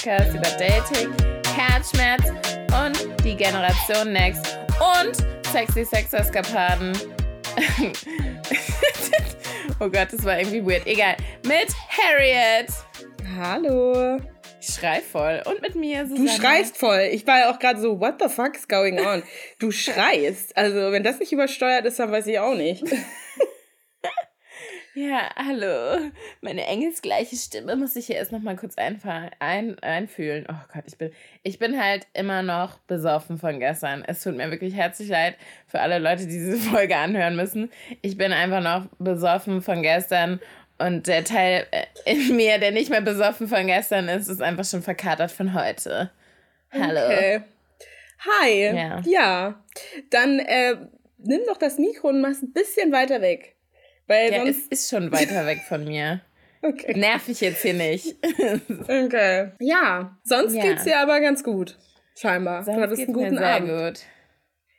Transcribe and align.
Podcast 0.00 0.34
über 0.34 0.48
Dating, 0.58 1.12
Herzschmerz 1.54 2.32
und 2.84 3.06
die 3.22 3.36
Generation 3.36 4.10
Next 4.14 4.58
und 4.80 5.14
sexy 5.52 5.84
Sex-Eskapaden. 5.84 6.96
oh 9.78 9.90
Gott, 9.90 10.08
das 10.10 10.24
war 10.24 10.38
irgendwie 10.38 10.64
weird. 10.64 10.86
Egal. 10.86 11.16
Mit 11.44 11.74
Harriet. 11.90 12.72
Hallo. 13.36 14.18
Ich 14.58 14.74
schrei 14.74 15.02
voll. 15.02 15.42
Und 15.44 15.60
mit 15.60 15.74
mir, 15.74 16.06
Susanne. 16.06 16.30
Du 16.30 16.34
schreist 16.34 16.78
voll. 16.78 17.10
Ich 17.12 17.26
war 17.26 17.40
ja 17.40 17.50
auch 17.52 17.58
gerade 17.58 17.78
so, 17.78 18.00
what 18.00 18.14
the 18.22 18.30
fuck 18.30 18.56
is 18.56 18.66
going 18.66 18.98
on? 19.00 19.22
Du 19.58 19.70
schreist. 19.70 20.56
Also, 20.56 20.92
wenn 20.92 21.02
das 21.02 21.18
nicht 21.18 21.32
übersteuert 21.32 21.84
ist, 21.84 21.98
dann 21.98 22.10
weiß 22.10 22.26
ich 22.26 22.38
auch 22.38 22.54
nicht. 22.54 22.84
Ja, 24.94 25.30
hallo. 25.36 26.10
Meine 26.40 26.66
engelsgleiche 26.66 27.36
Stimme 27.36 27.76
muss 27.76 27.94
ich 27.94 28.06
hier 28.06 28.16
erst 28.16 28.32
noch 28.32 28.40
mal 28.40 28.56
kurz 28.56 28.74
ein, 28.76 29.78
einfühlen. 29.78 30.46
Oh 30.50 30.72
Gott, 30.72 30.82
ich 30.86 30.98
bin, 30.98 31.12
ich 31.44 31.60
bin 31.60 31.80
halt 31.80 32.08
immer 32.12 32.42
noch 32.42 32.78
besoffen 32.80 33.38
von 33.38 33.60
gestern. 33.60 34.02
Es 34.04 34.22
tut 34.22 34.36
mir 34.36 34.50
wirklich 34.50 34.74
herzlich 34.74 35.08
leid 35.08 35.36
für 35.68 35.80
alle 35.80 36.00
Leute, 36.00 36.26
die 36.26 36.32
diese 36.32 36.56
Folge 36.70 36.96
anhören 36.96 37.36
müssen. 37.36 37.70
Ich 38.02 38.16
bin 38.16 38.32
einfach 38.32 38.62
noch 38.62 38.88
besoffen 38.98 39.62
von 39.62 39.82
gestern 39.82 40.40
und 40.78 41.06
der 41.06 41.22
Teil 41.22 41.66
äh, 41.70 41.84
in 42.04 42.34
mir, 42.34 42.58
der 42.58 42.72
nicht 42.72 42.90
mehr 42.90 43.02
besoffen 43.02 43.46
von 43.46 43.66
gestern 43.68 44.08
ist, 44.08 44.28
ist 44.28 44.42
einfach 44.42 44.64
schon 44.64 44.82
verkatert 44.82 45.30
von 45.30 45.54
heute. 45.54 46.10
Hallo. 46.72 47.04
Okay. 47.06 47.42
Hi. 48.42 48.76
Ja. 48.76 49.00
ja. 49.04 49.62
Dann 50.10 50.40
äh, 50.40 50.76
nimm 51.18 51.42
doch 51.46 51.58
das 51.58 51.78
Mikro 51.78 52.08
und 52.08 52.20
mach 52.20 52.30
es 52.30 52.42
ein 52.42 52.52
bisschen 52.52 52.90
weiter 52.90 53.20
weg. 53.20 53.54
Weil 54.10 54.32
ja, 54.32 54.38
sonst... 54.40 54.72
es 54.72 54.80
ist 54.80 54.90
schon 54.90 55.12
weiter 55.12 55.46
weg 55.46 55.60
von 55.68 55.84
mir. 55.84 56.20
Okay. 56.62 56.92
Nerv 56.94 57.26
ich 57.26 57.40
jetzt 57.40 57.62
hier 57.62 57.72
nicht. 57.72 58.16
okay. 58.82 59.52
Ja, 59.60 60.18
sonst 60.24 60.54
ja. 60.54 60.62
geht's 60.62 60.84
dir 60.84 60.98
aber 60.98 61.18
ganz 61.22 61.42
gut. 61.42 61.78
Scheinbar. 62.14 62.62
Sonst 62.64 62.76
du 62.76 62.82
hattest 62.82 63.02
einen 63.04 63.14
guten 63.14 63.38
sehr 63.38 63.54
Abend. 63.54 63.68
gut. 63.70 64.00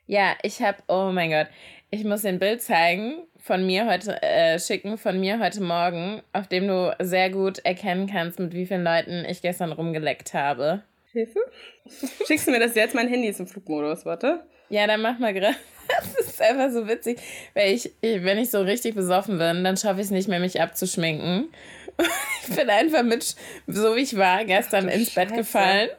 Ja, 0.06 0.36
ich 0.44 0.62
hab, 0.62 0.84
oh 0.88 1.10
mein 1.12 1.32
Gott, 1.32 1.48
ich 1.90 2.04
muss 2.04 2.22
dir 2.22 2.30
ein 2.30 2.38
Bild 2.38 2.62
zeigen 2.62 3.24
von 3.40 3.66
mir 3.66 3.88
heute, 3.88 4.22
äh, 4.22 4.60
schicken, 4.60 5.00
von 5.00 5.20
mir 5.20 5.40
heute 5.40 5.64
Morgen, 5.64 6.22
auf 6.34 6.46
dem 6.46 6.68
du 6.68 6.96
sehr 7.00 7.32
gut 7.32 7.58
erkennen 7.66 8.06
kannst, 8.06 8.38
mit 8.38 8.54
wie 8.54 8.68
vielen 8.68 8.84
Leuten 8.84 9.26
ich 9.28 9.42
gestern 9.42 9.72
rumgeleckt 9.72 10.36
habe. 10.36 10.84
Hilfe? 11.12 11.40
Schickst 12.28 12.46
du 12.46 12.52
mir 12.52 12.60
das 12.60 12.76
jetzt? 12.76 12.94
Mein 12.94 13.08
Handy 13.08 13.30
ist 13.30 13.40
im 13.40 13.48
Flugmodus, 13.48 14.06
warte. 14.06 14.46
Ja, 14.70 14.86
dann 14.86 15.02
mach 15.02 15.18
mal 15.18 15.34
gerade. 15.34 15.56
Das 15.98 16.28
ist 16.28 16.42
einfach 16.42 16.72
so 16.72 16.88
witzig. 16.88 17.20
Weil 17.54 17.74
ich, 17.74 17.92
wenn 18.02 18.38
ich 18.38 18.50
so 18.50 18.62
richtig 18.62 18.96
besoffen 18.96 19.38
bin, 19.38 19.64
dann 19.64 19.78
schaffe 19.78 20.00
ich 20.00 20.06
es 20.06 20.12
nicht 20.12 20.28
mehr, 20.28 20.40
mich 20.40 20.62
abzuschminken. 20.62 21.50
Ich 22.48 22.56
bin 22.56 22.70
einfach 22.72 23.04
mit, 23.04 23.36
so 23.68 23.96
wie 23.96 24.00
ich 24.00 24.18
war, 24.18 24.44
gestern 24.46 24.90
Ach, 24.90 24.94
ins 24.94 25.12
Scheiße. 25.12 25.28
Bett 25.28 25.38
gefallen. 25.38 25.90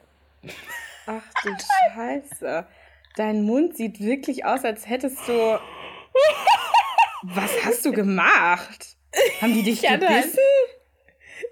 Ach 1.06 1.22
du 1.44 1.50
Scheiße. 1.94 2.66
Dein 3.16 3.42
Mund 3.42 3.76
sieht 3.76 4.00
wirklich 4.00 4.44
aus, 4.44 4.64
als 4.64 4.88
hättest 4.88 5.18
du. 5.28 5.60
Was 7.22 7.50
hast 7.64 7.84
du 7.84 7.92
gemacht? 7.92 8.96
Haben 9.40 9.54
die 9.54 9.62
dich 9.62 9.82
gebissen? 9.82 10.08
Halt, 10.08 10.38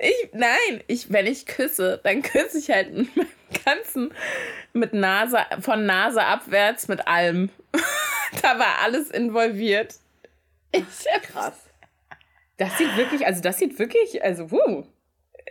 ich, 0.01 0.31
nein, 0.33 0.83
ich, 0.87 1.13
wenn 1.13 1.27
ich 1.27 1.47
küsse, 1.47 2.01
dann 2.03 2.23
küsse 2.23 2.59
ich 2.59 2.71
halt 2.71 2.93
mit 2.95 3.15
meinem 3.17 3.29
ganzen, 3.65 4.15
mit 4.73 4.95
Nase, 4.95 5.39
von 5.61 5.85
Nase 5.87 6.25
abwärts 6.25 6.89
mit 6.89 7.07
allem. 7.07 7.51
da 8.43 8.59
war 8.59 8.79
alles 8.85 9.11
involviert. 9.11 9.95
Ich, 10.73 10.85
krass. 11.23 11.55
Das 12.57 12.77
sieht 12.77 12.97
wirklich, 12.97 13.27
also 13.27 13.41
das 13.41 13.59
sieht 13.59 13.79
wirklich, 13.79 14.23
also 14.23 14.51
wuh. 14.51 14.85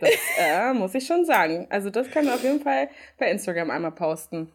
Das 0.00 0.10
äh, 0.38 0.72
muss 0.72 0.94
ich 0.94 1.06
schon 1.06 1.24
sagen. 1.24 1.66
Also 1.70 1.90
das 1.90 2.10
können 2.10 2.26
wir 2.26 2.34
auf 2.34 2.42
jeden 2.42 2.60
Fall 2.60 2.88
bei 3.18 3.30
Instagram 3.30 3.70
einmal 3.70 3.92
posten. 3.92 4.52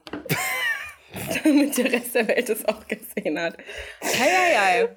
Damit 1.44 1.78
der 1.78 1.91
Rest 1.94 2.16
der 2.16 2.28
Welt 2.28 2.50
es 2.50 2.66
auch 2.66 2.88
gesehen 2.88 3.40
hat. 3.40 3.58
Hei, 4.02 4.30
hei, 4.30 4.56
hei. 4.58 4.90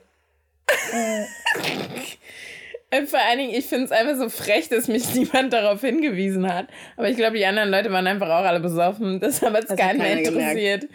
Vor 3.07 3.21
allen 3.21 3.39
Dingen, 3.39 3.55
ich 3.55 3.67
finde 3.67 3.85
es 3.85 3.93
einfach 3.93 4.17
so 4.17 4.29
frech, 4.29 4.69
dass 4.69 4.89
mich 4.89 5.15
niemand 5.15 5.53
darauf 5.53 5.81
hingewiesen 5.81 6.53
hat. 6.53 6.69
Aber 6.97 7.09
ich 7.09 7.17
glaube, 7.17 7.37
die 7.37 7.47
anderen 7.47 7.71
Leute 7.71 7.93
waren 7.93 8.07
einfach 8.07 8.29
auch 8.29 8.45
alle 8.45 8.61
besoffen. 8.61 9.21
Das 9.21 9.43
hat 9.43 9.55
jetzt 9.55 9.77
keinen 9.77 9.99
mehr 9.99 10.19
interessiert. 10.19 10.89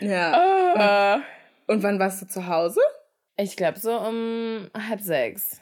Ja. 0.00 1.20
Oh. 1.20 1.37
Und 1.68 1.82
wann 1.82 2.00
warst 2.00 2.20
du 2.22 2.26
zu 2.26 2.48
Hause? 2.48 2.80
Ich 3.36 3.56
glaube 3.56 3.78
so 3.78 3.96
um 3.96 4.68
halb 4.74 5.00
sechs. 5.00 5.60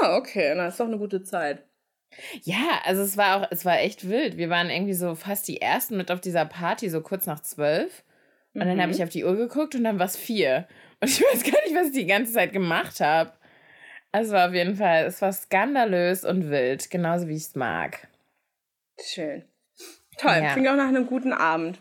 Ah, 0.00 0.16
okay. 0.16 0.54
Na, 0.54 0.68
ist 0.68 0.78
doch 0.78 0.86
eine 0.86 0.98
gute 0.98 1.24
Zeit. 1.24 1.64
Ja, 2.42 2.80
also 2.84 3.02
es 3.02 3.16
war 3.16 3.36
auch, 3.36 3.48
es 3.50 3.64
war 3.64 3.80
echt 3.80 4.08
wild. 4.08 4.36
Wir 4.36 4.50
waren 4.50 4.70
irgendwie 4.70 4.94
so 4.94 5.14
fast 5.14 5.48
die 5.48 5.60
ersten 5.60 5.96
mit 5.96 6.10
auf 6.10 6.20
dieser 6.20 6.44
Party, 6.44 6.88
so 6.88 7.00
kurz 7.00 7.26
nach 7.26 7.40
zwölf. 7.40 8.04
Und 8.54 8.62
mhm. 8.62 8.68
dann 8.68 8.82
habe 8.82 8.92
ich 8.92 9.02
auf 9.02 9.08
die 9.08 9.24
Uhr 9.24 9.36
geguckt 9.36 9.74
und 9.74 9.84
dann 9.84 9.98
war 9.98 10.06
es 10.06 10.16
vier. 10.16 10.68
Und 11.00 11.08
ich 11.08 11.20
weiß 11.32 11.42
gar 11.42 11.62
nicht, 11.64 11.74
was 11.74 11.88
ich 11.88 11.94
die 11.94 12.06
ganze 12.06 12.32
Zeit 12.32 12.52
gemacht 12.52 13.00
habe. 13.00 13.32
Es 14.12 14.30
war 14.30 14.48
auf 14.48 14.54
jeden 14.54 14.76
Fall, 14.76 15.04
es 15.04 15.20
war 15.20 15.32
skandalös 15.32 16.24
und 16.24 16.50
wild, 16.50 16.90
genauso 16.90 17.28
wie 17.28 17.36
ich 17.36 17.44
es 17.44 17.54
mag. 17.54 18.08
Schön. 19.00 19.44
Toll, 20.16 20.40
ja. 20.42 20.52
klingt 20.52 20.68
auch 20.68 20.76
nach 20.76 20.88
einem 20.88 21.06
guten 21.06 21.32
Abend. 21.32 21.78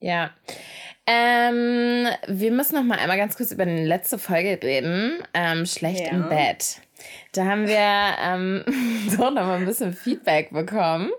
Ja. 0.00 0.34
Ähm, 1.10 2.06
wir 2.26 2.52
müssen 2.52 2.74
noch 2.74 2.84
mal 2.84 2.98
einmal 2.98 3.16
ganz 3.16 3.34
kurz 3.34 3.50
über 3.50 3.64
die 3.64 3.84
letzte 3.84 4.18
Folge 4.18 4.58
reden. 4.62 5.22
Ähm, 5.32 5.64
schlecht 5.64 6.04
ja. 6.04 6.10
im 6.10 6.28
Bett. 6.28 6.82
Da 7.32 7.46
haben 7.46 7.66
wir 7.66 7.76
ähm, 8.22 8.62
so 9.08 9.30
noch 9.30 9.46
mal 9.46 9.56
ein 9.56 9.64
bisschen 9.64 9.94
Feedback 9.94 10.50
bekommen. 10.50 11.10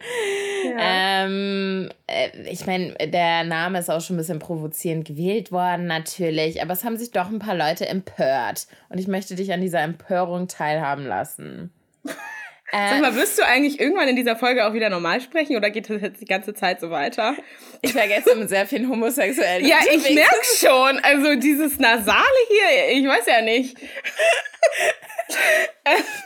Ja. 0.64 1.26
Ähm, 1.26 1.90
äh, 2.06 2.30
ich 2.44 2.68
meine, 2.68 2.94
der 2.94 3.46
Name 3.46 3.80
ist 3.80 3.90
auch 3.90 4.02
schon 4.02 4.16
ein 4.16 4.20
bisschen 4.20 4.38
provozierend 4.38 5.06
gewählt 5.06 5.52
worden, 5.52 5.88
natürlich, 5.88 6.62
aber 6.62 6.74
es 6.74 6.84
haben 6.84 6.98
sich 6.98 7.10
doch 7.10 7.30
ein 7.30 7.40
paar 7.40 7.56
Leute 7.56 7.88
empört. 7.88 8.68
Und 8.90 9.00
ich 9.00 9.08
möchte 9.08 9.34
dich 9.34 9.52
an 9.54 9.62
dieser 9.62 9.82
Empörung 9.82 10.48
teilhaben 10.48 11.06
lassen. 11.06 11.72
Sag 12.72 13.02
mal, 13.02 13.16
wirst 13.16 13.40
du 13.40 13.46
eigentlich 13.46 13.80
irgendwann 13.80 14.08
in 14.08 14.16
dieser 14.16 14.36
Folge 14.36 14.68
auch 14.68 14.74
wieder 14.74 14.90
normal 14.90 15.22
sprechen 15.22 15.56
oder 15.56 15.72
geht 15.72 15.90
das 15.90 16.02
jetzt 16.02 16.22
die 16.22 16.26
ganze 16.26 16.54
Zeit 16.54 16.80
so 16.80 16.92
weiter? 16.92 17.36
Ich 17.82 17.94
vergesse 17.94 18.36
mit 18.36 18.50
sehr 18.50 18.68
vielen 18.68 18.90
Homosexuellen. 18.90 19.66
Ja, 19.66 19.78
ich 19.92 20.14
merke 20.14 20.46
schon. 20.56 21.00
Also 21.00 21.36
dieses 21.36 21.80
Nasale 21.80 22.24
hier, 22.48 22.98
ich 22.98 23.08
weiß 23.08 23.26
ja 23.26 23.42
nicht. 23.42 23.76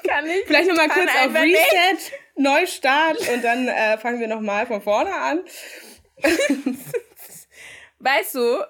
Kann 0.07 0.25
ich. 0.25 0.45
Vielleicht 0.45 0.69
nochmal 0.69 0.89
kurz 0.89 1.09
auf 1.09 1.33
Reset, 1.33 1.93
nicht. 1.93 2.11
Neustart 2.35 3.29
und 3.29 3.43
dann 3.43 3.67
äh, 3.67 3.97
fangen 3.97 4.19
wir 4.19 4.27
nochmal 4.27 4.65
von 4.65 4.81
vorne 4.81 5.13
an. 5.13 5.41
weißt 7.99 8.35
du, 8.35 8.63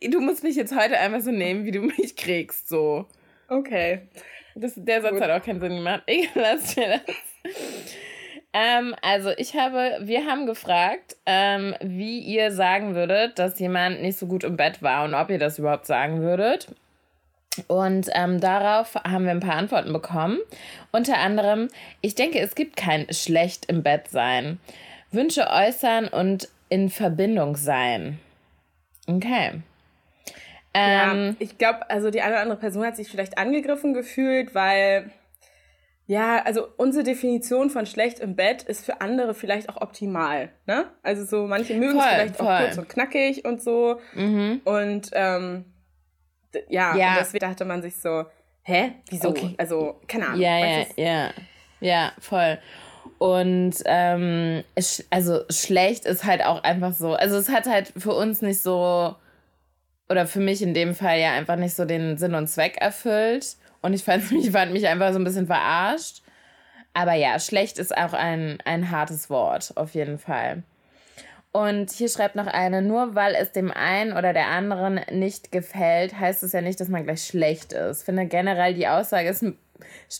du 0.00 0.20
musst 0.20 0.44
mich 0.44 0.56
jetzt 0.56 0.74
heute 0.74 0.98
einfach 0.98 1.20
so 1.20 1.30
nehmen, 1.30 1.64
wie 1.64 1.72
du 1.72 1.80
mich 1.80 2.16
kriegst, 2.16 2.68
so. 2.68 3.06
Okay. 3.48 4.08
Das, 4.60 4.72
der 4.76 5.02
Satz 5.02 5.12
Gut. 5.12 5.22
hat 5.22 5.30
auch 5.30 5.44
keinen 5.44 5.60
Sinn 5.60 5.76
gemacht. 5.76 6.02
Ich 6.06 6.28
lasse 6.34 6.80
mir 6.80 6.88
das. 6.88 7.54
Ähm, 8.52 8.94
also 9.02 9.30
ich 9.36 9.54
habe, 9.54 9.98
wir 10.00 10.26
haben 10.26 10.46
gefragt, 10.46 11.16
ähm, 11.26 11.74
wie 11.80 12.18
ihr 12.18 12.50
sagen 12.50 12.94
würdet, 12.94 13.38
dass 13.38 13.58
jemand 13.58 14.02
nicht 14.02 14.18
so 14.18 14.26
gut 14.26 14.42
im 14.42 14.56
Bett 14.56 14.82
war 14.82 15.04
und 15.04 15.14
ob 15.14 15.30
ihr 15.30 15.38
das 15.38 15.58
überhaupt 15.58 15.86
sagen 15.86 16.22
würdet. 16.22 16.68
Und 17.66 18.08
ähm, 18.14 18.40
darauf 18.40 18.94
haben 18.96 19.24
wir 19.24 19.32
ein 19.32 19.40
paar 19.40 19.56
Antworten 19.56 19.92
bekommen. 19.92 20.38
Unter 20.92 21.18
anderem, 21.18 21.68
ich 22.00 22.14
denke, 22.14 22.40
es 22.40 22.54
gibt 22.54 22.76
kein 22.76 23.12
schlecht 23.12 23.66
im 23.66 23.82
Bett 23.82 24.08
sein. 24.08 24.58
Wünsche 25.10 25.48
äußern 25.48 26.08
und 26.08 26.48
in 26.68 26.88
Verbindung 26.88 27.56
sein. 27.56 28.18
Okay. 29.06 29.62
Ähm, 30.78 31.26
ja, 31.26 31.34
ich 31.38 31.58
glaube, 31.58 31.90
also 31.90 32.10
die 32.10 32.20
eine 32.20 32.34
oder 32.34 32.42
andere 32.42 32.58
Person 32.58 32.84
hat 32.84 32.96
sich 32.96 33.08
vielleicht 33.08 33.38
angegriffen 33.38 33.94
gefühlt, 33.94 34.54
weil 34.54 35.10
ja, 36.06 36.42
also 36.42 36.66
unsere 36.78 37.04
Definition 37.04 37.68
von 37.68 37.84
schlecht 37.84 38.18
im 38.20 38.34
Bett 38.34 38.62
ist 38.62 38.84
für 38.84 39.02
andere 39.02 39.34
vielleicht 39.34 39.68
auch 39.68 39.80
optimal. 39.80 40.50
Ne? 40.66 40.86
Also 41.02 41.24
so 41.24 41.46
manche 41.46 41.74
mögen 41.74 41.98
es 41.98 42.06
vielleicht 42.06 42.36
voll. 42.36 42.46
auch 42.46 42.60
kurz 42.60 42.78
und 42.78 42.88
knackig 42.88 43.44
und 43.44 43.62
so. 43.62 44.00
Mhm. 44.14 44.62
Und 44.64 45.10
ähm, 45.12 45.66
ja, 46.68 46.96
ja. 46.96 47.10
Und 47.10 47.16
deswegen 47.20 47.46
dachte 47.46 47.66
man 47.66 47.82
sich 47.82 47.96
so, 47.96 48.24
hä? 48.62 48.92
Wieso? 49.10 49.28
Okay. 49.28 49.54
Also, 49.58 50.00
keine 50.08 50.28
Ahnung. 50.28 50.40
Ja, 50.40 50.58
ja, 50.58 50.86
ja. 50.96 51.30
Ja, 51.80 52.12
voll. 52.18 52.58
Und 53.18 53.74
ähm, 53.84 54.64
also 55.10 55.40
schlecht 55.50 56.04
ist 56.04 56.24
halt 56.24 56.44
auch 56.44 56.62
einfach 56.62 56.92
so. 56.92 57.14
Also 57.14 57.36
es 57.36 57.48
hat 57.48 57.66
halt 57.66 57.92
für 57.96 58.14
uns 58.14 58.42
nicht 58.42 58.62
so, 58.62 59.14
oder 60.08 60.26
für 60.26 60.40
mich 60.40 60.62
in 60.62 60.74
dem 60.74 60.94
Fall 60.94 61.18
ja 61.18 61.32
einfach 61.32 61.56
nicht 61.56 61.74
so 61.74 61.84
den 61.84 62.16
Sinn 62.18 62.34
und 62.34 62.48
Zweck 62.48 62.76
erfüllt. 62.78 63.56
Und 63.80 63.92
ich 63.92 64.04
fand 64.04 64.30
mich, 64.32 64.50
fand 64.50 64.72
mich 64.72 64.86
einfach 64.86 65.12
so 65.12 65.18
ein 65.18 65.24
bisschen 65.24 65.46
verarscht. 65.46 66.22
Aber 66.94 67.14
ja, 67.14 67.38
schlecht 67.38 67.78
ist 67.78 67.96
auch 67.96 68.12
ein, 68.12 68.58
ein 68.64 68.90
hartes 68.90 69.30
Wort, 69.30 69.72
auf 69.76 69.94
jeden 69.94 70.18
Fall. 70.18 70.64
Und 71.52 71.90
hier 71.90 72.08
schreibt 72.08 72.34
noch 72.34 72.46
eine, 72.46 72.82
nur 72.82 73.14
weil 73.14 73.34
es 73.34 73.52
dem 73.52 73.70
einen 73.70 74.12
oder 74.12 74.32
der 74.32 74.48
anderen 74.48 75.00
nicht 75.10 75.50
gefällt, 75.50 76.18
heißt 76.18 76.42
es 76.42 76.52
ja 76.52 76.60
nicht, 76.60 76.78
dass 76.80 76.88
man 76.88 77.04
gleich 77.04 77.24
schlecht 77.24 77.72
ist. 77.72 78.00
Ich 78.00 78.04
finde 78.04 78.26
generell 78.26 78.74
die 78.74 78.86
Aussage 78.86 79.28
ist, 79.28 79.44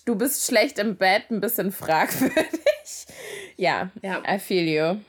du 0.05 0.17
bist 0.17 0.47
schlecht 0.47 0.79
im 0.79 0.97
Bett, 0.97 1.31
ein 1.31 1.41
bisschen 1.41 1.71
fragwürdig. 1.71 3.07
ja, 3.57 3.91
ja, 4.03 4.23
I 4.27 4.39
feel 4.39 4.69
you. 4.69 5.01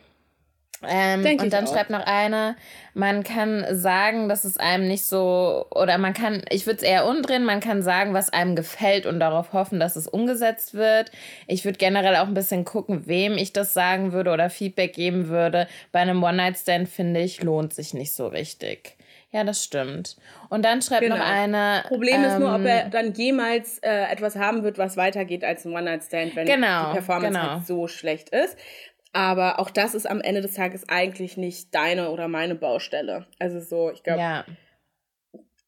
Ähm, 0.87 1.25
und 1.39 1.51
dann 1.51 1.67
schreibt 1.67 1.89
noch 1.89 2.05
einer, 2.05 2.55
man 2.93 3.23
kann 3.23 3.65
sagen, 3.71 4.29
dass 4.29 4.45
es 4.45 4.57
einem 4.57 4.87
nicht 4.87 5.03
so, 5.03 5.65
oder 5.71 5.97
man 5.97 6.13
kann, 6.13 6.43
ich 6.49 6.65
würde 6.65 6.77
es 6.77 6.83
eher 6.83 7.05
umdrehen, 7.05 7.43
man 7.43 7.59
kann 7.59 7.81
sagen, 7.81 8.13
was 8.13 8.29
einem 8.29 8.55
gefällt 8.55 9.05
und 9.05 9.19
darauf 9.19 9.51
hoffen, 9.53 9.79
dass 9.79 9.95
es 9.95 10.07
umgesetzt 10.07 10.73
wird. 10.73 11.11
Ich 11.47 11.65
würde 11.65 11.77
generell 11.77 12.15
auch 12.15 12.27
ein 12.27 12.33
bisschen 12.33 12.65
gucken, 12.65 13.07
wem 13.07 13.37
ich 13.37 13.51
das 13.51 13.73
sagen 13.73 14.13
würde 14.13 14.31
oder 14.31 14.49
Feedback 14.49 14.93
geben 14.93 15.27
würde. 15.27 15.67
Bei 15.91 15.99
einem 15.99 16.23
One-Night-Stand, 16.23 16.87
finde 16.87 17.21
ich, 17.21 17.43
lohnt 17.43 17.73
sich 17.73 17.93
nicht 17.93 18.13
so 18.13 18.27
richtig. 18.27 18.95
Ja, 19.31 19.43
das 19.43 19.63
stimmt. 19.63 20.17
Und 20.49 20.65
dann 20.65 20.81
schreibt 20.81 21.03
genau. 21.03 21.17
noch 21.17 21.23
eine. 21.23 21.83
Problem 21.87 22.15
ähm, 22.15 22.23
ist 22.23 22.39
nur, 22.39 22.55
ob 22.55 22.65
er 22.65 22.85
ähm, 22.85 22.91
dann 22.91 23.13
jemals 23.13 23.77
äh, 23.79 24.11
etwas 24.11 24.35
haben 24.35 24.63
wird, 24.63 24.79
was 24.79 24.97
weitergeht 24.97 25.43
als 25.43 25.65
ein 25.65 25.73
One-Night-Stand, 25.73 26.35
wenn 26.35 26.47
genau, 26.47 26.87
die 26.87 26.93
Performance 26.93 27.39
genau. 27.39 27.51
halt 27.51 27.67
so 27.67 27.87
schlecht 27.87 28.29
ist. 28.29 28.57
Aber 29.11 29.59
auch 29.59 29.69
das 29.69 29.95
ist 29.95 30.07
am 30.09 30.21
Ende 30.21 30.41
des 30.41 30.53
Tages 30.53 30.88
eigentlich 30.88 31.35
nicht 31.35 31.73
deine 31.73 32.11
oder 32.11 32.27
meine 32.27 32.56
Baustelle. 32.56 33.25
Also 33.39 33.59
so, 33.59 33.91
ich 33.91 34.03
glaube, 34.03 34.19
ja. 34.19 34.45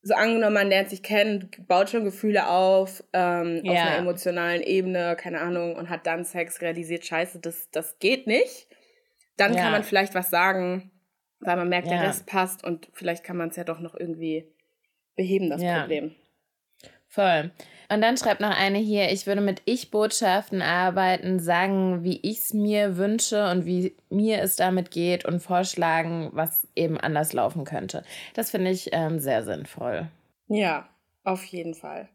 so 0.03 0.13
angenommen, 0.13 0.53
man 0.53 0.69
lernt 0.69 0.89
sich 0.89 1.01
kennen, 1.01 1.49
baut 1.67 1.89
schon 1.89 2.03
Gefühle 2.03 2.47
auf, 2.47 3.03
ähm, 3.13 3.61
ja. 3.63 3.71
auf 3.71 3.79
einer 3.79 3.97
emotionalen 3.97 4.61
Ebene, 4.61 5.15
keine 5.15 5.41
Ahnung, 5.41 5.75
und 5.75 5.89
hat 5.89 6.05
dann 6.05 6.23
Sex, 6.23 6.61
realisiert, 6.61 7.05
scheiße, 7.05 7.39
das, 7.39 7.71
das 7.71 7.97
geht 7.97 8.27
nicht. 8.27 8.67
Dann 9.38 9.55
ja. 9.55 9.61
kann 9.61 9.71
man 9.71 9.83
vielleicht 9.83 10.13
was 10.13 10.29
sagen, 10.29 10.91
weil 11.39 11.57
man 11.57 11.69
merkt, 11.69 11.89
der 11.89 12.03
Rest 12.03 12.27
passt 12.27 12.63
und 12.63 12.89
vielleicht 12.94 13.23
kann 13.23 13.37
man 13.37 13.49
es 13.49 13.55
ja 13.55 13.63
doch 13.63 13.79
noch 13.79 13.95
irgendwie 13.95 14.53
beheben, 15.15 15.49
das 15.49 15.61
Problem. 15.63 16.15
Voll. 17.07 17.51
Und 17.91 17.99
dann 17.99 18.15
schreibt 18.15 18.39
noch 18.39 18.57
eine 18.57 18.77
hier, 18.77 19.11
ich 19.11 19.27
würde 19.27 19.41
mit 19.41 19.61
Ich-Botschaften 19.65 20.61
arbeiten, 20.61 21.39
sagen, 21.39 22.05
wie 22.05 22.21
ich 22.23 22.38
es 22.38 22.53
mir 22.53 22.95
wünsche 22.95 23.49
und 23.51 23.65
wie 23.65 23.93
mir 24.09 24.41
es 24.41 24.55
damit 24.55 24.91
geht 24.91 25.25
und 25.25 25.41
vorschlagen, 25.41 26.29
was 26.31 26.65
eben 26.73 26.97
anders 26.97 27.33
laufen 27.33 27.65
könnte. 27.65 28.03
Das 28.33 28.49
finde 28.49 28.71
ich 28.71 28.93
ähm, 28.93 29.19
sehr 29.19 29.43
sinnvoll. 29.43 30.07
Ja, 30.47 30.88
auf 31.25 31.43
jeden 31.43 31.75
Fall. 31.75 32.07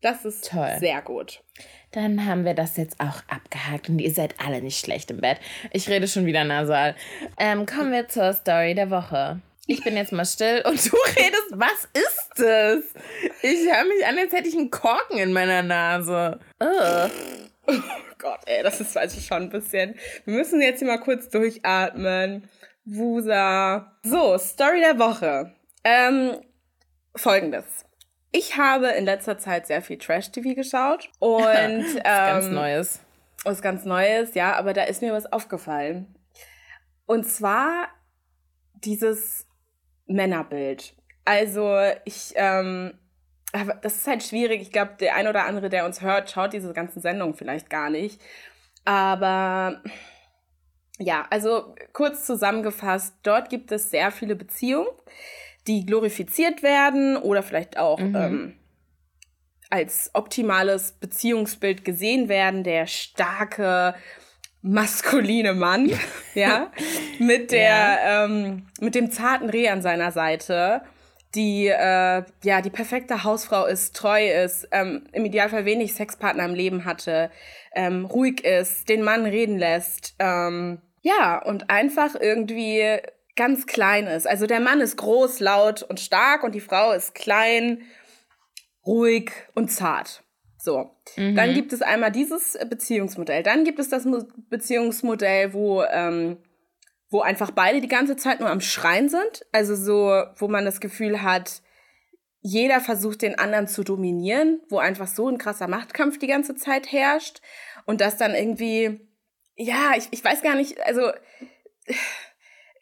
Das 0.00 0.24
ist 0.24 0.50
Toll. 0.50 0.74
sehr 0.80 1.00
gut. 1.02 1.44
Dann 1.92 2.26
haben 2.26 2.44
wir 2.44 2.54
das 2.54 2.76
jetzt 2.76 3.00
auch 3.00 3.22
abgehakt 3.28 3.88
und 3.88 4.00
ihr 4.00 4.12
seid 4.12 4.34
alle 4.44 4.60
nicht 4.60 4.84
schlecht 4.84 5.12
im 5.12 5.20
Bett. 5.20 5.38
Ich 5.70 5.88
rede 5.88 6.08
schon 6.08 6.26
wieder 6.26 6.42
nasal. 6.42 6.96
Ähm, 7.38 7.64
kommen 7.64 7.92
wir 7.92 8.08
zur 8.08 8.32
Story 8.32 8.74
der 8.74 8.90
Woche. 8.90 9.40
Ich 9.66 9.82
bin 9.82 9.96
jetzt 9.96 10.12
mal 10.12 10.24
still 10.24 10.62
und 10.64 10.84
du 10.92 10.96
redest, 11.16 11.50
was 11.50 11.88
ist 11.92 12.30
das? 12.36 12.84
Ich 13.42 13.66
höre 13.66 13.84
mich 13.84 14.06
an, 14.06 14.18
als 14.18 14.32
hätte 14.32 14.48
ich 14.48 14.56
einen 14.56 14.70
Korken 14.70 15.18
in 15.18 15.32
meiner 15.32 15.62
Nase. 15.62 16.38
Ugh. 16.60 17.10
Oh 17.68 17.72
Gott, 18.18 18.40
ey, 18.46 18.62
das 18.62 18.80
ist 18.80 18.96
also 18.96 19.20
schon 19.20 19.42
ein 19.42 19.50
bisschen. 19.50 19.96
Wir 20.24 20.34
müssen 20.34 20.60
jetzt 20.60 20.78
hier 20.78 20.88
mal 20.88 20.98
kurz 20.98 21.28
durchatmen. 21.28 22.48
Wusa. 22.84 23.98
So, 24.04 24.38
Story 24.38 24.80
der 24.80 25.00
Woche. 25.00 25.52
Ähm, 25.82 26.36
folgendes. 27.16 27.64
Ich 28.30 28.56
habe 28.56 28.88
in 28.90 29.04
letzter 29.04 29.38
Zeit 29.38 29.66
sehr 29.66 29.82
viel 29.82 29.98
Trash-TV 29.98 30.54
geschaut. 30.54 31.08
Und. 31.18 31.50
ähm, 31.96 32.02
ganz 32.04 32.46
Neues. 32.46 33.00
Was 33.42 33.62
ganz 33.62 33.84
Neues, 33.84 34.34
ja, 34.34 34.54
aber 34.54 34.72
da 34.72 34.84
ist 34.84 35.02
mir 35.02 35.12
was 35.12 35.32
aufgefallen. 35.32 36.14
Und 37.06 37.24
zwar 37.24 37.88
dieses 38.74 39.45
Männerbild. 40.06 40.94
Also 41.24 41.76
ich, 42.04 42.32
ähm, 42.36 42.94
das 43.82 43.96
ist 43.96 44.06
halt 44.06 44.22
schwierig. 44.22 44.62
Ich 44.62 44.72
glaube, 44.72 44.92
der 45.00 45.14
ein 45.16 45.28
oder 45.28 45.46
andere, 45.46 45.68
der 45.68 45.86
uns 45.86 46.00
hört, 46.00 46.30
schaut 46.30 46.52
diese 46.52 46.72
ganzen 46.72 47.00
Sendungen 47.00 47.34
vielleicht 47.34 47.70
gar 47.70 47.90
nicht. 47.90 48.20
Aber 48.84 49.82
ja, 50.98 51.26
also 51.30 51.74
kurz 51.92 52.24
zusammengefasst, 52.24 53.16
dort 53.22 53.50
gibt 53.50 53.72
es 53.72 53.90
sehr 53.90 54.10
viele 54.10 54.36
Beziehungen, 54.36 54.88
die 55.66 55.84
glorifiziert 55.84 56.62
werden 56.62 57.16
oder 57.16 57.42
vielleicht 57.42 57.76
auch 57.76 57.98
mhm. 57.98 58.16
ähm, 58.16 58.56
als 59.68 60.10
optimales 60.14 60.92
Beziehungsbild 60.92 61.84
gesehen 61.84 62.28
werden. 62.28 62.62
Der 62.62 62.86
starke, 62.86 63.94
maskuline 64.66 65.54
Mann, 65.54 65.90
ja, 66.34 66.70
mit 67.18 67.52
der, 67.52 67.62
ja. 67.62 68.24
ähm, 68.24 68.66
mit 68.80 68.94
dem 68.94 69.10
zarten 69.10 69.48
Reh 69.48 69.68
an 69.68 69.80
seiner 69.80 70.12
Seite, 70.12 70.82
die, 71.34 71.66
äh, 71.68 72.22
ja, 72.42 72.60
die 72.62 72.70
perfekte 72.70 73.24
Hausfrau 73.24 73.66
ist, 73.66 73.94
treu 73.94 74.28
ist, 74.28 74.68
ähm, 74.72 75.04
im 75.12 75.24
Idealfall 75.24 75.64
wenig 75.64 75.94
Sexpartner 75.94 76.44
im 76.44 76.54
Leben 76.54 76.84
hatte, 76.84 77.30
ähm, 77.74 78.06
ruhig 78.06 78.44
ist, 78.44 78.88
den 78.88 79.02
Mann 79.02 79.24
reden 79.24 79.58
lässt, 79.58 80.14
ähm, 80.18 80.80
ja, 81.02 81.40
und 81.42 81.70
einfach 81.70 82.16
irgendwie 82.18 82.98
ganz 83.36 83.66
klein 83.66 84.06
ist. 84.06 84.26
Also 84.26 84.46
der 84.46 84.60
Mann 84.60 84.80
ist 84.80 84.96
groß, 84.96 85.40
laut 85.40 85.82
und 85.82 86.00
stark 86.00 86.42
und 86.42 86.54
die 86.54 86.60
Frau 86.60 86.92
ist 86.92 87.14
klein, 87.14 87.82
ruhig 88.84 89.30
und 89.54 89.70
zart. 89.70 90.24
So. 90.66 90.90
Mhm. 91.16 91.36
Dann 91.36 91.54
gibt 91.54 91.72
es 91.72 91.80
einmal 91.80 92.10
dieses 92.10 92.58
Beziehungsmodell. 92.68 93.44
Dann 93.44 93.62
gibt 93.62 93.78
es 93.78 93.88
das 93.88 94.04
Beziehungsmodell, 94.50 95.52
wo, 95.52 95.84
ähm, 95.84 96.38
wo 97.08 97.20
einfach 97.20 97.52
beide 97.52 97.80
die 97.80 97.86
ganze 97.86 98.16
Zeit 98.16 98.40
nur 98.40 98.50
am 98.50 98.60
Schreien 98.60 99.08
sind. 99.08 99.46
Also 99.52 99.76
so, 99.76 100.24
wo 100.34 100.48
man 100.48 100.64
das 100.64 100.80
Gefühl 100.80 101.22
hat, 101.22 101.62
jeder 102.40 102.80
versucht 102.80 103.22
den 103.22 103.38
anderen 103.38 103.68
zu 103.68 103.84
dominieren, 103.84 104.60
wo 104.68 104.78
einfach 104.78 105.06
so 105.06 105.28
ein 105.28 105.38
krasser 105.38 105.68
Machtkampf 105.68 106.18
die 106.18 106.26
ganze 106.26 106.56
Zeit 106.56 106.90
herrscht. 106.90 107.40
Und 107.84 108.00
das 108.00 108.16
dann 108.16 108.34
irgendwie, 108.34 109.08
ja, 109.54 109.92
ich, 109.96 110.08
ich 110.10 110.24
weiß 110.24 110.42
gar 110.42 110.56
nicht, 110.56 110.80
also 110.84 111.12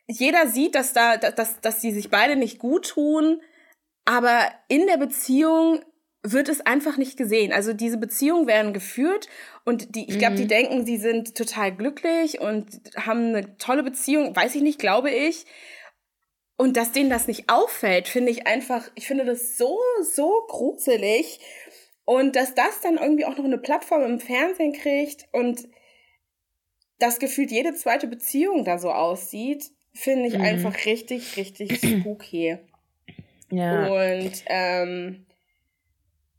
jeder 0.06 0.46
sieht, 0.46 0.74
dass 0.74 0.94
da, 0.94 1.18
dass, 1.18 1.60
dass 1.60 1.80
die 1.80 1.92
sich 1.92 2.08
beide 2.08 2.36
nicht 2.36 2.58
gut 2.58 2.88
tun, 2.88 3.42
aber 4.06 4.40
in 4.68 4.86
der 4.86 4.96
Beziehung 4.96 5.84
wird 6.26 6.48
es 6.48 6.62
einfach 6.62 6.96
nicht 6.96 7.18
gesehen. 7.18 7.52
Also 7.52 7.74
diese 7.74 7.98
Beziehungen 7.98 8.46
werden 8.46 8.72
geführt 8.72 9.28
und 9.64 9.94
die, 9.94 10.08
ich 10.08 10.18
glaube, 10.18 10.36
die 10.36 10.44
mhm. 10.44 10.48
denken, 10.48 10.86
sie 10.86 10.96
sind 10.96 11.36
total 11.36 11.76
glücklich 11.76 12.40
und 12.40 12.66
haben 12.96 13.34
eine 13.34 13.58
tolle 13.58 13.82
Beziehung, 13.82 14.34
weiß 14.34 14.54
ich 14.54 14.62
nicht, 14.62 14.78
glaube 14.78 15.10
ich. 15.10 15.44
Und 16.56 16.76
dass 16.78 16.92
denen 16.92 17.10
das 17.10 17.26
nicht 17.26 17.50
auffällt, 17.50 18.08
finde 18.08 18.30
ich 18.30 18.46
einfach, 18.46 18.90
ich 18.94 19.06
finde 19.06 19.26
das 19.26 19.58
so, 19.58 19.78
so 20.02 20.46
gruselig. 20.48 21.40
Und 22.06 22.36
dass 22.36 22.54
das 22.54 22.80
dann 22.80 22.96
irgendwie 22.96 23.26
auch 23.26 23.36
noch 23.36 23.44
eine 23.44 23.58
Plattform 23.58 24.02
im 24.02 24.18
Fernsehen 24.18 24.72
kriegt 24.72 25.26
und 25.32 25.68
das 26.98 27.18
gefühlt 27.18 27.50
jede 27.50 27.74
zweite 27.74 28.06
Beziehung 28.06 28.64
da 28.64 28.78
so 28.78 28.90
aussieht, 28.90 29.70
finde 29.92 30.28
ich 30.28 30.38
mhm. 30.38 30.44
einfach 30.44 30.86
richtig, 30.86 31.36
richtig 31.36 31.80
spooky. 31.80 32.58
Ja. 33.50 33.86
Und 33.86 34.32
ähm, 34.46 35.23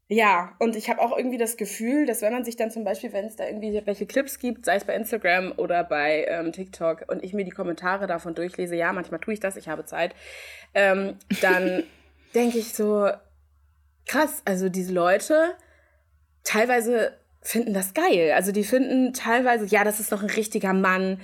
ja, 0.07 0.53
und 0.59 0.75
ich 0.75 0.89
habe 0.89 1.01
auch 1.01 1.17
irgendwie 1.17 1.39
das 1.39 1.57
Gefühl, 1.57 2.05
dass 2.05 2.21
wenn 2.21 2.31
man 2.31 2.45
sich 2.45 2.55
dann 2.55 2.69
zum 2.69 2.83
Beispiel, 2.83 3.11
wenn 3.11 3.25
es 3.25 3.35
da 3.35 3.45
irgendwie 3.47 3.81
welche 3.85 4.05
Clips 4.05 4.37
gibt, 4.37 4.65
sei 4.65 4.75
es 4.75 4.83
bei 4.83 4.95
Instagram 4.95 5.53
oder 5.57 5.83
bei 5.83 6.25
ähm, 6.29 6.51
TikTok 6.51 7.05
und 7.07 7.23
ich 7.23 7.33
mir 7.33 7.43
die 7.43 7.51
Kommentare 7.51 8.05
davon 8.05 8.35
durchlese, 8.35 8.75
ja, 8.75 8.93
manchmal 8.93 9.19
tue 9.19 9.33
ich 9.33 9.39
das, 9.39 9.55
ich 9.55 9.67
habe 9.67 9.85
Zeit, 9.85 10.13
ähm, 10.75 11.17
dann 11.41 11.83
denke 12.35 12.59
ich 12.59 12.73
so, 12.73 13.09
krass, 14.05 14.43
also 14.45 14.69
diese 14.69 14.93
Leute 14.93 15.55
teilweise 16.43 17.17
finden 17.41 17.73
das 17.73 17.93
geil. 17.93 18.33
Also 18.35 18.51
die 18.51 18.63
finden 18.63 19.13
teilweise, 19.13 19.65
ja, 19.65 19.83
das 19.83 19.99
ist 19.99 20.11
doch 20.11 20.21
ein 20.21 20.29
richtiger 20.29 20.73
Mann 20.73 21.19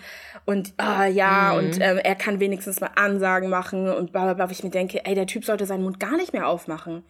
und 0.46 0.74
ah, 0.78 1.06
ja, 1.06 1.52
mhm. 1.54 1.60
und 1.60 1.82
ähm, 1.82 1.98
er 1.98 2.16
kann 2.16 2.40
wenigstens 2.40 2.80
mal 2.80 2.92
Ansagen 2.96 3.50
machen 3.50 3.90
und 3.90 4.12
bla 4.12 4.24
bla 4.24 4.34
bla. 4.34 4.50
Ich 4.50 4.64
mir 4.64 4.72
denke, 4.72 5.06
ey, 5.06 5.14
der 5.14 5.28
Typ 5.28 5.46
sollte 5.46 5.68
seinen 5.68 5.84
Mund 5.84 6.00
gar 6.00 6.18
nicht 6.18 6.34
mehr 6.34 6.48
aufmachen. 6.48 7.04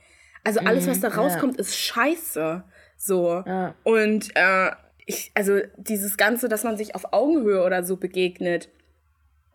Also 0.44 0.60
alles, 0.62 0.88
was 0.88 1.00
da 1.00 1.10
mhm, 1.10 1.16
rauskommt, 1.16 1.56
ja. 1.56 1.62
ist 1.62 1.78
scheiße. 1.78 2.64
So. 2.98 3.44
Ja. 3.46 3.76
Und 3.84 4.30
äh, 4.36 4.72
ich, 5.06 5.32
also 5.34 5.60
dieses 5.78 6.18
Ganze, 6.18 6.50
dass 6.50 6.64
man 6.64 6.78
sich 6.78 6.96
auf 6.96 7.14
Augenhöhe 7.14 7.64
oder 7.64 7.84
so 7.84 7.98
begegnet, 7.98 8.70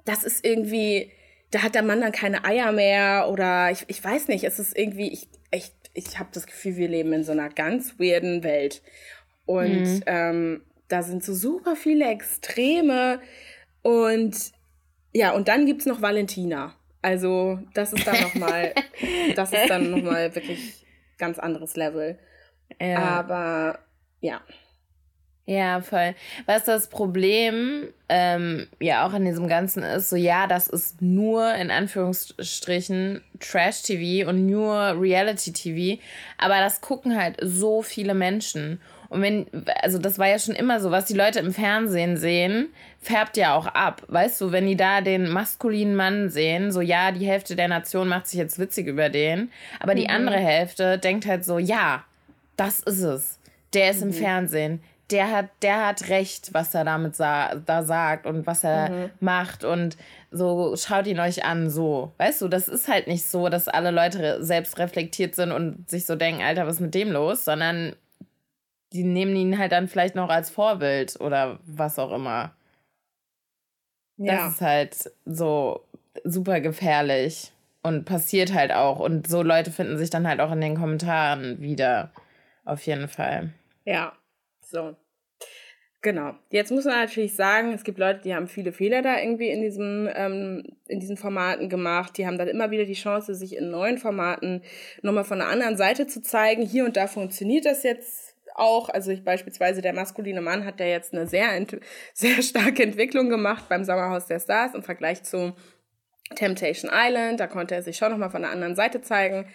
das 0.05 0.25
ist 0.25 0.45
irgendwie, 0.45 1.11
da 1.51 1.63
hat 1.63 1.75
der 1.75 1.83
Mann 1.83 2.01
dann 2.01 2.13
keine 2.13 2.45
Eier 2.45 2.73
mehr 2.73 3.29
oder 3.31 3.71
ich, 3.71 3.85
ich 3.89 4.03
weiß 4.03 4.29
nicht, 4.29 4.45
es 4.45 4.59
ist 4.59 4.77
irgendwie, 4.77 5.13
ich, 5.13 5.29
ich, 5.51 5.73
ich 5.95 6.19
habe 6.19 6.29
das 6.33 6.47
Gefühl, 6.47 6.77
wir 6.77 6.89
leben 6.89 7.13
in 7.13 7.25
so 7.25 7.33
einer 7.33 7.49
ganz 7.49 7.99
weirden 7.99 8.45
Welt. 8.45 8.83
Und 9.45 9.85
mhm. 9.85 10.03
ähm, 10.07 10.63
da 10.89 11.03
sind 11.03 11.25
so 11.25 11.35
super 11.35 11.77
viele 11.77 12.09
Extreme 12.09 13.21
und 13.83 14.53
ja, 15.13 15.33
und 15.33 15.49
dann 15.49 15.67
gibt's 15.67 15.87
noch 15.87 16.03
Valentina. 16.03 16.75
Also, 17.03 17.61
das 17.75 17.93
ist 17.93 18.07
dann 18.07 18.21
nochmal, 18.21 18.73
das 19.37 19.53
ist 19.53 19.69
dann 19.69 19.91
nochmal 19.91 20.35
wirklich 20.35 20.85
ganz 21.19 21.39
anderes 21.39 21.77
Level. 21.77 22.19
Ja. 22.81 22.99
Aber 22.99 23.79
ja. 24.21 24.41
Ja, 25.49 25.81
voll. 25.81 26.17
Was 26.47 26.65
das 26.65 26.89
Problem 26.89 27.93
ähm, 28.09 28.67
ja 28.81 29.07
auch 29.07 29.13
an 29.13 29.25
diesem 29.25 29.47
Ganzen 29.47 29.85
ist, 29.85 30.11
so 30.11 30.17
ja, 30.17 30.49
das 30.49 30.67
ist 30.67 31.01
nur 31.01 31.55
in 31.55 31.71
Anführungsstrichen 31.71 33.23
Trash-TV 33.39 34.29
und 34.29 34.47
nur 34.47 35.01
Reality-TV, 35.01 36.03
aber 36.37 36.59
das 36.59 36.81
gucken 36.81 37.17
halt 37.17 37.37
so 37.41 37.83
viele 37.83 38.15
Menschen. 38.15 38.81
Und 39.09 39.23
wenn, 39.23 39.47
also 39.83 39.99
das 39.99 40.19
war 40.19 40.29
ja 40.29 40.39
schon 40.39 40.55
immer 40.55 40.81
so, 40.81 40.91
was 40.91 41.05
die 41.07 41.15
Leute 41.15 41.41
im 41.41 41.53
Fernsehen 41.53 42.17
sehen, 42.17 42.69
färbt 43.01 43.37
ja 43.37 43.55
auch 43.55 43.67
ab. 43.67 44.03
Weißt 44.09 44.41
du, 44.41 44.53
wenn 44.53 44.67
die 44.67 44.77
da 44.77 45.01
den 45.01 45.31
maskulinen 45.31 45.95
Mann 45.95 46.29
sehen, 46.29 46.73
so 46.73 46.81
ja, 46.81 47.13
die 47.13 47.27
Hälfte 47.27 47.57
der 47.57 47.69
Nation 47.69 48.09
macht 48.09 48.27
sich 48.27 48.39
jetzt 48.39 48.59
witzig 48.59 48.87
über 48.87 49.09
den, 49.09 49.51
aber 49.81 49.95
die 49.95 50.05
mhm. 50.05 50.15
andere 50.15 50.39
Hälfte 50.39 50.99
denkt 50.99 51.27
halt 51.27 51.45
so, 51.45 51.59
ja, 51.59 52.05
das 52.57 52.81
ist 52.81 53.03
es. 53.03 53.39
Der 53.75 53.91
ist 53.91 54.01
mhm. 54.01 54.09
im 54.09 54.13
Fernsehen. 54.13 54.83
Der 55.11 55.31
hat, 55.31 55.47
der 55.63 55.87
hat 55.87 56.09
recht, 56.09 56.53
was 56.53 56.75
er 56.75 56.85
damit 56.85 57.15
sa 57.15 57.55
da 57.55 57.85
sagt 57.85 58.27
und 58.27 58.45
was 58.45 58.65
er 58.65 58.91
mhm. 58.91 59.11
macht. 59.21 59.63
Und 59.63 59.97
so 60.33 60.75
schaut 60.77 61.07
ihn 61.07 61.21
euch 61.21 61.45
an, 61.45 61.71
so. 61.71 62.13
Weißt 62.19 62.43
du, 62.43 62.49
das 62.49 62.67
ist 62.67 62.89
halt 62.89 63.07
nicht 63.07 63.25
so, 63.25 63.49
dass 63.49 63.69
alle 63.69 63.93
Leute 63.93 64.43
selbst 64.43 64.79
reflektiert 64.79 65.37
sind 65.37 65.53
und 65.53 65.89
sich 65.89 66.07
so 66.07 66.17
denken, 66.17 66.43
Alter, 66.43 66.67
was 66.67 66.77
ist 66.77 66.81
mit 66.81 66.95
dem 66.95 67.13
los? 67.13 67.45
Sondern 67.45 67.95
die 68.97 69.05
nehmen 69.05 69.37
ihn 69.37 69.59
halt 69.59 69.73
dann 69.73 69.89
vielleicht 69.89 70.15
noch 70.15 70.31
als 70.31 70.51
Vorbild 70.51 71.21
oder 71.21 71.61
was 71.67 71.99
auch 71.99 72.13
immer. 72.13 72.55
Ja. 74.17 74.37
Das 74.37 74.55
ist 74.55 74.61
halt 74.63 75.11
so 75.27 75.85
super 76.25 76.61
gefährlich 76.61 77.53
und 77.83 78.05
passiert 78.05 78.55
halt 78.55 78.73
auch. 78.73 78.99
Und 78.99 79.29
so 79.29 79.43
Leute 79.43 79.71
finden 79.71 79.99
sich 79.99 80.11
dann 80.11 80.27
halt 80.27 80.41
auch 80.41 80.53
in 80.53 80.61
den 80.61 80.77
Kommentaren 80.77 81.61
wieder. 81.61 82.13
Auf 82.65 82.85
jeden 82.87 83.09
Fall. 83.09 83.53
Ja, 83.85 84.13
so. 84.61 84.97
Genau. 86.03 86.35
Jetzt 86.51 86.71
muss 86.71 86.85
man 86.85 87.01
natürlich 87.01 87.35
sagen, 87.35 87.73
es 87.73 87.83
gibt 87.83 87.99
Leute, 87.99 88.21
die 88.23 88.35
haben 88.35 88.47
viele 88.47 88.73
Fehler 88.73 89.03
da 89.03 89.19
irgendwie 89.19 89.49
in 89.49 89.61
diesem 89.61 90.09
ähm, 90.15 90.63
in 90.87 91.01
diesen 91.01 91.17
Formaten 91.17 91.69
gemacht. 91.69 92.17
Die 92.17 92.27
haben 92.27 92.39
dann 92.39 92.49
immer 92.49 92.71
wieder 92.71 92.85
die 92.85 92.95
Chance, 92.95 93.35
sich 93.35 93.57
in 93.57 93.71
neuen 93.71 93.99
Formaten 93.99 94.63
nochmal 95.03 95.25
von 95.25 95.41
einer 95.41 95.51
anderen 95.51 95.77
Seite 95.77 96.07
zu 96.07 96.23
zeigen. 96.23 96.63
Hier 96.63 96.85
und 96.85 96.97
da 96.97 97.07
funktioniert 97.07 97.67
das 97.67 97.83
jetzt 97.83 98.26
auch. 98.59 98.89
Also 98.89 99.11
ich 99.11 99.25
beispielsweise 99.25 99.83
der 99.83 99.93
maskuline 99.93 100.41
Mann 100.41 100.65
hat 100.65 100.81
ja 100.81 100.87
jetzt 100.87 101.13
eine 101.13 101.27
sehr 101.27 101.49
sehr 102.15 102.43
starke 102.43 102.83
Entwicklung 102.83 103.29
gemacht 103.29 103.69
beim 103.69 103.85
Sommerhaus 103.85 104.27
der 104.27 104.41
Stars 104.41 104.75
im 104.75 104.83
Vergleich 104.83 105.23
zu 105.23 105.55
Temptation 106.35 106.91
Island. 106.93 107.41
Da 107.41 107.47
konnte 107.47 107.75
er 107.75 107.83
sich 107.83 107.97
schon 107.97 108.11
nochmal 108.11 108.31
von 108.31 108.45
einer 108.45 108.53
anderen 108.53 108.77
Seite 108.77 109.01
zeigen. 109.01 109.47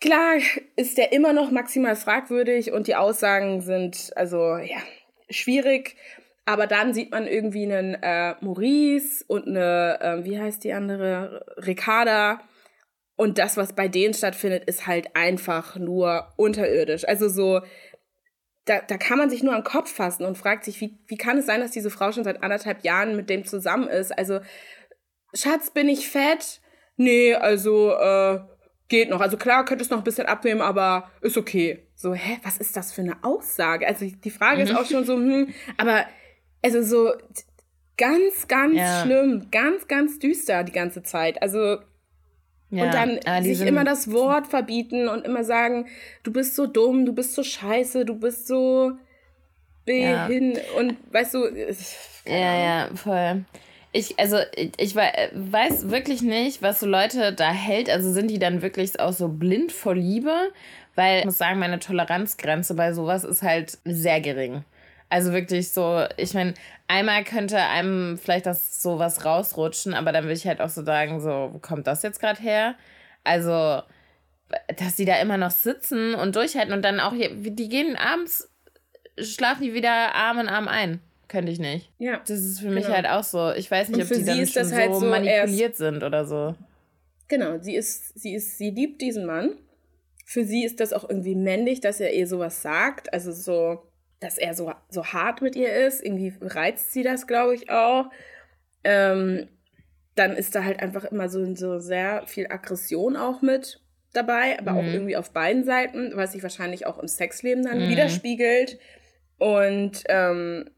Klar 0.00 0.36
ist 0.76 0.98
der 0.98 1.12
immer 1.12 1.32
noch 1.32 1.50
maximal 1.50 1.96
fragwürdig 1.96 2.72
und 2.72 2.88
die 2.88 2.96
Aussagen 2.96 3.60
sind 3.60 4.10
also 4.16 4.56
ja 4.56 4.78
schwierig. 5.30 5.96
Aber 6.46 6.66
dann 6.66 6.92
sieht 6.92 7.10
man 7.10 7.26
irgendwie 7.26 7.64
einen 7.64 7.94
äh, 8.02 8.34
Maurice 8.40 9.24
und 9.26 9.46
eine, 9.46 9.98
äh, 10.00 10.24
wie 10.24 10.38
heißt 10.38 10.62
die 10.62 10.74
andere, 10.74 11.46
Ricarda. 11.56 12.40
Und 13.16 13.38
das, 13.38 13.56
was 13.56 13.74
bei 13.74 13.88
denen 13.88 14.12
stattfindet, 14.12 14.64
ist 14.64 14.86
halt 14.86 15.14
einfach 15.16 15.76
nur 15.76 16.32
unterirdisch. 16.36 17.06
Also 17.06 17.28
so, 17.28 17.62
da, 18.64 18.80
da 18.80 18.96
kann 18.96 19.18
man 19.18 19.30
sich 19.30 19.42
nur 19.42 19.54
am 19.54 19.64
Kopf 19.64 19.92
fassen 19.92 20.24
und 20.24 20.38
fragt 20.38 20.64
sich, 20.64 20.80
wie, 20.80 20.98
wie 21.06 21.16
kann 21.16 21.38
es 21.38 21.46
sein, 21.46 21.60
dass 21.60 21.70
diese 21.70 21.90
Frau 21.90 22.12
schon 22.12 22.24
seit 22.24 22.42
anderthalb 22.42 22.84
Jahren 22.84 23.16
mit 23.16 23.28
dem 23.28 23.44
zusammen 23.44 23.88
ist? 23.88 24.16
Also, 24.16 24.40
Schatz, 25.34 25.70
bin 25.70 25.88
ich 25.88 26.08
fett? 26.08 26.60
Nee, 26.96 27.34
also, 27.34 27.92
äh, 27.92 28.40
geht 28.88 29.10
noch. 29.10 29.20
Also 29.20 29.36
klar, 29.36 29.64
könnte 29.64 29.84
es 29.84 29.90
noch 29.90 29.98
ein 29.98 30.04
bisschen 30.04 30.26
abnehmen, 30.26 30.60
aber 30.60 31.10
ist 31.20 31.36
okay. 31.36 31.86
So, 31.94 32.14
hä, 32.14 32.38
was 32.42 32.58
ist 32.58 32.76
das 32.76 32.92
für 32.92 33.02
eine 33.02 33.22
Aussage? 33.22 33.86
Also 33.86 34.06
die 34.06 34.30
Frage 34.30 34.62
mhm. 34.62 34.70
ist 34.70 34.76
auch 34.76 34.86
schon 34.86 35.04
so, 35.04 35.14
hm, 35.14 35.52
aber 35.76 36.06
also 36.62 36.82
so 36.82 37.12
ganz, 37.96 38.48
ganz 38.48 38.76
ja. 38.76 39.02
schlimm, 39.02 39.48
ganz, 39.50 39.88
ganz 39.88 40.18
düster 40.18 40.64
die 40.64 40.72
ganze 40.72 41.02
Zeit. 41.02 41.40
Also 41.42 41.78
ja, 42.70 42.84
und 42.84 42.94
dann 42.94 43.20
ah, 43.26 43.42
sich 43.42 43.60
immer 43.60 43.84
das 43.84 44.10
Wort 44.10 44.46
verbieten 44.46 45.08
und 45.08 45.24
immer 45.24 45.44
sagen, 45.44 45.86
du 46.22 46.32
bist 46.32 46.56
so 46.56 46.66
dumm, 46.66 47.06
du 47.06 47.12
bist 47.12 47.34
so 47.34 47.42
scheiße, 47.42 48.04
du 48.04 48.18
bist 48.18 48.46
so 48.46 48.92
behin 49.84 50.52
ja. 50.52 50.62
und 50.78 50.96
weißt 51.12 51.34
du. 51.34 51.46
Ja, 52.26 52.58
ja, 52.58 52.88
voll. 52.94 53.44
Ich, 53.92 54.18
also, 54.18 54.38
ich, 54.56 54.72
ich 54.78 54.96
weiß 54.96 55.90
wirklich 55.90 56.22
nicht, 56.22 56.62
was 56.62 56.80
so 56.80 56.86
Leute 56.86 57.32
da 57.32 57.52
hält. 57.52 57.88
Also 57.88 58.12
sind 58.12 58.28
die 58.28 58.40
dann 58.40 58.60
wirklich 58.60 58.98
auch 58.98 59.12
so 59.12 59.28
blind 59.28 59.70
vor 59.70 59.94
Liebe? 59.94 60.50
Weil 60.96 61.20
ich 61.20 61.24
muss 61.24 61.38
sagen, 61.38 61.60
meine 61.60 61.78
Toleranzgrenze 61.78 62.74
bei 62.74 62.92
sowas 62.92 63.24
ist 63.24 63.42
halt 63.42 63.78
sehr 63.84 64.20
gering. 64.20 64.64
Also 65.08 65.32
wirklich 65.32 65.70
so, 65.70 66.04
ich 66.16 66.34
meine, 66.34 66.54
einmal 66.88 67.24
könnte 67.24 67.58
einem 67.58 68.18
vielleicht 68.18 68.46
das 68.46 68.82
sowas 68.82 69.24
rausrutschen, 69.24 69.94
aber 69.94 70.12
dann 70.12 70.24
würde 70.24 70.34
ich 70.34 70.46
halt 70.46 70.60
auch 70.60 70.68
so 70.68 70.84
sagen, 70.84 71.20
so, 71.20 71.50
wo 71.52 71.58
kommt 71.58 71.86
das 71.86 72.02
jetzt 72.02 72.20
gerade 72.20 72.40
her? 72.40 72.74
Also, 73.22 73.82
dass 74.76 74.96
die 74.96 75.04
da 75.04 75.20
immer 75.20 75.36
noch 75.36 75.50
sitzen 75.50 76.14
und 76.14 76.36
durchhalten 76.36 76.72
und 76.72 76.82
dann 76.82 77.00
auch, 77.00 77.12
die 77.12 77.68
gehen 77.68 77.96
abends, 77.96 78.50
schlafen 79.18 79.62
die 79.62 79.74
wieder 79.74 80.14
Arm 80.14 80.40
in 80.40 80.48
Arm 80.48 80.68
ein. 80.68 81.00
Könnte 81.28 81.50
ich 81.50 81.58
nicht. 81.58 81.90
Ja. 81.98 82.18
Das 82.18 82.38
ist 82.40 82.60
für 82.60 82.70
mich 82.70 82.84
genau. 82.84 82.96
halt 82.96 83.06
auch 83.06 83.24
so. 83.24 83.52
Ich 83.52 83.70
weiß 83.70 83.88
nicht, 83.88 84.02
ob 84.02 84.08
die 84.08 84.24
dann 84.24 84.46
schon 84.46 84.72
halt 84.72 84.94
so, 84.94 85.00
so 85.00 85.06
manipuliert 85.06 85.76
sind 85.76 86.02
oder 86.02 86.24
so. 86.26 86.54
Genau, 87.28 87.58
sie 87.58 87.74
ist, 87.74 88.18
sie 88.18 88.34
ist, 88.34 88.58
sie 88.58 88.70
liebt 88.70 89.00
diesen 89.00 89.24
Mann. 89.24 89.56
Für 90.26 90.44
sie 90.44 90.64
ist 90.64 90.80
das 90.80 90.92
auch 90.92 91.08
irgendwie 91.08 91.34
männlich, 91.34 91.80
dass 91.80 92.00
er 92.00 92.12
ihr 92.12 92.26
sowas 92.26 92.62
sagt. 92.62 93.12
Also 93.12 93.32
so, 93.32 93.82
dass 94.24 94.38
er 94.38 94.54
so, 94.54 94.72
so 94.88 95.04
hart 95.06 95.42
mit 95.42 95.54
ihr 95.54 95.72
ist. 95.74 96.02
Irgendwie 96.02 96.32
reizt 96.40 96.92
sie 96.92 97.02
das, 97.02 97.26
glaube 97.26 97.54
ich, 97.54 97.70
auch. 97.70 98.06
Ähm, 98.82 99.48
dann 100.14 100.36
ist 100.36 100.54
da 100.54 100.64
halt 100.64 100.80
einfach 100.80 101.04
immer 101.04 101.28
so, 101.28 101.54
so 101.54 101.78
sehr 101.78 102.26
viel 102.26 102.46
Aggression 102.46 103.16
auch 103.16 103.42
mit 103.42 103.82
dabei, 104.12 104.58
aber 104.58 104.72
mhm. 104.72 104.78
auch 104.78 104.84
irgendwie 104.84 105.16
auf 105.16 105.32
beiden 105.32 105.64
Seiten, 105.64 106.12
was 106.14 106.32
sich 106.32 106.42
wahrscheinlich 106.42 106.86
auch 106.86 106.98
im 106.98 107.08
Sexleben 107.08 107.64
dann 107.64 107.84
mhm. 107.84 107.88
widerspiegelt. 107.88 108.78
Und 109.38 110.04
ähm, 110.08 110.70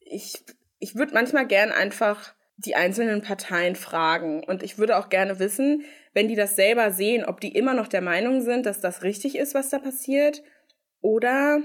ich, 0.00 0.42
ich 0.78 0.96
würde 0.96 1.14
manchmal 1.14 1.46
gern 1.46 1.70
einfach 1.70 2.34
die 2.56 2.74
einzelnen 2.74 3.22
Parteien 3.22 3.76
fragen. 3.76 4.42
Und 4.42 4.62
ich 4.62 4.78
würde 4.78 4.96
auch 4.96 5.10
gerne 5.10 5.38
wissen, 5.38 5.84
wenn 6.14 6.26
die 6.26 6.34
das 6.34 6.56
selber 6.56 6.90
sehen, 6.90 7.24
ob 7.24 7.40
die 7.40 7.54
immer 7.54 7.74
noch 7.74 7.86
der 7.86 8.00
Meinung 8.00 8.40
sind, 8.40 8.66
dass 8.66 8.80
das 8.80 9.02
richtig 9.04 9.36
ist, 9.36 9.54
was 9.54 9.68
da 9.68 9.78
passiert, 9.78 10.42
oder 11.00 11.60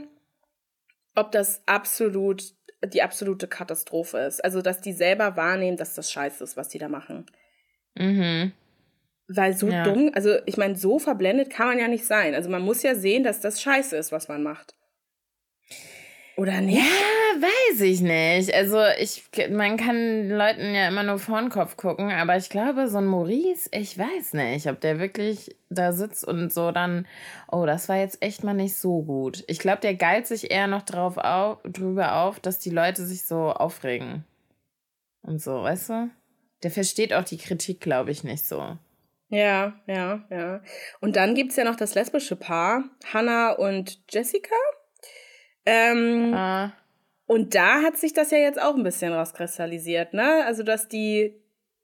ob 1.15 1.31
das 1.31 1.61
absolut 1.65 2.43
die 2.85 3.01
absolute 3.01 3.47
Katastrophe 3.47 4.17
ist. 4.19 4.43
Also, 4.43 4.61
dass 4.61 4.81
die 4.81 4.93
selber 4.93 5.37
wahrnehmen, 5.37 5.77
dass 5.77 5.95
das 5.95 6.11
scheiße 6.11 6.43
ist, 6.43 6.57
was 6.57 6.69
die 6.69 6.79
da 6.79 6.89
machen. 6.89 7.25
Mhm. 7.95 8.51
Weil 9.27 9.53
so 9.53 9.69
ja. 9.69 9.83
dumm, 9.83 10.11
also 10.13 10.35
ich 10.45 10.57
meine, 10.57 10.75
so 10.75 10.99
verblendet 10.99 11.49
kann 11.49 11.67
man 11.67 11.79
ja 11.79 11.87
nicht 11.87 12.05
sein. 12.05 12.35
Also 12.35 12.49
man 12.49 12.61
muss 12.61 12.83
ja 12.83 12.93
sehen, 12.93 13.23
dass 13.23 13.39
das 13.39 13.61
scheiße 13.61 13.95
ist, 13.95 14.11
was 14.11 14.27
man 14.27 14.43
macht. 14.43 14.75
Oder 16.35 16.61
nicht? 16.61 16.77
Ja, 16.77 16.83
weiß 17.41 17.81
ich 17.81 18.01
nicht. 18.01 18.53
Also 18.53 18.79
ich, 18.99 19.23
man 19.51 19.77
kann 19.77 20.29
Leuten 20.29 20.73
ja 20.73 20.87
immer 20.87 21.03
nur 21.03 21.19
vor 21.19 21.39
den 21.39 21.49
Kopf 21.49 21.77
gucken, 21.77 22.11
aber 22.11 22.37
ich 22.37 22.49
glaube, 22.49 22.87
so 22.87 22.97
ein 22.97 23.05
Maurice, 23.05 23.69
ich 23.71 23.97
weiß 23.97 24.33
nicht, 24.33 24.67
ob 24.67 24.81
der 24.81 24.99
wirklich 24.99 25.55
da 25.69 25.93
sitzt 25.93 26.27
und 26.27 26.51
so 26.51 26.71
dann, 26.71 27.07
oh, 27.51 27.65
das 27.65 27.87
war 27.87 27.97
jetzt 27.97 28.21
echt 28.23 28.43
mal 28.43 28.53
nicht 28.53 28.75
so 28.75 29.03
gut. 29.03 29.43
Ich 29.47 29.59
glaube, 29.59 29.81
der 29.81 29.95
geilt 29.95 30.25
sich 30.27 30.51
eher 30.51 30.67
noch 30.67 30.81
drauf 30.81 31.17
auf, 31.17 31.59
drüber 31.63 32.15
auf, 32.17 32.39
dass 32.39 32.59
die 32.59 32.71
Leute 32.71 33.05
sich 33.05 33.23
so 33.23 33.51
aufregen. 33.51 34.23
Und 35.21 35.41
so, 35.41 35.63
weißt 35.63 35.89
du? 35.89 36.09
Der 36.63 36.71
versteht 36.71 37.13
auch 37.13 37.23
die 37.23 37.37
Kritik, 37.37 37.79
glaube 37.79 38.11
ich, 38.11 38.23
nicht 38.23 38.45
so. 38.45 38.77
Ja, 39.29 39.73
ja, 39.87 40.23
ja. 40.29 40.61
Und 41.01 41.15
dann 41.15 41.33
gibt 41.33 41.51
es 41.51 41.57
ja 41.57 41.63
noch 41.63 41.75
das 41.75 41.95
lesbische 41.95 42.35
Paar, 42.35 42.83
Hannah 43.11 43.51
und 43.53 43.99
Jessica. 44.11 44.55
Ähm, 45.65 46.33
ah. 46.33 46.73
Und 47.25 47.55
da 47.55 47.81
hat 47.81 47.97
sich 47.97 48.13
das 48.13 48.31
ja 48.31 48.37
jetzt 48.37 48.61
auch 48.61 48.75
ein 48.75 48.83
bisschen 48.83 49.13
rauskristallisiert, 49.13 50.13
ne? 50.13 50.43
Also, 50.45 50.63
dass 50.63 50.87
die, 50.87 51.35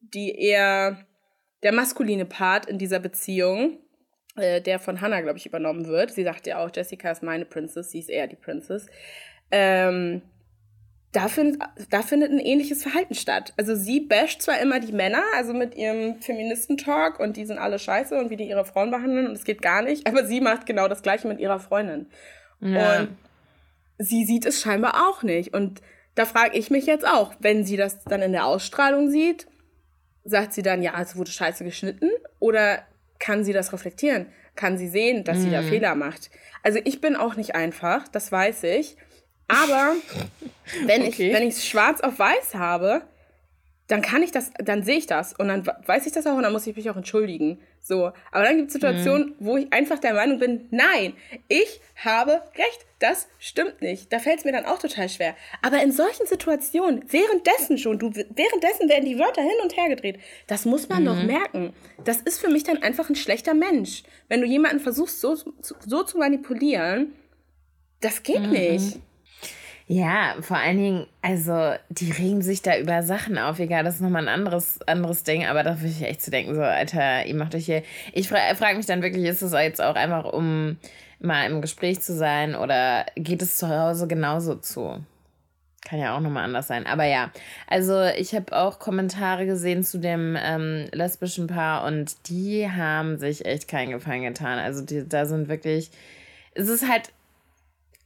die 0.01 0.35
eher 0.35 1.05
der 1.63 1.71
maskuline 1.71 2.25
Part 2.25 2.65
in 2.65 2.77
dieser 2.77 2.99
Beziehung, 2.99 3.79
äh, 4.35 4.61
der 4.61 4.79
von 4.79 5.01
Hannah, 5.01 5.21
glaube 5.21 5.37
ich, 5.37 5.45
übernommen 5.45 5.87
wird. 5.87 6.11
Sie 6.11 6.23
sagt 6.23 6.47
ja 6.47 6.63
auch, 6.63 6.69
Jessica 6.73 7.11
ist 7.11 7.23
meine 7.23 7.45
Princess, 7.45 7.91
sie 7.91 7.99
ist 7.99 8.09
eher 8.09 8.27
die 8.27 8.35
Princess. 8.35 8.87
Ähm, 9.51 10.21
da, 11.11 11.27
find, 11.27 11.57
da 11.89 12.01
findet 12.01 12.31
ein 12.31 12.39
ähnliches 12.39 12.83
Verhalten 12.83 13.15
statt. 13.15 13.53
Also 13.57 13.75
sie 13.75 14.01
basht 14.01 14.43
zwar 14.43 14.59
immer 14.59 14.79
die 14.79 14.91
Männer, 14.91 15.23
also 15.35 15.53
mit 15.53 15.75
ihrem 15.75 16.21
Feministentalk 16.21 17.19
und 17.19 17.35
die 17.35 17.45
sind 17.45 17.57
alle 17.57 17.79
scheiße 17.79 18.17
und 18.17 18.29
wie 18.29 18.37
die 18.37 18.47
ihre 18.47 18.65
Frauen 18.65 18.91
behandeln 18.91 19.27
und 19.27 19.33
es 19.33 19.43
geht 19.43 19.61
gar 19.61 19.81
nicht, 19.81 20.05
aber 20.07 20.25
sie 20.25 20.39
macht 20.39 20.65
genau 20.65 20.87
das 20.87 21.01
gleiche 21.01 21.27
mit 21.27 21.39
ihrer 21.39 21.59
Freundin. 21.59 22.07
Ja. 22.61 23.01
Und 23.01 23.17
sie 23.99 24.25
sieht 24.25 24.45
es 24.45 24.61
scheinbar 24.61 25.07
auch 25.07 25.21
nicht. 25.21 25.53
Und 25.53 25.81
da 26.15 26.25
frage 26.25 26.57
ich 26.57 26.71
mich 26.71 26.85
jetzt 26.85 27.05
auch, 27.05 27.35
wenn 27.39 27.65
sie 27.65 27.77
das 27.77 28.03
dann 28.05 28.21
in 28.21 28.31
der 28.31 28.45
Ausstrahlung 28.45 29.09
sieht, 29.09 29.47
sagt 30.23 30.53
sie 30.53 30.63
dann, 30.63 30.81
ja, 30.81 30.99
es 30.99 31.15
wurde 31.15 31.31
scheiße 31.31 31.63
geschnitten? 31.63 32.09
Oder 32.39 32.83
kann 33.19 33.43
sie 33.43 33.53
das 33.53 33.71
reflektieren? 33.73 34.27
Kann 34.55 34.77
sie 34.77 34.87
sehen, 34.87 35.23
dass 35.23 35.37
mm. 35.37 35.41
sie 35.41 35.51
da 35.51 35.61
mhm. 35.61 35.67
Fehler 35.67 35.95
macht? 35.95 36.31
Also 36.63 36.79
ich 36.83 37.01
bin 37.01 37.15
auch 37.15 37.35
nicht 37.35 37.55
einfach, 37.55 38.07
das 38.07 38.31
weiß 38.31 38.63
ich. 38.63 38.97
Aber 39.47 39.95
wenn 40.85 41.03
okay. 41.03 41.27
ich 41.27 41.33
wenn 41.33 41.47
ich 41.47 41.55
es 41.55 41.67
schwarz 41.67 42.01
auf 42.01 42.19
weiß 42.19 42.55
habe, 42.55 43.03
dann 43.87 44.01
kann 44.01 44.21
ich 44.21 44.31
das, 44.31 44.51
dann 44.59 44.83
sehe 44.83 44.97
ich 44.97 45.07
das 45.07 45.33
und 45.33 45.47
dann 45.47 45.65
weiß 45.65 46.05
ich 46.05 46.13
das 46.13 46.27
auch 46.27 46.35
und 46.35 46.43
dann 46.43 46.53
muss 46.53 46.67
ich 46.67 46.75
mich 46.75 46.89
auch 46.89 46.95
entschuldigen. 46.95 47.59
So. 47.81 48.11
Aber 48.31 48.43
dann 48.43 48.57
gibt 48.57 48.67
es 48.67 48.73
Situationen, 48.73 49.29
mhm. 49.29 49.35
wo 49.39 49.57
ich 49.57 49.73
einfach 49.73 49.99
der 49.99 50.13
Meinung 50.13 50.37
bin, 50.37 50.67
nein, 50.69 51.13
ich 51.47 51.81
habe 51.95 52.43
recht. 52.55 52.85
Das 52.99 53.29
stimmt 53.39 53.81
nicht. 53.81 54.11
Da 54.11 54.19
fällt 54.19 54.39
es 54.39 54.45
mir 54.45 54.51
dann 54.51 54.65
auch 54.65 54.77
total 54.77 55.07
schwer. 55.07 55.33
Aber 55.61 55.81
in 55.81 55.93
solchen 55.93 56.27
Situationen, 56.27 57.05
währenddessen 57.07 57.77
schon, 57.77 57.97
du, 57.97 58.13
währenddessen 58.13 58.89
werden 58.89 59.05
die 59.05 59.17
Wörter 59.17 59.41
hin 59.41 59.51
und 59.63 59.77
her 59.77 59.87
gedreht. 59.87 60.19
Das 60.47 60.65
muss 60.65 60.89
man 60.89 61.03
mhm. 61.03 61.05
doch 61.05 61.23
merken. 61.23 61.73
Das 62.03 62.19
ist 62.19 62.41
für 62.41 62.49
mich 62.49 62.63
dann 62.63 62.83
einfach 62.83 63.09
ein 63.09 63.15
schlechter 63.15 63.53
Mensch. 63.53 64.03
Wenn 64.27 64.41
du 64.41 64.47
jemanden 64.47 64.81
versuchst, 64.81 65.21
so, 65.21 65.35
so 65.61 66.03
zu 66.03 66.17
manipulieren, 66.17 67.13
das 68.01 68.23
geht 68.23 68.41
mhm. 68.41 68.51
nicht. 68.51 68.99
Ja, 69.91 70.35
vor 70.41 70.57
allen 70.57 70.77
Dingen, 70.77 71.07
also 71.23 71.73
die 71.89 72.11
regen 72.11 72.43
sich 72.43 72.61
da 72.61 72.77
über 72.77 73.01
Sachen 73.01 73.39
auf, 73.39 73.57
egal, 73.57 73.83
das 73.83 73.95
ist 73.95 74.01
nochmal 74.01 74.21
ein 74.21 74.27
anderes, 74.27 74.79
anderes 74.83 75.23
Ding, 75.23 75.47
aber 75.47 75.63
da 75.63 75.79
würde 75.79 75.89
ich 75.89 76.03
echt 76.03 76.21
zu 76.21 76.29
denken, 76.29 76.53
so, 76.53 76.61
Alter, 76.61 77.25
ihr 77.25 77.33
macht 77.33 77.55
euch 77.55 77.65
hier. 77.65 77.81
Ich 78.13 78.29
frage 78.29 78.55
frag 78.55 78.77
mich 78.77 78.85
dann 78.85 79.01
wirklich, 79.01 79.25
ist 79.25 79.41
es 79.41 79.51
jetzt 79.51 79.81
auch 79.81 79.95
einfach, 79.95 80.31
um 80.31 80.77
mal 81.19 81.45
im 81.49 81.61
Gespräch 81.61 82.01
zu 82.01 82.15
sein 82.15 82.55
oder 82.55 83.05
geht 83.15 83.41
es 83.41 83.57
zu 83.57 83.69
Hause 83.69 84.07
genauso 84.07 84.55
zu? 84.55 85.03
Kann 85.85 85.99
ja 85.99 86.15
auch 86.15 86.19
nochmal 86.19 86.43
anders 86.43 86.67
sein. 86.67 86.85
Aber 86.85 87.05
ja, 87.05 87.31
also 87.67 88.03
ich 88.03 88.35
habe 88.35 88.55
auch 88.55 88.79
Kommentare 88.79 89.45
gesehen 89.45 89.83
zu 89.83 89.97
dem 89.97 90.37
ähm, 90.39 90.87
lesbischen 90.91 91.47
Paar 91.47 91.85
und 91.85 92.29
die 92.29 92.69
haben 92.69 93.17
sich 93.17 93.45
echt 93.45 93.67
keinen 93.67 93.91
Gefallen 93.91 94.23
getan. 94.23 94.59
Also 94.59 94.83
die, 94.83 95.07
da 95.07 95.25
sind 95.25 95.47
wirklich, 95.47 95.89
es 96.53 96.67
ist 96.67 96.89
halt 96.89 97.11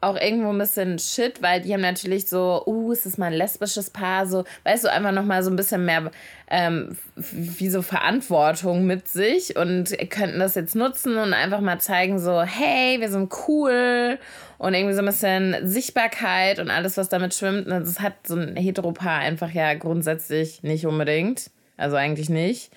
auch 0.03 0.19
irgendwo 0.19 0.49
ein 0.49 0.57
bisschen 0.57 0.99
shit, 0.99 1.41
weil 1.41 1.61
die 1.61 1.73
haben 1.73 1.81
natürlich 1.81 2.27
so, 2.27 2.63
uh, 2.65 2.91
es 2.91 3.05
ist 3.05 3.17
mal 3.17 3.27
ein 3.27 3.33
lesbisches 3.33 3.89
Paar, 3.89 4.27
so, 4.27 4.43
weißt 4.63 4.83
du, 4.83 4.91
einfach 4.91 5.11
nochmal 5.11 5.43
so 5.43 5.49
ein 5.49 5.55
bisschen 5.55 5.85
mehr 5.85 6.11
ähm, 6.49 6.95
wie 7.15 7.69
so 7.69 7.81
Verantwortung 7.81 8.85
mit 8.85 9.07
sich 9.07 9.55
und 9.55 9.97
könnten 10.09 10.39
das 10.39 10.55
jetzt 10.55 10.75
nutzen 10.75 11.17
und 11.17 11.33
einfach 11.33 11.61
mal 11.61 11.79
zeigen, 11.79 12.19
so, 12.19 12.41
hey, 12.41 12.99
wir 12.99 13.09
sind 13.09 13.33
cool 13.47 14.19
und 14.57 14.73
irgendwie 14.73 14.93
so 14.93 14.99
ein 14.99 15.05
bisschen 15.05 15.67
Sichtbarkeit 15.67 16.59
und 16.59 16.69
alles, 16.69 16.97
was 16.97 17.09
damit 17.09 17.33
schwimmt. 17.33 17.67
Das 17.67 17.99
hat 17.99 18.27
so 18.27 18.35
ein 18.35 18.55
Heteropaar 18.55 19.19
einfach 19.19 19.51
ja 19.51 19.73
grundsätzlich 19.73 20.63
nicht 20.63 20.85
unbedingt. 20.85 21.49
Also 21.75 21.95
eigentlich 21.95 22.29
nicht. 22.29 22.71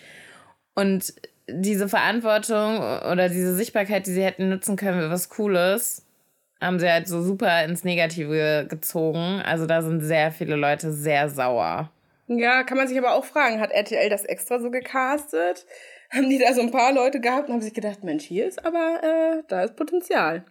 Und 0.74 1.12
diese 1.48 1.88
Verantwortung 1.88 2.78
oder 2.78 3.28
diese 3.28 3.54
Sichtbarkeit, 3.54 4.06
die 4.06 4.12
sie 4.12 4.24
hätten 4.24 4.48
nutzen 4.48 4.76
können 4.76 5.00
für 5.00 5.10
was 5.10 5.28
Cooles, 5.28 6.05
haben 6.60 6.78
sie 6.78 6.90
halt 6.90 7.08
so 7.08 7.22
super 7.22 7.64
ins 7.64 7.84
Negative 7.84 8.66
gezogen. 8.68 9.42
Also 9.44 9.66
da 9.66 9.82
sind 9.82 10.00
sehr 10.00 10.32
viele 10.32 10.56
Leute 10.56 10.92
sehr 10.92 11.28
sauer. 11.28 11.90
Ja, 12.28 12.64
kann 12.64 12.76
man 12.76 12.88
sich 12.88 12.98
aber 12.98 13.14
auch 13.14 13.24
fragen, 13.24 13.60
hat 13.60 13.70
RTL 13.70 14.08
das 14.08 14.24
extra 14.24 14.58
so 14.58 14.70
gecastet? 14.70 15.66
Haben 16.10 16.30
die 16.30 16.38
da 16.38 16.52
so 16.54 16.60
ein 16.60 16.70
paar 16.70 16.92
Leute 16.92 17.20
gehabt 17.20 17.48
und 17.48 17.54
haben 17.54 17.62
sich 17.62 17.74
gedacht, 17.74 18.04
Mensch, 18.04 18.24
hier 18.24 18.46
ist 18.46 18.64
aber, 18.64 19.00
äh, 19.02 19.42
da 19.48 19.62
ist 19.62 19.76
Potenzial. 19.76 20.44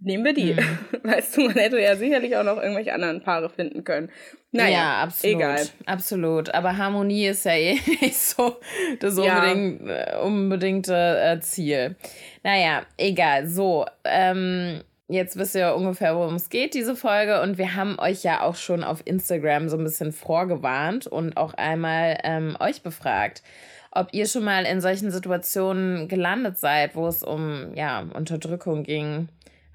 Nehmen 0.00 0.24
wir 0.24 0.32
die. 0.32 0.56
Hm. 0.56 0.78
Weißt 1.02 1.36
du, 1.36 1.42
man 1.42 1.54
hätte 1.54 1.80
ja 1.80 1.96
sicherlich 1.96 2.36
auch 2.36 2.44
noch 2.44 2.56
irgendwelche 2.56 2.92
anderen 2.92 3.22
Paare 3.22 3.50
finden 3.50 3.84
können. 3.84 4.10
Naja, 4.52 4.70
ja, 4.70 5.02
absolut. 5.02 5.36
Egal. 5.36 5.66
Absolut. 5.86 6.54
Aber 6.54 6.76
Harmonie 6.76 7.26
ist 7.26 7.44
ja 7.44 7.52
eh 7.52 7.74
nicht 8.00 8.16
so 8.16 8.56
das 9.00 9.18
ja. 9.18 9.52
Äh, 9.52 10.16
unbedingte 10.22 10.94
äh, 10.94 11.40
Ziel. 11.40 11.96
Naja, 12.44 12.82
egal. 12.96 13.48
So, 13.48 13.86
ähm, 14.04 14.82
Jetzt 15.10 15.36
wisst 15.36 15.54
ihr 15.54 15.74
ungefähr, 15.74 16.14
worum 16.14 16.34
es 16.34 16.50
geht, 16.50 16.74
diese 16.74 16.94
Folge. 16.94 17.40
Und 17.40 17.56
wir 17.56 17.74
haben 17.74 17.98
euch 17.98 18.22
ja 18.24 18.42
auch 18.42 18.56
schon 18.56 18.84
auf 18.84 19.00
Instagram 19.06 19.70
so 19.70 19.78
ein 19.78 19.84
bisschen 19.84 20.12
vorgewarnt 20.12 21.06
und 21.06 21.38
auch 21.38 21.54
einmal 21.54 22.18
ähm, 22.24 22.58
euch 22.60 22.82
befragt, 22.82 23.42
ob 23.90 24.08
ihr 24.12 24.26
schon 24.26 24.44
mal 24.44 24.66
in 24.66 24.82
solchen 24.82 25.10
Situationen 25.10 26.08
gelandet 26.08 26.58
seid, 26.58 26.94
wo 26.94 27.06
es 27.06 27.22
um 27.22 27.74
ja, 27.74 28.04
Unterdrückung 28.12 28.82
ging 28.82 29.28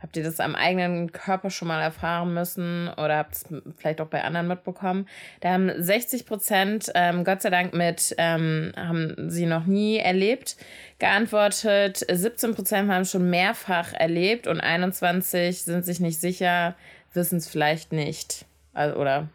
Habt 0.03 0.17
ihr 0.17 0.23
das 0.23 0.41
am 0.41 0.53
eigenen 0.53 1.13
Körper 1.13 1.49
schon 1.49 1.69
mal 1.69 1.81
erfahren 1.81 2.33
müssen 2.33 2.89
oder 2.97 3.15
habt 3.15 3.35
es 3.35 3.45
vielleicht 3.77 4.01
auch 4.01 4.07
bei 4.07 4.21
anderen 4.21 4.49
mitbekommen? 4.49 5.07
Da 5.39 5.53
haben 5.53 5.71
60 5.81 6.25
Prozent, 6.25 6.91
ähm, 6.93 7.23
Gott 7.23 7.41
sei 7.41 7.49
Dank 7.49 7.73
mit, 7.73 8.13
ähm, 8.17 8.73
haben 8.75 9.29
sie 9.29 9.45
noch 9.45 9.65
nie 9.65 9.99
erlebt, 9.99 10.57
geantwortet. 10.99 12.05
17 12.11 12.53
Prozent 12.53 12.91
haben 12.91 13.05
schon 13.05 13.29
mehrfach 13.29 13.93
erlebt 13.93 14.47
und 14.47 14.59
21 14.59 15.63
sind 15.63 15.85
sich 15.85 16.01
nicht 16.01 16.19
sicher, 16.19 16.75
wissen 17.13 17.37
es 17.37 17.47
vielleicht 17.47 17.93
nicht. 17.93 18.45
Also, 18.73 18.99
oder 18.99 19.29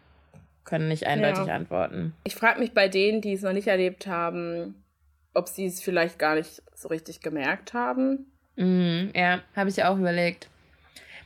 können 0.65 0.87
nicht 0.87 1.07
eindeutig 1.07 1.47
ja. 1.47 1.55
antworten. 1.55 2.13
Ich 2.25 2.35
frage 2.35 2.59
mich 2.59 2.75
bei 2.75 2.87
denen, 2.87 3.21
die 3.21 3.33
es 3.33 3.41
noch 3.41 3.53
nicht 3.53 3.67
erlebt 3.67 4.05
haben, 4.05 4.75
ob 5.33 5.47
sie 5.47 5.65
es 5.65 5.81
vielleicht 5.81 6.19
gar 6.19 6.35
nicht 6.35 6.61
so 6.75 6.89
richtig 6.89 7.21
gemerkt 7.21 7.73
haben. 7.73 8.31
Mhm, 8.55 9.09
ja, 9.15 9.39
habe 9.55 9.71
ich 9.71 9.83
auch 9.83 9.97
überlegt 9.97 10.47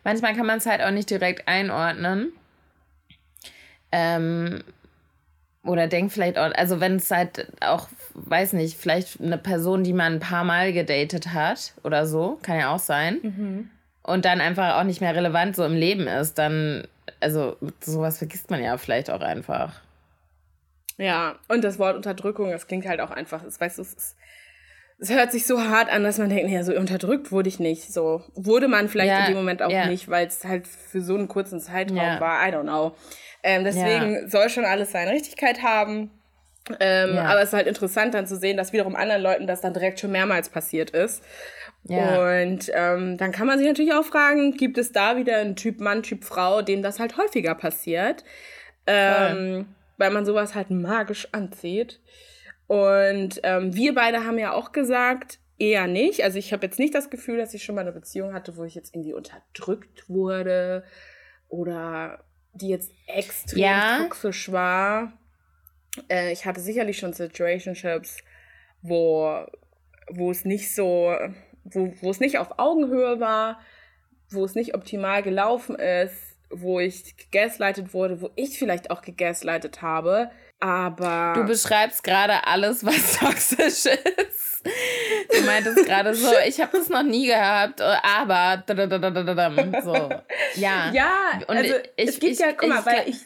manchmal 0.04 0.36
kann 0.36 0.46
man 0.46 0.58
es 0.58 0.66
halt 0.66 0.82
auch 0.82 0.92
nicht 0.92 1.10
direkt 1.10 1.48
einordnen. 1.48 2.32
Ähm, 3.92 4.64
oder 5.64 5.88
denkt 5.88 6.12
vielleicht 6.12 6.38
auch, 6.38 6.52
also 6.56 6.80
wenn 6.80 6.98
es 6.98 7.10
halt 7.10 7.48
auch, 7.62 7.88
weiß 8.16 8.54
nicht, 8.54 8.78
vielleicht 8.78 9.22
eine 9.22 9.38
Person, 9.38 9.84
die 9.84 9.94
man 9.94 10.14
ein 10.14 10.20
paar 10.20 10.44
Mal 10.44 10.74
gedatet 10.74 11.34
hat 11.34 11.74
oder 11.84 12.06
so, 12.06 12.38
kann 12.42 12.60
ja 12.60 12.74
auch 12.74 12.80
sein. 12.80 13.20
Mhm. 13.22 13.70
Und 14.02 14.26
dann 14.26 14.42
einfach 14.42 14.78
auch 14.78 14.84
nicht 14.84 15.00
mehr 15.00 15.16
relevant 15.16 15.56
so 15.56 15.64
im 15.64 15.76
Leben 15.76 16.08
ist, 16.08 16.38
dann, 16.38 16.86
also 17.22 17.56
sowas 17.80 18.18
vergisst 18.18 18.52
man 18.52 18.62
ja 18.62 18.78
vielleicht 18.78 19.10
auch 19.10 19.22
einfach. 19.22 19.80
Ja, 20.98 21.36
und 21.48 21.64
das 21.64 21.80
Wort 21.80 21.96
Unterdrückung, 21.96 22.52
das 22.52 22.68
klingt 22.68 22.86
halt 22.86 23.00
auch 23.00 23.12
einfach, 23.12 23.44
das, 23.44 23.60
weißt 23.60 23.78
du, 23.78 23.82
es 23.84 23.94
ist 23.94 24.18
es 25.00 25.10
hört 25.10 25.32
sich 25.32 25.46
so 25.46 25.62
hart 25.62 25.92
an, 25.92 26.04
dass 26.04 26.18
man 26.18 26.30
denkt, 26.30 26.52
ja, 26.52 26.64
so 26.64 26.74
unterdrückt 26.74 27.32
wurde 27.32 27.50
ich 27.50 27.60
nicht. 27.60 27.92
So 27.92 28.24
wurde 28.36 28.68
man 28.68 28.90
vielleicht 28.90 29.10
ja, 29.10 29.20
in 29.22 29.34
dem 29.34 29.38
Moment 29.38 29.62
auch 29.62 29.72
ja. 29.72 29.88
nicht, 29.88 30.10
weil 30.10 30.28
es 30.28 30.44
halt 30.46 30.68
für 30.68 31.02
so 31.02 31.16
einen 31.16 31.28
kurzen 31.28 31.60
Zeitraum 31.60 31.98
ja. 31.98 32.20
war. 32.20 32.48
I 32.48 32.52
don't 32.52 32.64
know. 32.64 32.96
Ähm, 33.44 33.64
deswegen 33.64 34.30
soll 34.30 34.50
schon 34.50 34.66
alles 34.66 34.92
seine 34.92 35.12
Richtigkeit 35.12 35.62
haben. 35.62 36.12
Ähm, 36.80 37.18
aber 37.18 37.42
es 37.42 37.50
ist 37.50 37.54
halt 37.54 37.68
interessant 37.68 38.14
dann 38.14 38.26
zu 38.26 38.38
sehen, 38.38 38.56
dass 38.56 38.72
wiederum 38.72 38.96
anderen 38.96 39.22
Leuten 39.22 39.48
das 39.48 39.60
dann 39.60 39.74
direkt 39.74 40.00
schon 40.00 40.12
mehrmals 40.12 40.48
passiert 40.48 40.92
ist. 40.92 41.22
Und 41.86 42.72
ähm, 42.74 43.18
dann 43.18 43.32
kann 43.34 43.48
man 43.48 43.60
sich 43.60 43.68
natürlich 43.68 43.94
auch 43.94 44.06
fragen, 44.06 44.56
gibt 44.56 44.78
es 44.78 44.94
da 44.94 45.18
wieder 45.18 45.38
einen 45.38 45.58
Typ 45.58 45.82
Mann, 45.82 46.04
Typ 46.04 46.24
Frau, 46.24 46.62
dem 46.62 46.82
das 46.82 47.00
halt 47.00 47.18
häufiger 47.18 47.56
passiert? 47.56 48.24
Ähm, 48.88 49.68
weil 49.98 50.12
man 50.12 50.26
sowas 50.26 50.56
halt 50.56 50.70
magisch 50.70 51.28
anzieht. 51.34 52.00
Und 52.74 53.40
ähm, 53.44 53.76
wir 53.76 53.94
beide 53.94 54.26
haben 54.26 54.40
ja 54.40 54.52
auch 54.52 54.72
gesagt, 54.72 55.38
eher 55.60 55.86
nicht. 55.86 56.24
Also 56.24 56.40
ich 56.40 56.52
habe 56.54 56.66
jetzt 56.66 56.80
nicht 56.80 56.96
das 56.96 57.12
Gefühl, 57.12 57.38
dass 57.38 57.54
ich 57.54 57.64
schon 57.64 57.76
mal 57.76 57.82
eine 57.82 57.92
Beziehung 57.92 58.34
hatte, 58.34 58.58
wo 58.58 58.64
ich 58.64 58.74
jetzt 58.74 58.96
irgendwie 58.96 59.14
unterdrückt 59.14 60.10
wurde 60.10 60.84
oder 61.50 62.24
die 62.54 62.70
jetzt 62.70 62.92
extrem 63.06 63.60
ja. 63.60 64.00
toxisch 64.00 64.52
war. 64.52 65.14
Äh, 66.10 66.32
ich 66.32 66.48
hatte 66.48 66.62
sicherlich 66.62 66.98
schon 66.98 67.14
Situationships, 67.14 68.24
wo, 68.82 69.46
wo 70.10 70.32
es 70.32 70.44
nicht 70.44 70.74
so, 70.74 71.16
wo, 71.66 71.94
wo 72.02 72.10
es 72.10 72.20
nicht 72.20 72.40
auf 72.40 72.58
Augenhöhe 72.58 73.20
war, 73.20 73.60
wo 74.32 74.44
es 74.46 74.56
nicht 74.56 74.74
optimal 74.74 75.22
gelaufen 75.22 75.76
ist, 75.76 76.40
wo 76.50 76.80
ich 76.80 77.18
gegaslightet 77.18 77.94
wurde, 77.94 78.20
wo 78.20 78.32
ich 78.36 78.58
vielleicht 78.58 78.90
auch 78.90 79.04
gegaslightet 79.04 79.84
habe. 79.84 80.32
Aber. 80.64 81.34
Du 81.36 81.44
beschreibst 81.44 82.06
gerade 82.06 82.48
alles, 82.48 82.86
was 82.86 83.18
toxisch 83.20 83.86
ist. 83.86 84.64
Du 85.36 85.42
meintest 85.46 85.86
gerade 85.86 86.16
so, 86.16 86.32
ich 86.48 86.62
habe 86.62 86.78
das 86.78 86.88
noch 86.88 87.04
nie 87.04 87.28
gehabt, 87.28 87.82
aber 87.82 88.64
so. 89.84 89.94
Ja. 90.56 90.90
Ja, 90.94 91.42
und 91.48 91.58
also 91.58 91.74
ich, 91.98 92.08
es 92.08 92.20
gibt 92.20 92.34
ich, 92.34 92.40
ja, 92.40 92.54
guck 92.54 92.70
mal, 92.70 92.86
weil 92.86 93.10
ich 93.10 93.18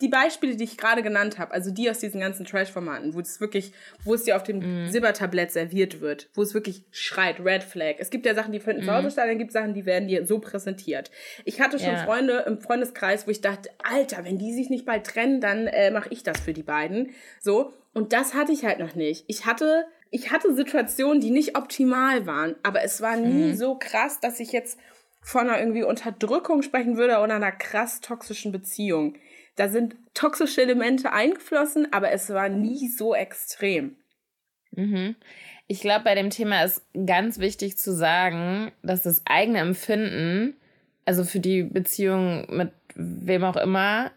die 0.00 0.08
Beispiele, 0.08 0.56
die 0.56 0.64
ich 0.64 0.76
gerade 0.76 1.02
genannt 1.02 1.38
habe, 1.38 1.52
also 1.52 1.70
die 1.70 1.88
aus 1.88 1.98
diesen 1.98 2.20
ganzen 2.20 2.44
Trash-Formaten, 2.44 3.14
wo 3.14 3.20
es 3.20 3.40
wirklich, 3.40 3.72
wo 4.04 4.14
es 4.14 4.24
dir 4.24 4.36
auf 4.36 4.42
dem 4.42 4.58
mm. 4.84 4.88
Silbertablett 4.88 5.52
serviert 5.52 6.00
wird, 6.00 6.28
wo 6.34 6.42
es 6.42 6.54
wirklich 6.54 6.84
schreit, 6.90 7.40
Red 7.40 7.62
Flag. 7.62 7.94
Es 7.98 8.10
gibt 8.10 8.26
ja 8.26 8.34
Sachen, 8.34 8.52
die 8.52 8.60
finden 8.60 8.82
mm. 8.82 8.86
zu 8.86 8.94
Hause 8.94 9.10
statt, 9.10 9.28
dann 9.28 9.38
gibt 9.38 9.50
es 9.50 9.54
Sachen, 9.54 9.74
die 9.74 9.86
werden 9.86 10.08
dir 10.08 10.26
so 10.26 10.38
präsentiert. 10.38 11.10
Ich 11.44 11.60
hatte 11.60 11.78
schon 11.78 11.92
ja. 11.92 12.04
Freunde 12.04 12.44
im 12.46 12.60
Freundeskreis, 12.60 13.26
wo 13.26 13.30
ich 13.30 13.40
dachte, 13.40 13.70
Alter, 13.82 14.24
wenn 14.24 14.38
die 14.38 14.52
sich 14.52 14.70
nicht 14.70 14.84
bald 14.84 15.06
trennen, 15.06 15.40
dann 15.40 15.66
äh, 15.66 15.90
mache 15.90 16.10
ich 16.10 16.22
das 16.22 16.40
für 16.40 16.52
die 16.52 16.62
beiden. 16.62 17.10
So. 17.40 17.72
Und 17.94 18.12
das 18.12 18.34
hatte 18.34 18.52
ich 18.52 18.64
halt 18.64 18.78
noch 18.78 18.94
nicht. 18.94 19.24
Ich 19.26 19.46
hatte, 19.46 19.86
ich 20.10 20.30
hatte 20.30 20.54
Situationen, 20.54 21.20
die 21.20 21.30
nicht 21.30 21.56
optimal 21.56 22.26
waren, 22.26 22.54
aber 22.62 22.82
es 22.82 23.00
war 23.00 23.16
nie 23.16 23.52
mm. 23.52 23.56
so 23.56 23.76
krass, 23.76 24.20
dass 24.20 24.40
ich 24.40 24.52
jetzt 24.52 24.78
von 25.26 25.48
einer 25.48 25.58
irgendwie 25.58 25.82
Unterdrückung 25.82 26.62
sprechen 26.62 26.96
würde 26.96 27.18
oder 27.18 27.34
einer 27.34 27.50
krass 27.50 28.00
toxischen 28.00 28.52
Beziehung. 28.52 29.14
Da 29.56 29.68
sind 29.68 29.96
toxische 30.14 30.62
Elemente 30.62 31.12
eingeflossen, 31.12 31.92
aber 31.92 32.12
es 32.12 32.30
war 32.30 32.48
nie 32.48 32.88
so 32.88 33.14
extrem. 33.14 33.96
Mhm. 34.72 35.16
Ich 35.66 35.80
glaube, 35.80 36.04
bei 36.04 36.14
dem 36.14 36.30
Thema 36.30 36.62
ist 36.62 36.82
ganz 37.06 37.38
wichtig 37.38 37.76
zu 37.76 37.92
sagen, 37.92 38.70
dass 38.82 39.02
das 39.02 39.22
eigene 39.24 39.58
Empfinden, 39.58 40.54
also 41.04 41.24
für 41.24 41.40
die 41.40 41.62
Beziehung 41.62 42.46
mit 42.54 42.70
wem 42.94 43.44
auch 43.44 43.56
immer, 43.56 44.12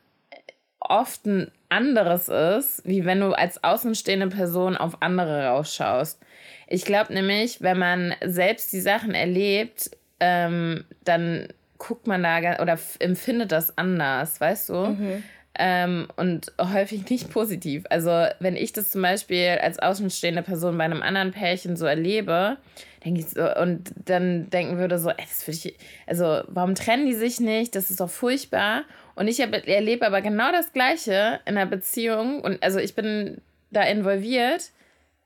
oft 0.80 1.25
ein 1.25 1.52
anderes 1.69 2.30
ist, 2.30 2.82
wie 2.86 3.06
wenn 3.06 3.19
du 3.19 3.34
als 3.34 3.63
außenstehende 3.63 4.28
Person 4.28 4.78
auf 4.78 5.02
andere 5.02 5.47
rausschaust. 5.47 6.19
Ich 6.67 6.86
glaube 6.86 7.13
nämlich, 7.13 7.62
wenn 7.62 7.80
man 7.80 8.15
selbst 8.25 8.71
die 8.73 8.80
Sachen 8.80 9.13
erlebt, 9.13 9.91
ähm, 10.19 10.86
dann 11.04 11.47
guckt 11.79 12.05
man 12.05 12.21
da 12.21 12.59
oder 12.61 12.77
empfindet 12.99 13.51
das 13.51 13.75
anders, 13.77 14.39
weißt 14.39 14.69
du? 14.69 14.73
Mhm. 14.73 15.23
Ähm, 15.57 16.07
und 16.15 16.53
häufig 16.61 17.09
nicht 17.09 17.31
positiv. 17.31 17.83
Also, 17.89 18.27
wenn 18.39 18.55
ich 18.55 18.71
das 18.71 18.91
zum 18.91 19.01
Beispiel 19.01 19.57
als 19.61 19.79
außenstehende 19.79 20.43
Person 20.43 20.77
bei 20.77 20.83
einem 20.83 21.01
anderen 21.01 21.31
Pärchen 21.31 21.75
so 21.75 21.85
erlebe, 21.85 22.57
denke 23.03 23.21
ich 23.21 23.29
so, 23.29 23.55
und 23.55 23.91
dann 24.05 24.49
denken 24.51 24.77
würde 24.77 24.99
so, 24.99 25.09
ey, 25.09 25.15
das 25.17 25.47
würde 25.47 25.57
ich, 25.57 25.75
also, 26.05 26.43
warum 26.47 26.75
trennen 26.75 27.07
die 27.07 27.15
sich 27.15 27.39
nicht? 27.39 27.75
Das 27.75 27.89
ist 27.89 27.99
doch 27.99 28.09
furchtbar. 28.09 28.83
Und 29.15 29.27
ich 29.27 29.39
erlebe 29.39 30.05
aber 30.05 30.21
genau 30.21 30.51
das 30.51 30.71
Gleiche 30.71 31.39
in 31.45 31.57
einer 31.57 31.65
Beziehung 31.65 32.39
und 32.41 32.63
also 32.63 32.79
ich 32.79 32.95
bin 32.95 33.41
da 33.69 33.83
involviert, 33.83 34.71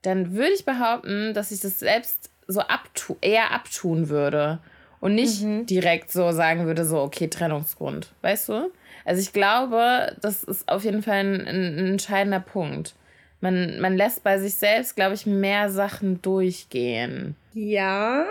dann 0.02 0.34
würde 0.34 0.54
ich 0.54 0.66
behaupten, 0.66 1.36
dass 1.36 1.52
ich 1.52 1.60
das 1.60 1.80
selbst 1.80 2.32
so 2.48 2.62
abtu 2.62 3.18
eher 3.22 3.52
abtun 3.52 4.10
würde 4.10 4.60
und 5.04 5.16
nicht 5.16 5.42
mhm. 5.42 5.66
direkt 5.66 6.14
so 6.14 6.32
sagen 6.32 6.66
würde, 6.66 6.86
so, 6.86 7.02
okay, 7.02 7.28
Trennungsgrund. 7.28 8.14
Weißt 8.22 8.48
du? 8.48 8.72
Also 9.04 9.22
ich 9.22 9.34
glaube, 9.34 10.16
das 10.22 10.46
ist 10.46 10.70
auf 10.70 10.86
jeden 10.86 11.04
Fall 11.04 11.18
ein, 11.18 11.42
ein 11.46 11.88
entscheidender 11.88 12.40
Punkt. 12.40 12.96
Man, 13.42 13.82
man 13.82 13.98
lässt 13.98 14.24
bei 14.24 14.38
sich 14.40 14.54
selbst, 14.54 14.96
glaube 14.96 15.16
ich, 15.16 15.26
mehr 15.26 15.70
Sachen 15.70 16.22
durchgehen. 16.22 17.36
Ja, 17.54 18.24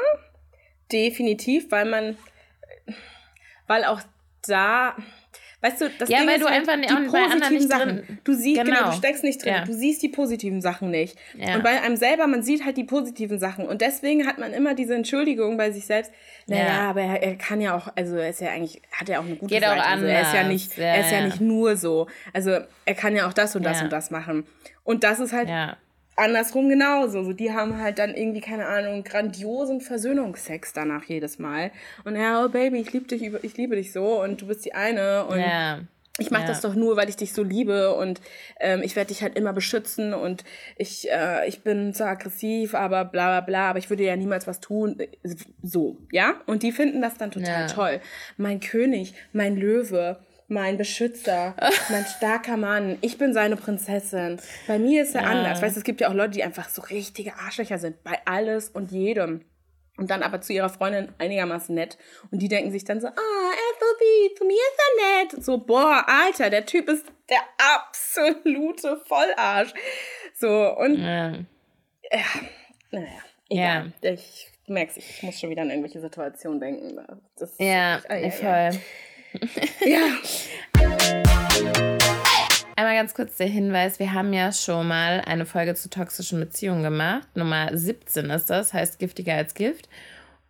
definitiv, 0.90 1.70
weil 1.70 1.84
man, 1.84 2.16
weil 3.66 3.84
auch 3.84 4.00
da, 4.48 4.96
Weißt 5.62 5.80
du, 5.80 5.88
das 5.96 6.08
ja, 6.08 6.18
Ding 6.18 6.26
weil 6.26 6.36
ist 6.36 6.42
du 6.42 6.50
halt 6.50 6.68
einfach 6.68 6.74
die 6.74 7.06
positiven 7.06 7.68
Sachen. 7.68 8.18
Du 8.24 8.34
siehst, 8.34 8.60
genau. 8.64 8.78
genau. 8.78 8.90
du 8.90 8.96
steckst 8.96 9.22
nicht 9.22 9.44
drin. 9.44 9.52
Ja. 9.54 9.64
Du 9.64 9.72
siehst 9.72 10.02
die 10.02 10.08
positiven 10.08 10.60
Sachen 10.60 10.90
nicht. 10.90 11.16
Ja. 11.38 11.54
Und 11.54 11.62
bei 11.62 11.80
einem 11.80 11.96
selber, 11.96 12.26
man 12.26 12.42
sieht 12.42 12.64
halt 12.64 12.76
die 12.76 12.82
positiven 12.82 13.38
Sachen. 13.38 13.66
Und 13.68 13.80
deswegen 13.80 14.26
hat 14.26 14.38
man 14.38 14.52
immer 14.52 14.74
diese 14.74 14.96
Entschuldigung 14.96 15.56
bei 15.56 15.70
sich 15.70 15.86
selbst. 15.86 16.10
Naja, 16.48 16.66
ja. 16.66 16.90
aber 16.90 17.02
er, 17.02 17.22
er, 17.22 17.36
kann 17.36 17.60
ja 17.60 17.76
auch, 17.76 17.88
also 17.94 18.16
er 18.16 18.30
ist 18.30 18.40
ja 18.40 18.50
eigentlich, 18.50 18.82
hat 18.90 19.08
er 19.08 19.20
auch 19.20 19.24
eine 19.24 19.36
gute 19.36 19.54
Geht 19.54 19.62
Seite. 19.62 19.80
Auch 19.80 19.86
also 19.86 20.04
er 20.04 20.22
ist 20.22 20.34
ja 20.34 20.48
nicht, 20.48 20.78
er 20.78 21.00
ist 21.00 21.12
ja, 21.12 21.24
nicht 21.24 21.40
nur 21.40 21.76
so. 21.76 22.08
Also 22.32 22.58
er 22.84 22.94
kann 22.94 23.14
ja 23.14 23.28
auch 23.28 23.32
das 23.32 23.54
und 23.54 23.62
das 23.62 23.82
und 23.82 23.92
das 23.92 24.10
machen. 24.10 24.44
Und 24.82 25.04
das 25.04 25.20
ist 25.20 25.32
halt 25.32 25.48
andersrum 26.16 26.68
genauso. 26.68 27.24
So, 27.24 27.32
die 27.32 27.52
haben 27.52 27.78
halt 27.78 27.98
dann 27.98 28.14
irgendwie, 28.14 28.40
keine 28.40 28.66
Ahnung, 28.66 29.04
grandiosen 29.04 29.80
Versöhnungsex 29.80 30.72
danach 30.72 31.04
jedes 31.04 31.38
Mal. 31.38 31.70
Und 32.04 32.16
ja, 32.16 32.44
oh 32.44 32.48
Baby, 32.48 32.80
ich 32.80 32.92
liebe 32.92 33.06
dich, 33.06 33.22
ich 33.42 33.56
liebe 33.56 33.76
dich 33.76 33.92
so 33.92 34.22
und 34.22 34.40
du 34.40 34.46
bist 34.46 34.64
die 34.64 34.74
eine 34.74 35.24
und 35.26 35.40
ja. 35.40 35.80
ich 36.18 36.30
mache 36.30 36.42
ja. 36.42 36.48
das 36.48 36.60
doch 36.60 36.74
nur, 36.74 36.96
weil 36.96 37.08
ich 37.08 37.16
dich 37.16 37.32
so 37.32 37.42
liebe 37.42 37.94
und 37.94 38.20
ähm, 38.60 38.82
ich 38.82 38.96
werde 38.96 39.08
dich 39.08 39.22
halt 39.22 39.36
immer 39.36 39.52
beschützen 39.52 40.14
und 40.14 40.44
ich, 40.76 41.10
äh, 41.10 41.48
ich 41.48 41.62
bin 41.62 41.94
zwar 41.94 42.08
aggressiv, 42.08 42.74
aber 42.74 43.04
bla 43.04 43.28
bla 43.28 43.40
bla, 43.40 43.70
aber 43.70 43.78
ich 43.78 43.90
würde 43.90 44.04
ja 44.04 44.16
niemals 44.16 44.46
was 44.46 44.60
tun. 44.60 44.98
So, 45.62 45.96
ja? 46.10 46.34
Und 46.46 46.62
die 46.62 46.72
finden 46.72 47.00
das 47.00 47.16
dann 47.16 47.30
total 47.30 47.62
ja. 47.62 47.66
toll. 47.68 48.00
Mein 48.36 48.60
König, 48.60 49.14
mein 49.32 49.56
Löwe, 49.56 50.18
mein 50.52 50.76
Beschützer, 50.76 51.56
mein 51.90 52.04
starker 52.04 52.56
Mann. 52.56 52.98
Ich 53.00 53.18
bin 53.18 53.32
seine 53.32 53.56
Prinzessin. 53.56 54.40
Bei 54.66 54.78
mir 54.78 55.02
ist 55.02 55.14
er 55.14 55.22
ja. 55.22 55.28
anders. 55.28 55.62
Weißt 55.62 55.76
du, 55.76 55.80
es 55.80 55.84
gibt 55.84 56.00
ja 56.00 56.08
auch 56.08 56.14
Leute, 56.14 56.32
die 56.32 56.44
einfach 56.44 56.68
so 56.68 56.82
richtige 56.82 57.34
Arschlöcher 57.34 57.78
sind. 57.78 58.02
Bei 58.04 58.18
alles 58.24 58.68
und 58.68 58.92
jedem. 58.92 59.44
Und 59.98 60.10
dann 60.10 60.22
aber 60.22 60.40
zu 60.40 60.52
ihrer 60.52 60.70
Freundin 60.70 61.12
einigermaßen 61.18 61.74
nett. 61.74 61.98
Und 62.30 62.40
die 62.40 62.48
denken 62.48 62.72
sich 62.72 62.84
dann 62.84 63.00
so, 63.00 63.08
ah, 63.08 63.12
oh, 63.16 64.36
zu 64.36 64.44
mir 64.44 64.54
ist 64.54 64.80
er 64.80 65.22
nett. 65.22 65.44
So, 65.44 65.58
boah, 65.58 66.04
Alter, 66.06 66.50
der 66.50 66.66
Typ 66.66 66.88
ist 66.88 67.06
der 67.28 67.40
absolute 67.58 69.00
Vollarsch. 69.06 69.72
So, 70.34 70.76
und 70.78 70.98
ja, 70.98 71.32
ja 72.10 72.24
naja, 72.90 73.06
egal. 73.48 73.92
Ja. 74.02 74.12
Ich 74.12 74.50
merke 74.66 74.98
ich 74.98 75.22
muss 75.22 75.38
schon 75.38 75.50
wieder 75.50 75.62
an 75.62 75.70
irgendwelche 75.70 76.00
Situationen 76.00 76.60
denken. 76.60 76.98
Das 77.36 77.54
ja, 77.58 78.00
voll. 78.00 78.70
Ja. 79.84 80.06
Einmal 82.76 82.96
ganz 82.96 83.14
kurz 83.14 83.36
der 83.36 83.46
Hinweis, 83.46 83.98
wir 83.98 84.12
haben 84.12 84.32
ja 84.32 84.50
schon 84.50 84.88
mal 84.88 85.22
eine 85.26 85.46
Folge 85.46 85.74
zu 85.74 85.90
toxischen 85.90 86.40
Beziehungen 86.40 86.82
gemacht. 86.82 87.28
Nummer 87.34 87.68
17 87.72 88.30
ist 88.30 88.50
das, 88.50 88.72
heißt 88.72 88.98
giftiger 88.98 89.34
als 89.34 89.54
Gift. 89.54 89.88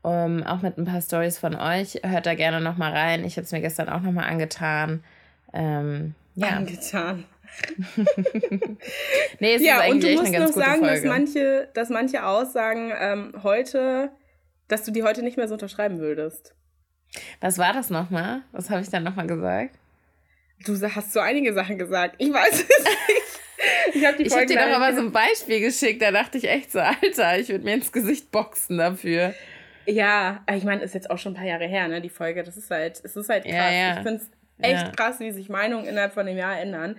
Um, 0.02 0.42
auch 0.42 0.62
mit 0.62 0.78
ein 0.78 0.84
paar 0.84 1.00
Stories 1.00 1.38
von 1.38 1.54
euch. 1.54 2.00
Hört 2.02 2.26
da 2.26 2.34
gerne 2.34 2.60
nochmal 2.60 2.92
rein. 2.92 3.24
Ich 3.24 3.36
habe 3.36 3.44
es 3.44 3.52
mir 3.52 3.60
gestern 3.60 3.88
auch 3.88 4.00
nochmal 4.00 4.28
angetan. 4.28 5.04
Ähm, 5.52 6.14
ja. 6.34 6.48
Angetan. 6.48 7.24
nee, 9.38 9.54
es 9.54 9.62
ja, 9.62 9.76
ist 9.76 9.80
eigentlich 9.82 10.18
und 10.18 10.26
du 10.26 10.40
musst 10.40 10.56
noch 10.56 10.64
sagen, 10.64 10.80
Folge. 10.80 10.94
dass 10.94 11.04
manche, 11.04 11.68
dass 11.74 11.88
manche 11.90 12.24
Aussagen 12.24 12.92
ähm, 12.98 13.32
heute, 13.42 14.10
dass 14.68 14.84
du 14.84 14.90
die 14.90 15.02
heute 15.02 15.22
nicht 15.22 15.36
mehr 15.36 15.48
so 15.48 15.54
unterschreiben 15.54 15.98
würdest. 15.98 16.54
Was 17.40 17.58
war 17.58 17.72
das 17.72 17.90
nochmal? 17.90 18.42
Was 18.52 18.70
habe 18.70 18.82
ich 18.82 18.88
dann 18.88 19.04
nochmal 19.04 19.26
gesagt? 19.26 19.78
Du 20.64 20.80
hast 20.80 21.12
so 21.12 21.20
einige 21.20 21.52
Sachen 21.52 21.78
gesagt. 21.78 22.16
Ich 22.18 22.32
weiß 22.32 22.52
es 22.52 22.84
nicht. 22.84 23.22
Ich 23.94 24.04
habe 24.04 24.24
hab 24.24 24.46
dir 24.48 24.56
doch 24.56 24.76
aber 24.76 24.92
so 24.92 25.02
ein 25.02 25.12
Beispiel 25.12 25.60
geschickt. 25.60 26.02
Da 26.02 26.10
dachte 26.10 26.36
ich 26.36 26.48
echt 26.48 26.72
so, 26.72 26.80
Alter, 26.80 27.38
ich 27.38 27.48
würde 27.48 27.64
mir 27.64 27.74
ins 27.74 27.92
Gesicht 27.92 28.32
boxen 28.32 28.78
dafür. 28.78 29.34
Ja, 29.86 30.44
ich 30.52 30.64
meine, 30.64 30.82
ist 30.82 30.94
jetzt 30.94 31.10
auch 31.10 31.18
schon 31.18 31.32
ein 31.32 31.36
paar 31.36 31.46
Jahre 31.46 31.66
her, 31.66 31.86
ne, 31.86 32.00
die 32.00 32.08
Folge. 32.08 32.42
Das 32.42 32.56
ist 32.56 32.70
halt, 32.70 33.00
es 33.04 33.14
ist 33.14 33.28
halt 33.28 33.44
krass. 33.44 33.54
Ja, 33.54 33.70
ja. 33.70 33.96
Ich 33.96 34.02
finde 34.02 34.14
es 34.14 34.30
echt 34.58 34.86
ja. 34.86 34.90
krass, 34.90 35.20
wie 35.20 35.30
sich 35.30 35.48
Meinungen 35.48 35.86
innerhalb 35.86 36.12
von 36.12 36.26
einem 36.26 36.38
Jahr 36.38 36.58
ändern. 36.58 36.96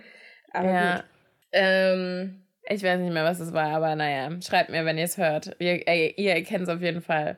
Aber 0.54 0.72
ja. 0.72 0.96
gut. 0.96 1.06
Ähm, 1.52 2.44
ich 2.70 2.84
weiß 2.84 3.00
nicht 3.00 3.14
mehr, 3.14 3.26
was 3.26 3.40
es 3.40 3.52
war, 3.52 3.74
aber 3.76 3.96
naja, 3.96 4.30
schreibt 4.42 4.70
mir, 4.70 4.86
wenn 4.86 4.98
ihr 4.98 5.04
es 5.04 5.18
hört. 5.18 5.56
Ihr, 5.60 5.86
ihr 6.18 6.34
erkennt 6.34 6.64
es 6.64 6.70
auf 6.70 6.82
jeden 6.82 7.02
Fall 7.02 7.38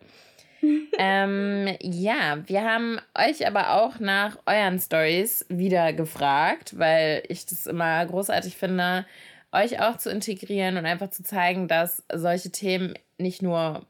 ähm, 0.98 1.68
ja, 1.82 2.38
wir 2.48 2.64
haben 2.64 3.00
euch 3.18 3.48
aber 3.48 3.82
auch 3.82 4.00
nach 4.00 4.38
euren 4.46 4.80
Stories 4.80 5.46
wieder 5.50 5.94
gefragt, 5.94 6.78
weil 6.78 7.24
ich 7.28 7.46
das 7.46 7.68
immer 7.68 8.06
großartig 8.06 8.56
finde, 8.58 9.06
euch 9.52 9.82
auch 9.82 9.98
zu 9.98 10.10
integrieren 10.10 10.78
und 10.78 10.86
einfach 10.86 11.10
zu 11.10 11.24
zeigen, 11.24 11.68
dass 11.68 12.04
solche 12.14 12.52
Themen 12.52 12.94
nicht 13.18 13.42
nur 13.42 13.86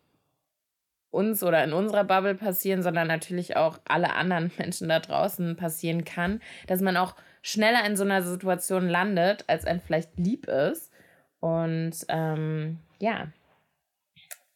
uns 1.16 1.44
oder 1.44 1.64
in 1.64 1.74
unserer 1.74 2.04
Bubble 2.04 2.36
passieren, 2.36 2.84
sondern 2.84 3.08
natürlich 3.08 3.56
auch 3.56 3.80
alle 3.88 4.14
anderen 4.14 4.52
Menschen 4.58 4.90
da 4.90 5.00
draußen 5.00 5.56
passieren 5.56 6.06
kann, 6.06 6.42
dass 6.68 6.82
man 6.82 6.98
auch 6.98 7.16
schneller 7.42 7.86
in 7.86 7.96
so 7.96 8.04
einer 8.04 8.22
Situation 8.22 8.88
landet, 8.88 9.46
als 9.48 9.66
einem 9.66 9.80
vielleicht 9.80 10.18
lieb 10.18 10.48
ist. 10.48 10.92
Und 11.40 11.94
ähm, 12.10 12.80
ja, 13.00 13.28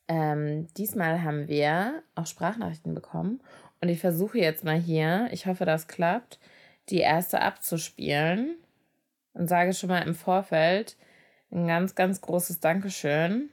ähm, 0.10 0.67
diesmal 0.76 1.24
haben 1.24 1.48
wir 1.48 2.02
auch 2.15 2.26
Sprachnachrichten 2.26 2.93
bekommen 2.93 3.39
und 3.80 3.89
ich 3.89 4.00
versuche 4.00 4.39
jetzt 4.39 4.63
mal 4.63 4.78
hier, 4.78 5.30
ich 5.32 5.45
hoffe, 5.45 5.65
das 5.65 5.88
klappt, 5.88 6.39
die 6.89 6.98
erste 6.98 7.41
abzuspielen 7.41 8.58
und 9.34 9.48
sage 9.48 9.74
schon 9.74 9.89
mal 9.89 10.02
im 10.02 10.15
Vorfeld 10.15 10.98
ein 11.52 11.67
ganz, 11.67 11.95
ganz 11.95 12.22
großes 12.22 12.60
Dankeschön 12.60 13.50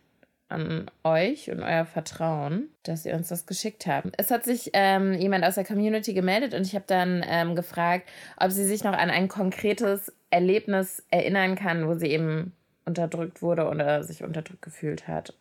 an 0.49 0.91
euch 1.05 1.51
und 1.51 1.61
euer 1.61 1.85
Vertrauen, 1.85 2.71
dass 2.85 3.05
ihr 3.05 3.15
uns 3.15 3.29
das 3.29 3.47
geschickt 3.47 3.87
habt. 3.87 4.15
Es 4.17 4.31
hat 4.31 4.45
sich 4.45 4.71
ähm, 4.73 5.13
jemand 5.13 5.45
aus 5.45 5.57
der 5.57 5.65
Community 5.65 6.15
gemeldet 6.15 6.55
und 6.55 6.67
ich 6.67 6.75
habe 6.75 6.85
dann 6.87 7.25
ähm, 7.29 7.55
gefragt, 7.55 8.09
ob 8.39 8.51
sie 8.51 8.65
sich 8.65 8.83
noch 8.83 8.93
an 8.93 9.11
ein 9.11 9.29
konkretes 9.29 10.13
Erlebnis 10.31 11.05
erinnern 11.11 11.57
kann, 11.57 11.87
wo 11.87 11.95
sie 11.95 12.07
eben 12.07 12.53
unterdrückt 12.85 13.43
wurde 13.43 13.69
oder 13.69 14.05
sich 14.05 14.23
unterdrückt 14.23 14.63
gefühlt 14.63 15.09
hat. 15.09 15.35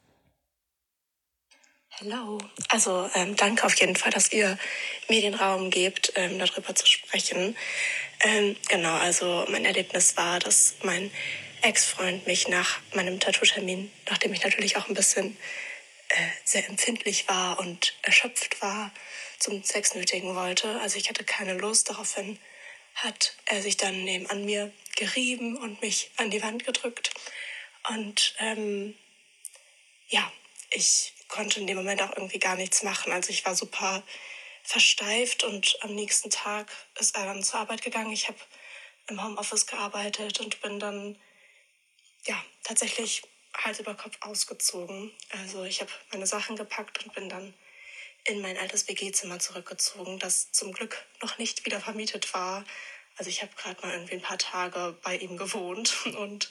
Hallo. 2.02 2.38
Also 2.68 3.10
ähm, 3.14 3.38
danke 3.38 3.64
auf 3.64 3.80
jeden 3.80 3.96
Fall, 3.96 4.12
dass 4.12 4.34
ihr 4.34 4.58
mir 5.08 5.22
den 5.22 5.34
Raum 5.34 5.70
gebt, 5.70 6.12
ähm, 6.16 6.38
darüber 6.40 6.76
zu 6.76 6.86
sprechen. 6.86 7.56
Ähm, 8.20 8.58
genau, 8.68 8.96
also 8.96 9.46
mein 9.50 9.64
Erlebnis 9.64 10.18
war, 10.18 10.40
dass 10.40 10.76
mein 10.84 11.10
Ex-Freund 11.62 12.28
mich 12.28 12.50
nach 12.50 12.82
meinem 12.94 13.22
Tattoo-Termin, 13.22 13.90
nachdem 14.10 14.34
ich 14.34 14.44
natürlich 14.44 14.76
auch 14.76 14.90
ein 14.90 14.94
bisschen 14.94 15.38
äh, 16.10 16.28
sehr 16.44 16.68
empfindlich 16.68 17.30
war 17.30 17.60
und 17.60 17.94
erschöpft 18.02 18.62
war, 18.62 18.92
zum 19.40 19.64
Sex 19.64 19.96
nötigen 19.96 20.36
wollte. 20.36 20.78
Also 20.82 20.98
ich 20.98 21.08
hatte 21.08 21.24
keine 21.24 21.54
Lust. 21.54 21.90
Daraufhin 21.90 22.38
hat 22.96 23.38
er 23.46 23.62
sich 23.62 23.78
dann 23.78 24.04
nebenan 24.04 24.44
mir 24.44 24.74
gerieben 24.98 25.56
und 25.56 25.82
mich 25.82 26.12
an 26.18 26.30
die 26.30 26.44
Wand 26.44 26.66
gedrückt. 26.66 27.12
Und 27.88 28.36
ähm, 28.40 28.96
ja, 30.10 30.30
ich 30.72 31.15
konnte 31.36 31.60
in 31.60 31.68
dem 31.68 31.76
Moment 31.76 32.02
auch 32.02 32.16
irgendwie 32.16 32.40
gar 32.40 32.56
nichts 32.56 32.82
machen. 32.84 33.12
Also 33.12 33.30
ich 33.30 33.46
war 33.46 33.56
super 33.56 34.04
versteift 34.64 35.44
und 35.44 35.78
am 35.82 35.94
nächsten 35.94 36.30
Tag 36.30 36.72
ist 36.98 37.16
er 37.16 37.26
dann 37.26 37.44
zur 37.44 37.60
Arbeit 37.60 37.82
gegangen. 37.82 38.14
Ich 38.14 38.30
habe 38.30 38.38
im 39.08 39.22
Homeoffice 39.22 39.68
gearbeitet 39.68 40.40
und 40.40 40.62
bin 40.62 40.80
dann 40.80 41.20
ja 42.26 42.42
tatsächlich 42.64 43.24
Hals 43.54 43.80
über 43.80 43.96
Kopf 43.96 44.18
ausgezogen. 44.22 45.12
Also 45.30 45.66
ich 45.66 45.82
habe 45.82 45.92
meine 46.12 46.26
Sachen 46.26 46.56
gepackt 46.56 47.04
und 47.04 47.14
bin 47.14 47.28
dann 47.28 47.54
in 48.24 48.42
mein 48.42 48.58
altes 48.58 48.88
WG-Zimmer 48.88 49.40
zurückgezogen, 49.40 50.18
das 50.20 50.52
zum 50.54 50.72
Glück 50.72 51.06
noch 51.22 51.38
nicht 51.38 51.66
wieder 51.66 51.82
vermietet 51.82 52.34
war. 52.34 52.64
Also 53.18 53.30
ich 53.30 53.42
habe 53.42 53.54
gerade 53.56 53.82
mal 53.86 53.94
irgendwie 53.94 54.16
ein 54.16 54.22
paar 54.22 54.38
Tage 54.38 54.98
bei 55.04 55.18
ihm 55.18 55.36
gewohnt 55.36 56.06
und 56.18 56.50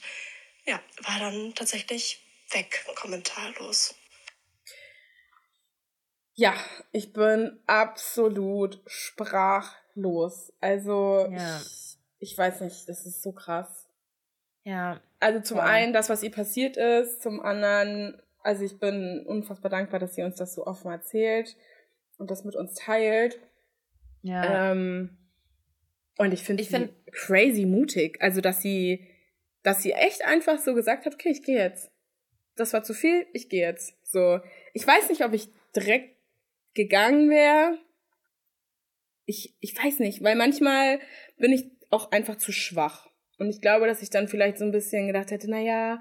ja, 0.66 0.81
war 0.99 1.18
dann 1.18 1.55
tatsächlich 1.55 2.20
weg, 2.51 2.85
kommentarlos. 2.94 3.94
Ja, 6.35 6.55
ich 6.92 7.12
bin 7.12 7.59
absolut 7.66 8.81
sprachlos. 8.87 10.53
Also 10.61 11.29
ja. 11.31 11.61
ich, 11.61 11.99
ich 12.18 12.37
weiß 12.37 12.61
nicht, 12.62 12.88
das 12.88 13.07
ist 13.07 13.23
so 13.23 13.33
krass. 13.33 13.88
Ja. 14.64 15.01
Also 15.20 15.40
zum 15.40 15.59
ja. 15.59 15.64
einen 15.64 15.92
das, 15.92 16.09
was 16.09 16.23
ihr 16.23 16.33
passiert 16.33 16.77
ist, 16.77 17.23
zum 17.23 17.40
anderen, 17.40 18.20
also 18.42 18.64
ich 18.64 18.79
bin 18.79 19.25
unfassbar 19.27 19.70
dankbar, 19.70 20.01
dass 20.01 20.14
sie 20.14 20.23
uns 20.23 20.37
das 20.37 20.55
so 20.55 20.66
offen 20.66 20.90
erzählt 20.90 21.57
und 22.18 22.31
das 22.31 22.44
mit 22.44 22.57
uns 22.57 22.75
teilt. 22.75 23.38
Ja. 24.23 24.73
Ähm, 24.73 25.16
und 26.18 26.33
ich 26.33 26.42
finde 26.42 26.62
ich 26.62 26.68
find, 26.68 26.90
crazy 27.12 27.66
mutig. 27.66 28.18
Also, 28.20 28.40
dass 28.40 28.61
sie, 28.62 29.07
dass 29.62 29.83
sie 29.83 29.92
echt 29.92 30.25
einfach 30.25 30.59
so 30.59 30.75
gesagt 30.75 31.07
hat, 31.07 31.14
okay, 31.14 31.31
ich 31.31 31.42
gehe 31.42 31.59
jetzt. 31.59 31.90
Das 32.57 32.73
war 32.73 32.85
zu 32.85 32.94
viel, 32.94 33.27
ich 33.33 33.49
gehe 33.49 33.66
jetzt. 33.66 33.94
So, 34.05 34.40
ich 34.73 34.87
weiß 34.87 35.09
nicht, 35.09 35.25
ob 35.25 35.33
ich 35.33 35.49
direkt 35.75 36.13
gegangen 36.74 37.30
wäre. 37.30 37.78
Ich, 39.26 39.54
ich 39.60 39.76
weiß 39.76 40.00
nicht, 40.00 40.22
weil 40.22 40.37
manchmal 40.37 41.00
bin 41.38 41.52
ich 41.52 41.70
auch 41.90 42.10
einfach 42.12 42.37
zu 42.37 42.52
schwach. 42.52 43.08
Und 43.38 43.48
ich 43.48 43.60
glaube, 43.60 43.87
dass 43.87 44.02
ich 44.02 44.10
dann 44.10 44.28
vielleicht 44.28 44.58
so 44.58 44.64
ein 44.64 44.72
bisschen 44.72 45.06
gedacht 45.06 45.30
hätte, 45.30 45.48
na 45.48 45.60
ja, 45.60 46.00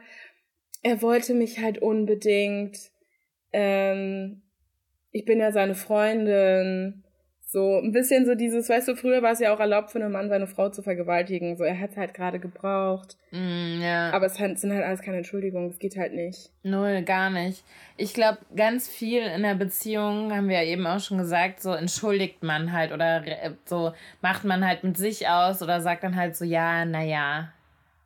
er 0.81 1.01
wollte 1.01 1.33
mich 1.33 1.59
halt 1.59 1.77
unbedingt. 1.79 2.91
Ähm, 3.53 4.41
ich 5.12 5.25
bin 5.25 5.39
ja 5.39 5.51
seine 5.51 5.75
Freundin. 5.75 7.03
So 7.45 7.77
ein 7.77 7.91
bisschen 7.91 8.25
so 8.25 8.34
dieses, 8.34 8.67
weißt 8.67 8.88
du, 8.88 8.95
früher 8.95 9.21
war 9.21 9.34
es 9.34 9.39
ja 9.39 9.53
auch 9.53 9.60
erlaubt 9.60 9.91
für 9.91 9.99
einen 9.99 10.12
Mann, 10.12 10.27
seine 10.27 10.47
Frau 10.47 10.69
zu 10.69 10.82
vergewaltigen. 10.82 11.56
So, 11.56 11.63
er 11.63 11.79
hat 11.79 11.91
es 11.91 11.97
halt 11.97 12.15
gerade 12.15 12.39
gebraucht. 12.39 13.15
Mm, 13.32 13.79
ja. 13.82 14.12
Aber 14.12 14.25
es 14.25 14.36
sind 14.36 14.73
halt 14.73 14.84
alles 14.84 15.01
keine 15.01 15.17
Entschuldigungen, 15.17 15.69
es 15.69 15.77
geht 15.77 15.95
halt 15.95 16.13
nicht. 16.13 16.49
Null, 16.63 17.03
gar 17.03 17.29
nicht. 17.29 17.63
Ich 17.95 18.13
glaube, 18.15 18.39
ganz 18.56 18.88
viel 18.88 19.21
in 19.21 19.43
der 19.43 19.56
Beziehung, 19.56 20.34
haben 20.34 20.49
wir 20.49 20.63
ja 20.63 20.67
eben 20.67 20.88
auch 20.88 20.99
schon 20.99 21.19
gesagt, 21.19 21.62
so 21.62 21.73
entschuldigt 21.73 22.41
man 22.41 22.71
halt 22.71 22.91
oder 22.91 23.23
so 23.65 23.93
macht 24.21 24.45
man 24.45 24.65
halt 24.65 24.84
mit 24.84 24.97
sich 24.97 25.27
aus 25.27 25.62
oder 25.62 25.79
sagt 25.79 26.03
dann 26.03 26.15
halt 26.15 26.36
so, 26.36 26.45
ja, 26.45 26.86
naja, 26.86 27.53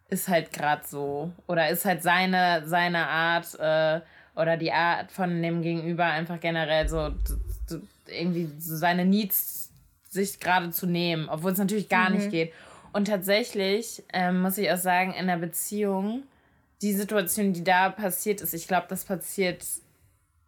ist 0.10 0.28
halt 0.28 0.52
gerade 0.52 0.82
so. 0.86 1.32
Oder 1.48 1.70
ist 1.70 1.86
halt 1.86 2.04
seine, 2.04 2.64
seine 2.66 3.08
Art 3.08 3.58
äh, 3.60 4.02
oder 4.40 4.58
die 4.58 4.72
Art 4.72 5.12
von 5.12 5.42
dem 5.42 5.62
Gegenüber 5.62 6.06
einfach 6.06 6.40
generell 6.40 6.88
so 6.88 7.12
irgendwie 8.08 8.50
seine 8.58 9.06
Needs 9.06 9.72
sich 10.10 10.40
gerade 10.40 10.72
zu 10.72 10.86
nehmen, 10.86 11.30
obwohl 11.30 11.52
es 11.52 11.58
natürlich 11.58 11.90
gar 11.90 12.10
mhm. 12.10 12.18
nicht 12.18 12.32
geht. 12.32 12.54
Und 12.94 13.06
tatsächlich 13.06 14.04
ähm, 14.14 14.42
muss 14.42 14.58
ich 14.58 14.72
auch 14.72 14.78
sagen, 14.78 15.14
in 15.14 15.28
der 15.28 15.38
Beziehung, 15.38 16.24
die 16.82 16.94
Situation, 16.94 17.54
die 17.54 17.64
da 17.64 17.90
passiert 17.90 18.42
ist, 18.42 18.54
ich 18.54 18.68
glaube, 18.68 18.88
das 18.90 19.06
passiert 19.06 19.66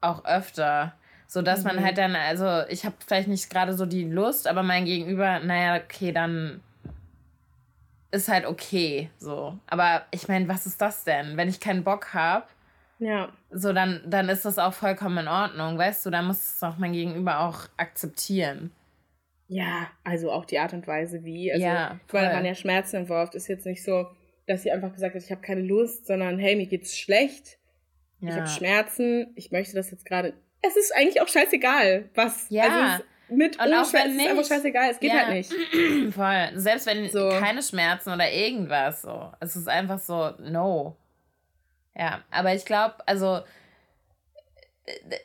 auch 0.02 0.26
öfter. 0.26 0.94
So 1.28 1.44
dass 1.44 1.60
mhm. 1.60 1.66
man 1.66 1.84
halt 1.84 1.98
dann, 1.98 2.16
also 2.16 2.68
ich 2.70 2.86
habe 2.86 2.96
vielleicht 3.06 3.28
nicht 3.28 3.50
gerade 3.50 3.76
so 3.76 3.86
die 3.86 4.06
Lust, 4.06 4.48
aber 4.48 4.64
mein 4.64 4.86
Gegenüber, 4.86 5.40
naja, 5.40 5.80
okay, 5.84 6.12
dann 6.12 6.62
ist 8.12 8.30
halt 8.30 8.46
okay. 8.46 9.10
So. 9.20 9.58
Aber 9.68 10.04
ich 10.12 10.28
meine, 10.28 10.48
was 10.48 10.66
ist 10.66 10.82
das 10.82 11.04
denn? 11.04 11.38
Wenn 11.38 11.50
ich 11.50 11.60
keinen 11.60 11.84
Bock 11.84 12.14
habe, 12.14 12.46
ja. 13.00 13.32
So, 13.50 13.74
dann, 13.74 14.02
dann 14.06 14.30
ist 14.30 14.46
das 14.46 14.60
auch 14.60 14.74
vollkommen 14.74 15.20
in 15.20 15.28
Ordnung, 15.28 15.78
weißt 15.78 16.06
du? 16.06 16.10
Da 16.10 16.22
muss 16.22 16.56
es 16.56 16.64
auch 16.64 16.78
mein 16.78 16.94
Gegenüber 16.94 17.40
auch 17.40 17.68
akzeptieren. 17.78 18.72
Ja, 19.48 19.88
also 20.04 20.32
auch 20.32 20.46
die 20.46 20.60
Art 20.60 20.74
und 20.74 20.86
Weise, 20.86 21.24
wie. 21.24 21.52
Also, 21.52 21.66
ja, 21.66 22.00
weil 22.10 22.32
man 22.34 22.46
ja 22.46 22.54
Schmerzen 22.54 22.98
entworft, 22.98 23.34
ist 23.34 23.48
jetzt 23.48 23.66
nicht 23.66 23.84
so, 23.84 24.06
dass 24.46 24.64
sie 24.64 24.72
einfach 24.72 24.94
gesagt 24.94 25.16
hat, 25.16 25.24
ich 25.24 25.32
habe 25.32 25.42
keine 25.42 25.62
Lust, 25.62 26.06
sondern 26.06 26.38
hey, 26.38 26.56
mir 26.56 26.68
geht's 26.68 26.98
schlecht. 26.98 27.58
Ja. 28.20 28.30
Ich 28.30 28.36
habe 28.36 28.48
Schmerzen, 28.48 29.32
ich 29.36 29.52
möchte 29.52 29.76
das 29.76 29.90
jetzt 29.92 30.06
gerade. 30.06 30.34
Es 30.62 30.76
ist 30.76 30.94
eigentlich 30.96 31.22
auch 31.22 31.28
scheißegal, 31.28 32.10
was. 32.14 32.48
Ja. 32.50 32.64
Also 32.64 33.04
mit 33.30 33.60
und 33.60 33.74
auch 33.74 33.94
wenn 33.94 34.18
nicht, 34.18 34.26
ist 34.26 34.32
einfach 34.32 34.46
scheißegal, 34.46 34.92
es 34.92 35.00
geht 35.00 35.14
ja. 35.14 35.26
halt 35.26 35.34
nicht. 35.34 35.52
Voll. 36.14 36.50
Selbst 36.56 36.86
wenn 36.88 37.10
so. 37.10 37.30
keine 37.40 37.62
Schmerzen 37.62 38.12
oder 38.12 38.32
irgendwas 38.32 39.04
so. 39.04 39.32
Es 39.40 39.56
ist 39.56 39.70
einfach 39.70 40.00
so, 40.00 40.32
no. 40.40 40.98
Ja, 42.00 42.22
aber 42.32 42.56
ich 42.56 42.64
glaube, 42.64 42.96
also, 43.06 43.42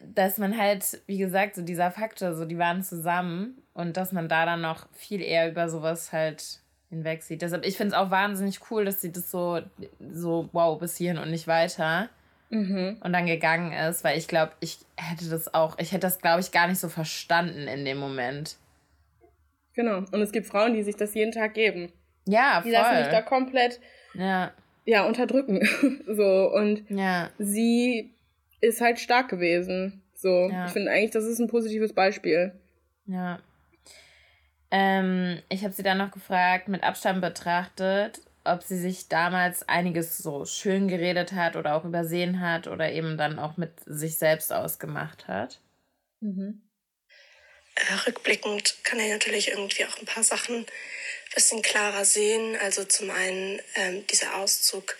dass 0.01 0.39
man 0.39 0.59
halt, 0.59 1.01
wie 1.07 1.19
gesagt, 1.19 1.55
so 1.55 1.63
dieser 1.63 1.93
Faktor, 1.93 2.35
so 2.35 2.45
die 2.45 2.59
waren 2.59 2.83
zusammen 2.83 3.63
und 3.75 3.97
dass 3.97 4.11
man 4.11 4.29
da 4.29 4.45
dann 4.45 4.61
noch 4.61 4.89
viel 4.93 5.23
eher 5.23 5.49
über 5.49 5.69
sowas 5.69 6.13
halt 6.13 6.59
hinweg 6.91 7.23
sieht. 7.23 7.43
Deshalb, 7.43 7.65
ich 7.65 7.77
finde 7.77 7.95
es 7.95 8.01
auch 8.01 8.11
wahnsinnig 8.11 8.59
cool, 8.73 8.85
dass 8.85 9.01
sie 9.01 9.13
das 9.13 9.31
so, 9.31 9.61
so, 10.11 10.49
wow, 10.51 10.77
bis 10.77 10.97
hierhin 10.97 11.19
und 11.19 11.31
nicht 11.31 11.47
weiter. 11.47 12.09
Mhm. 12.51 12.99
Und 13.01 13.13
dann 13.13 13.27
gegangen 13.27 13.73
ist, 13.73 14.03
weil 14.03 14.19
ich 14.19 14.27
glaube, 14.27 14.53
ich 14.59 14.79
hätte 14.97 15.31
das 15.31 15.55
auch, 15.55 15.79
ich 15.79 15.93
hätte 15.93 16.01
das, 16.01 16.19
glaube 16.19 16.41
ich, 16.41 16.51
gar 16.51 16.67
nicht 16.67 16.81
so 16.81 16.89
verstanden 16.89 17.69
in 17.69 17.85
dem 17.85 17.99
Moment. 17.99 18.57
Genau. 19.75 19.99
Und 19.99 20.21
es 20.21 20.33
gibt 20.33 20.49
Frauen, 20.49 20.75
die 20.75 20.83
sich 20.83 20.97
das 20.97 21.15
jeden 21.15 21.33
Tag 21.33 21.55
geben. 21.55 21.93
Ja, 22.27 22.55
voll. 22.55 22.65
Die 22.65 22.71
lassen 22.71 22.97
sich 22.97 23.13
da 23.13 23.23
komplett 23.23 23.81
ja 24.15 24.53
ja, 24.85 25.07
unterdrücken. 25.07 25.61
so, 26.07 26.53
und 26.53 26.89
ja. 26.91 27.31
sie 27.39 28.15
ist 28.61 28.81
halt 28.81 28.99
stark 28.99 29.29
gewesen. 29.29 30.03
So, 30.15 30.49
ja. 30.51 30.67
ich 30.67 30.73
finde 30.73 30.91
eigentlich, 30.91 31.11
das 31.11 31.25
ist 31.25 31.39
ein 31.39 31.49
positives 31.49 31.93
Beispiel. 31.93 32.53
Ja. 33.07 33.41
Ähm, 34.71 35.39
ich 35.49 35.65
habe 35.65 35.75
sie 35.75 35.83
dann 35.83 35.99
noch 35.99 36.11
gefragt, 36.11 36.69
mit 36.69 36.83
Abstand 36.83 37.21
betrachtet, 37.21 38.21
ob 38.45 38.63
sie 38.63 38.79
sich 38.79 39.09
damals 39.09 39.69
einiges 39.69 40.19
so 40.19 40.45
schön 40.45 40.89
geredet 40.89 41.33
hat 41.33 41.57
oder 41.57 41.75
auch 41.75 41.85
übersehen 41.85 42.41
hat 42.41 42.67
oder 42.67 42.93
eben 42.93 43.17
dann 43.17 43.39
auch 43.39 43.57
mit 43.57 43.73
sich 43.87 44.17
selbst 44.17 44.53
ausgemacht 44.53 45.29
hat. 45.29 45.61
Mhm. 46.21 46.64
Äh, 47.75 47.95
rückblickend 48.07 48.77
kann 48.85 49.01
er 49.01 49.09
natürlich 49.09 49.49
irgendwie 49.49 49.85
auch 49.85 49.99
ein 49.99 50.07
paar 50.07 50.25
Sachen 50.25 50.67
bisschen 51.35 51.63
klarer 51.63 52.05
sehen. 52.05 52.57
Also 52.61 52.85
zum 52.85 53.11
einen 53.11 53.61
ähm, 53.75 54.07
dieser 54.07 54.37
Auszug 54.37 54.97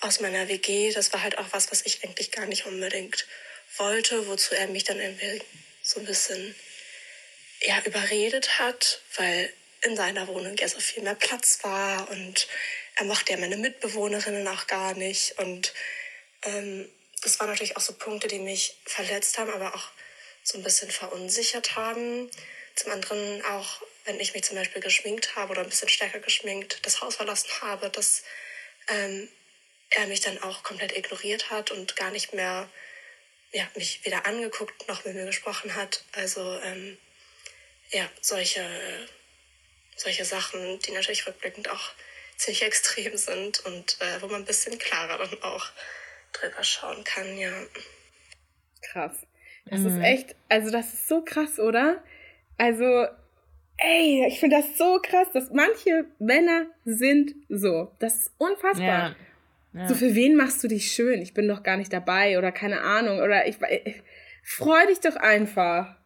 aus 0.00 0.20
meiner 0.20 0.48
WG, 0.48 0.92
das 0.92 1.12
war 1.12 1.22
halt 1.22 1.38
auch 1.38 1.46
was, 1.50 1.70
was 1.70 1.82
ich 1.84 2.04
eigentlich 2.04 2.30
gar 2.30 2.46
nicht 2.46 2.66
unbedingt 2.66 3.26
wollte, 3.76 4.26
wozu 4.28 4.54
er 4.54 4.68
mich 4.68 4.84
dann 4.84 5.00
irgendwie 5.00 5.42
so 5.82 6.00
ein 6.00 6.06
bisschen 6.06 6.54
ja, 7.62 7.80
überredet 7.84 8.58
hat, 8.58 9.00
weil 9.16 9.52
in 9.82 9.96
seiner 9.96 10.26
Wohnung 10.28 10.56
ja 10.56 10.68
so 10.68 10.80
viel 10.80 11.02
mehr 11.02 11.14
Platz 11.14 11.58
war 11.62 12.08
und 12.10 12.48
er 12.96 13.04
mochte 13.04 13.32
ja 13.32 13.38
meine 13.38 13.56
Mitbewohnerinnen 13.56 14.46
auch 14.48 14.66
gar 14.66 14.94
nicht. 14.94 15.38
Und 15.38 15.74
ähm, 16.42 16.88
das 17.22 17.40
waren 17.40 17.48
natürlich 17.48 17.76
auch 17.76 17.82
so 17.82 17.92
Punkte, 17.94 18.28
die 18.28 18.38
mich 18.38 18.76
verletzt 18.86 19.38
haben, 19.38 19.50
aber 19.52 19.74
auch 19.74 19.88
so 20.44 20.58
ein 20.58 20.62
bisschen 20.62 20.90
verunsichert 20.90 21.74
haben. 21.74 22.30
Zum 22.76 22.92
anderen 22.92 23.42
auch 23.46 23.82
wenn 24.04 24.20
ich 24.20 24.34
mich 24.34 24.44
zum 24.44 24.56
Beispiel 24.56 24.82
geschminkt 24.82 25.34
habe 25.34 25.52
oder 25.52 25.62
ein 25.62 25.68
bisschen 25.68 25.88
stärker 25.88 26.20
geschminkt 26.20 26.84
das 26.84 27.00
Haus 27.00 27.16
verlassen 27.16 27.50
habe, 27.62 27.90
dass 27.90 28.22
ähm, 28.88 29.28
er 29.90 30.06
mich 30.06 30.20
dann 30.20 30.42
auch 30.42 30.62
komplett 30.62 30.96
ignoriert 30.96 31.50
hat 31.50 31.70
und 31.70 31.96
gar 31.96 32.10
nicht 32.10 32.34
mehr 32.34 32.68
ja, 33.52 33.66
mich 33.76 34.04
weder 34.04 34.26
angeguckt 34.26 34.88
noch 34.88 35.04
mit 35.04 35.14
mir 35.14 35.26
gesprochen 35.26 35.74
hat. 35.74 36.04
Also 36.12 36.58
ähm, 36.60 36.98
ja, 37.90 38.10
solche, 38.20 39.08
solche 39.96 40.24
Sachen, 40.24 40.80
die 40.80 40.90
natürlich 40.90 41.26
rückblickend 41.26 41.70
auch 41.70 41.92
ziemlich 42.36 42.62
extrem 42.64 43.16
sind 43.16 43.60
und 43.60 44.00
äh, 44.00 44.20
wo 44.20 44.26
man 44.26 44.42
ein 44.42 44.46
bisschen 44.46 44.78
klarer 44.78 45.18
dann 45.18 45.42
auch 45.42 45.66
drüber 46.32 46.64
schauen 46.64 47.04
kann, 47.04 47.38
ja. 47.38 47.52
Krass. 48.82 49.16
Das 49.66 49.80
mhm. 49.80 49.86
ist 49.86 49.98
echt, 49.98 50.36
also 50.48 50.70
das 50.70 50.92
ist 50.92 51.08
so 51.08 51.22
krass, 51.22 51.58
oder? 51.58 52.02
Also 52.58 53.06
Ey, 53.76 54.26
ich 54.28 54.38
finde 54.38 54.56
das 54.56 54.78
so 54.78 55.00
krass, 55.02 55.28
dass 55.32 55.50
manche 55.50 56.06
Männer 56.18 56.66
sind 56.84 57.34
so. 57.48 57.90
Das 57.98 58.14
ist 58.14 58.32
unfassbar. 58.38 58.86
Ja. 58.86 59.16
Ja. 59.72 59.88
So, 59.88 59.94
für 59.94 60.14
wen 60.14 60.36
machst 60.36 60.62
du 60.62 60.68
dich 60.68 60.92
schön? 60.92 61.20
Ich 61.20 61.34
bin 61.34 61.48
doch 61.48 61.64
gar 61.64 61.76
nicht 61.76 61.92
dabei 61.92 62.38
oder 62.38 62.52
keine 62.52 62.82
Ahnung. 62.82 63.18
Oder 63.18 63.48
ich, 63.48 63.56
ich 63.84 64.02
freu 64.44 64.86
dich 64.86 65.00
doch 65.00 65.16
einfach. 65.16 65.96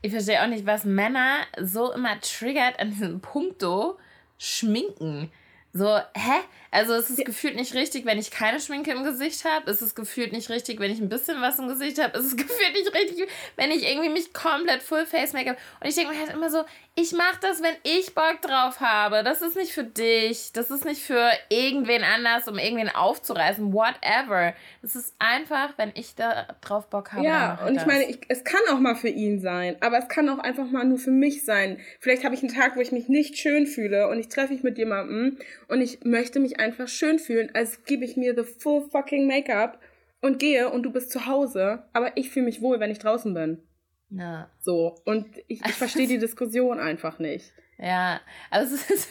Ich 0.00 0.12
verstehe 0.12 0.40
auch 0.40 0.46
nicht, 0.46 0.64
was 0.64 0.84
Männer 0.84 1.40
so 1.60 1.92
immer 1.92 2.20
triggert 2.20 2.78
an 2.78 2.90
diesem 2.90 3.20
Punkto 3.20 3.98
schminken. 4.38 5.32
So, 5.72 5.98
hä? 6.14 6.40
Also 6.70 6.94
es 6.94 7.10
ist 7.10 7.18
ja. 7.18 7.24
gefühlt 7.24 7.56
nicht 7.56 7.74
richtig, 7.74 8.04
wenn 8.04 8.18
ich 8.18 8.30
keine 8.30 8.60
Schminke 8.60 8.90
im 8.90 9.04
Gesicht 9.04 9.44
habe. 9.44 9.70
Es 9.70 9.80
ist 9.82 9.94
gefühlt 9.94 10.32
nicht 10.32 10.50
richtig, 10.50 10.80
wenn 10.80 10.90
ich 10.90 10.98
ein 10.98 11.08
bisschen 11.08 11.40
was 11.40 11.58
im 11.58 11.68
Gesicht 11.68 12.02
habe. 12.02 12.18
Es 12.18 12.26
ist 12.26 12.36
gefühlt 12.36 12.72
nicht 12.74 12.94
richtig, 12.94 13.28
wenn 13.56 13.70
ich 13.70 13.88
irgendwie 13.88 14.08
mich 14.08 14.32
komplett 14.32 14.82
Full 14.82 15.06
Face 15.06 15.32
Make-up. 15.32 15.56
Und 15.80 15.88
ich 15.88 15.94
denke 15.94 16.12
mir 16.12 16.20
halt 16.20 16.32
immer 16.32 16.50
so, 16.50 16.64
ich 17.00 17.12
mache 17.12 17.38
das, 17.40 17.62
wenn 17.62 17.76
ich 17.84 18.12
Bock 18.12 18.42
drauf 18.42 18.80
habe. 18.80 19.22
Das 19.22 19.40
ist 19.40 19.54
nicht 19.54 19.72
für 19.72 19.84
dich. 19.84 20.52
Das 20.52 20.68
ist 20.70 20.84
nicht 20.84 21.00
für 21.00 21.30
irgendwen 21.48 22.02
anders, 22.02 22.48
um 22.48 22.58
irgendwen 22.58 22.88
aufzureißen. 22.88 23.72
Whatever. 23.72 24.52
Das 24.82 24.96
ist 24.96 25.14
einfach, 25.20 25.78
wenn 25.78 25.92
ich 25.94 26.16
da 26.16 26.48
drauf 26.60 26.90
Bock 26.90 27.12
habe. 27.12 27.24
Ja, 27.24 27.60
und 27.64 27.74
ich 27.74 27.78
das. 27.78 27.86
meine, 27.86 28.04
ich, 28.04 28.18
es 28.28 28.42
kann 28.42 28.60
auch 28.72 28.80
mal 28.80 28.96
für 28.96 29.08
ihn 29.08 29.38
sein, 29.38 29.76
aber 29.80 29.98
es 29.98 30.08
kann 30.08 30.28
auch 30.28 30.40
einfach 30.40 30.68
mal 30.68 30.84
nur 30.84 30.98
für 30.98 31.12
mich 31.12 31.44
sein. 31.44 31.78
Vielleicht 32.00 32.24
habe 32.24 32.34
ich 32.34 32.42
einen 32.42 32.52
Tag, 32.52 32.74
wo 32.74 32.80
ich 32.80 32.90
mich 32.90 33.08
nicht 33.08 33.38
schön 33.38 33.68
fühle 33.68 34.08
und 34.08 34.18
ich 34.18 34.28
treffe 34.28 34.52
mich 34.52 34.64
mit 34.64 34.76
jemandem 34.76 35.38
und 35.68 35.80
ich 35.80 36.02
möchte 36.02 36.40
mich 36.40 36.58
einfach 36.58 36.88
schön 36.88 37.20
fühlen, 37.20 37.50
als 37.54 37.84
gebe 37.84 38.04
ich 38.04 38.16
mir 38.16 38.34
the 38.34 38.42
full 38.42 38.88
fucking 38.90 39.28
Make-up 39.28 39.78
und 40.20 40.40
gehe 40.40 40.68
und 40.68 40.82
du 40.82 40.90
bist 40.90 41.12
zu 41.12 41.26
Hause, 41.26 41.84
aber 41.92 42.16
ich 42.16 42.30
fühle 42.30 42.46
mich 42.46 42.60
wohl, 42.60 42.80
wenn 42.80 42.90
ich 42.90 42.98
draußen 42.98 43.32
bin. 43.32 43.62
Ja. 44.10 44.48
So. 44.60 45.00
Und 45.04 45.26
ich, 45.48 45.64
ich 45.64 45.72
verstehe 45.72 46.06
die 46.06 46.18
Diskussion 46.18 46.80
einfach 46.80 47.18
nicht. 47.18 47.52
Ja, 47.78 48.20
also, 48.50 48.74
ist, 48.74 49.08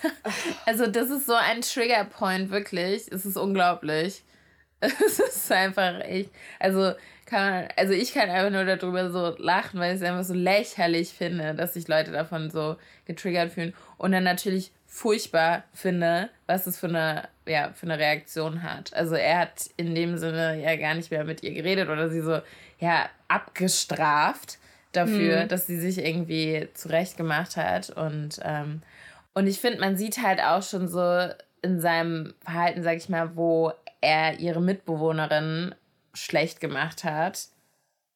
also 0.66 0.88
das 0.88 1.10
ist 1.10 1.26
so 1.26 1.34
ein 1.34 1.62
Triggerpoint, 1.62 2.50
wirklich. 2.52 3.08
Es 3.12 3.26
ist 3.26 3.38
unglaublich. 3.38 4.24
Es 4.80 5.20
ist 5.20 5.52
einfach 5.52 6.02
echt. 6.02 6.30
Also, 6.60 6.94
kann 7.26 7.50
man, 7.50 7.68
also 7.76 7.94
ich 7.94 8.14
kann 8.14 8.30
einfach 8.30 8.52
nur 8.52 8.64
darüber 8.64 9.10
so 9.10 9.36
lachen, 9.38 9.80
weil 9.80 9.96
ich 9.96 10.02
es 10.02 10.08
einfach 10.08 10.24
so 10.24 10.36
lächerlich 10.36 11.10
finde, 11.10 11.56
dass 11.56 11.74
sich 11.74 11.88
Leute 11.88 12.12
davon 12.12 12.52
so 12.52 12.78
getriggert 13.06 13.52
fühlen. 13.52 13.74
Und 13.98 14.12
dann 14.12 14.24
natürlich 14.24 14.72
furchtbar 14.86 15.64
finde, 15.74 16.30
was 16.46 16.68
es 16.68 16.80
für 16.80 16.88
eine, 16.88 17.28
ja, 17.48 17.72
für 17.74 17.88
eine 17.88 17.98
Reaktion 17.98 18.62
hat. 18.64 18.94
Also 18.94 19.16
er 19.16 19.40
hat 19.40 19.70
in 19.78 19.96
dem 19.96 20.18
Sinne 20.18 20.62
ja 20.62 20.76
gar 20.76 20.94
nicht 20.94 21.10
mehr 21.10 21.24
mit 21.24 21.44
ihr 21.44 21.54
geredet 21.54 21.90
oder 21.90 22.10
sie 22.10 22.22
so, 22.22 22.42
ja, 22.80 23.10
abgestraft 23.28 24.60
dafür, 24.98 25.44
mhm. 25.44 25.48
dass 25.48 25.68
sie 25.68 25.80
sich 25.80 26.00
irgendwie 26.00 26.68
zurechtgemacht 26.74 27.56
hat. 27.56 27.90
Und, 27.90 28.40
ähm, 28.44 28.82
und 29.34 29.48
ich 29.48 29.60
finde, 29.60 29.80
man 29.80 29.98
sieht 29.98 30.22
halt 30.22 30.42
auch 30.42 30.64
schon 30.64 30.88
so 30.88 31.30
in 31.62 31.80
seinem 31.80 32.34
Verhalten, 32.44 32.84
sag 32.84 32.98
ich 32.98 33.10
mal, 33.10 33.36
wo 33.36 33.72
er 34.02 34.40
ihre 34.40 34.62
Mitbewohnerin 34.62 35.74
schlecht 36.14 36.60
gemacht 36.60 37.04
hat. 37.04 37.48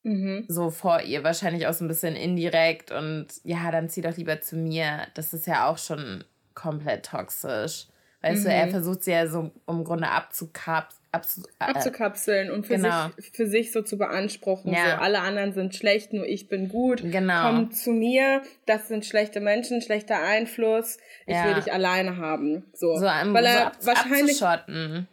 Mhm. 0.04 0.46
So 0.48 0.72
vor 0.72 1.02
ihr 1.02 1.24
wahrscheinlich 1.24 1.68
auch 1.68 1.74
so 1.74 1.86
ein 1.86 1.88
bisschen 1.88 2.16
indirekt 2.16 2.92
und 2.92 3.28
ja, 3.44 3.72
dann 3.72 3.90
zieh 3.90 4.02
doch 4.02 4.18
lieber 4.18 4.42
zu 4.42 4.56
mir. 4.56 5.08
Das 5.14 5.34
ist 5.34 5.46
ja 5.48 5.68
auch 5.68 5.78
schon 5.78 6.24
komplett 6.56 7.06
toxisch. 7.06 7.88
Weißt 8.22 8.42
mhm. 8.42 8.44
du, 8.44 8.54
er 8.54 8.66
mhm. 8.66 8.72
versucht 8.72 9.04
sie 9.04 9.12
ja 9.12 9.28
so 9.28 9.52
im 9.68 9.84
Grunde 9.84 10.10
abzukapseln. 10.10 11.01
Abzu 11.14 11.42
äh, 11.60 11.66
abzukapseln 11.66 12.52
und 12.52 12.66
für, 12.66 12.76
genau. 12.76 13.10
sich, 13.18 13.32
für 13.34 13.46
sich 13.46 13.72
so 13.74 13.82
zu 13.82 13.98
beanspruchen. 13.98 14.72
Ja. 14.72 14.92
So, 14.92 15.02
alle 15.04 15.20
anderen 15.20 15.52
sind 15.52 15.76
schlecht, 15.76 16.14
nur 16.14 16.26
ich 16.26 16.48
bin 16.48 16.70
gut. 16.70 17.02
Genau. 17.04 17.50
Komm 17.50 17.72
zu 17.72 17.92
mir, 17.92 18.42
das 18.66 18.88
sind 18.88 19.06
schlechte 19.06 19.42
Menschen, 19.42 19.82
schlechter 19.82 20.22
Einfluss. 20.24 20.98
Ich 21.26 21.36
ja. 21.36 21.46
will 21.46 21.56
dich 21.56 21.74
alleine 21.74 22.16
haben. 22.16 22.64
So, 22.74 22.96
so 22.96 23.08
um, 23.08 23.34
weil 23.34 23.46
er 23.46 23.74
so 23.80 23.92
ab, 23.92 23.98
wahrscheinlich 23.98 24.40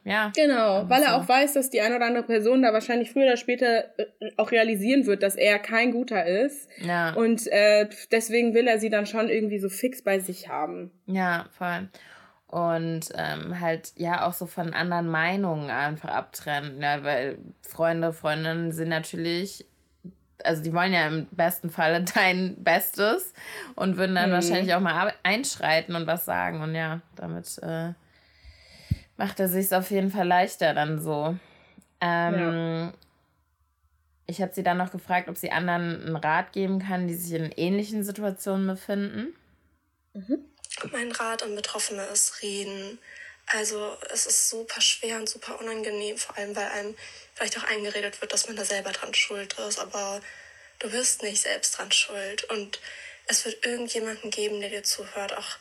ja. 0.04 0.32
Genau, 0.36 0.88
weil 0.88 1.02
er 1.02 1.16
auch 1.16 1.28
weiß, 1.28 1.54
dass 1.54 1.70
die 1.70 1.80
eine 1.80 1.96
oder 1.96 2.06
andere 2.06 2.24
Person 2.24 2.62
da 2.62 2.72
wahrscheinlich 2.72 3.10
früher 3.10 3.24
oder 3.24 3.36
später 3.36 3.84
äh, 3.98 4.06
auch 4.36 4.52
realisieren 4.52 5.06
wird, 5.06 5.24
dass 5.24 5.34
er 5.34 5.58
kein 5.58 5.90
guter 5.90 6.24
ist. 6.26 6.68
Ja. 6.78 7.12
Und 7.14 7.48
äh, 7.48 7.88
deswegen 8.12 8.54
will 8.54 8.68
er 8.68 8.78
sie 8.78 8.90
dann 8.90 9.06
schon 9.06 9.28
irgendwie 9.28 9.58
so 9.58 9.68
fix 9.68 10.02
bei 10.02 10.20
sich 10.20 10.48
haben. 10.48 10.92
Ja, 11.06 11.46
voll 11.56 11.88
und 12.48 13.10
ähm, 13.14 13.60
halt 13.60 13.92
ja 13.96 14.26
auch 14.26 14.32
so 14.32 14.46
von 14.46 14.72
anderen 14.72 15.08
Meinungen 15.08 15.70
einfach 15.70 16.08
abtrennen, 16.08 16.80
ja, 16.80 17.04
weil 17.04 17.38
Freunde, 17.62 18.14
Freundinnen 18.14 18.72
sind 18.72 18.88
natürlich, 18.88 19.66
also 20.42 20.62
die 20.62 20.72
wollen 20.72 20.94
ja 20.94 21.06
im 21.06 21.26
besten 21.30 21.68
Falle 21.68 22.02
dein 22.14 22.62
Bestes 22.64 23.34
und 23.76 23.98
würden 23.98 24.14
dann 24.14 24.30
mhm. 24.30 24.34
wahrscheinlich 24.34 24.74
auch 24.74 24.80
mal 24.80 25.12
einschreiten 25.22 25.94
und 25.94 26.06
was 26.06 26.24
sagen 26.24 26.62
und 26.62 26.74
ja, 26.74 27.02
damit 27.16 27.58
äh, 27.62 27.92
macht 29.18 29.40
er 29.40 29.48
sich 29.48 29.72
auf 29.74 29.90
jeden 29.90 30.10
Fall 30.10 30.26
leichter 30.26 30.72
dann 30.72 30.98
so. 30.98 31.36
Ähm, 32.00 32.38
ja. 32.38 32.92
Ich 34.26 34.40
habe 34.40 34.54
sie 34.54 34.62
dann 34.62 34.78
noch 34.78 34.90
gefragt, 34.90 35.28
ob 35.28 35.36
sie 35.36 35.52
anderen 35.52 36.02
einen 36.02 36.16
Rat 36.16 36.52
geben 36.52 36.78
kann, 36.78 37.08
die 37.08 37.14
sich 37.14 37.38
in 37.38 37.50
ähnlichen 37.52 38.04
Situationen 38.04 38.66
befinden. 38.66 39.34
Mhm. 40.14 40.38
Mein 40.92 41.12
Rat 41.12 41.42
an 41.42 41.54
Betroffene 41.54 42.04
ist 42.06 42.42
reden. 42.42 42.98
Also 43.46 43.96
es 44.10 44.26
ist 44.26 44.50
super 44.50 44.80
schwer 44.80 45.16
und 45.16 45.28
super 45.28 45.58
unangenehm, 45.58 46.18
vor 46.18 46.36
allem 46.36 46.54
weil 46.54 46.68
einem 46.68 46.96
vielleicht 47.34 47.56
auch 47.58 47.64
eingeredet 47.64 48.20
wird, 48.20 48.32
dass 48.32 48.46
man 48.46 48.56
da 48.56 48.64
selber 48.64 48.92
dran 48.92 49.14
schuld 49.14 49.54
ist, 49.54 49.78
aber 49.78 50.20
du 50.80 50.90
bist 50.90 51.22
nicht 51.22 51.42
selbst 51.42 51.78
dran 51.78 51.90
schuld 51.90 52.44
und 52.44 52.78
es 53.26 53.44
wird 53.44 53.64
irgendjemanden 53.64 54.30
geben, 54.30 54.60
der 54.60 54.70
dir 54.70 54.82
zuhört, 54.82 55.32
auch 55.32 55.56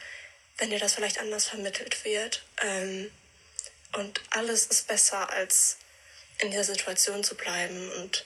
wenn 0.58 0.70
dir 0.70 0.80
das 0.80 0.96
vielleicht 0.96 1.20
anders 1.20 1.46
vermittelt 1.46 2.04
wird. 2.04 2.44
Ähm, 2.62 3.12
und 3.94 4.22
alles 4.32 4.66
ist 4.68 4.88
besser, 4.88 5.30
als 5.30 5.78
in 6.40 6.52
der 6.52 6.64
Situation 6.64 7.24
zu 7.24 7.36
bleiben 7.36 7.92
und 7.94 8.26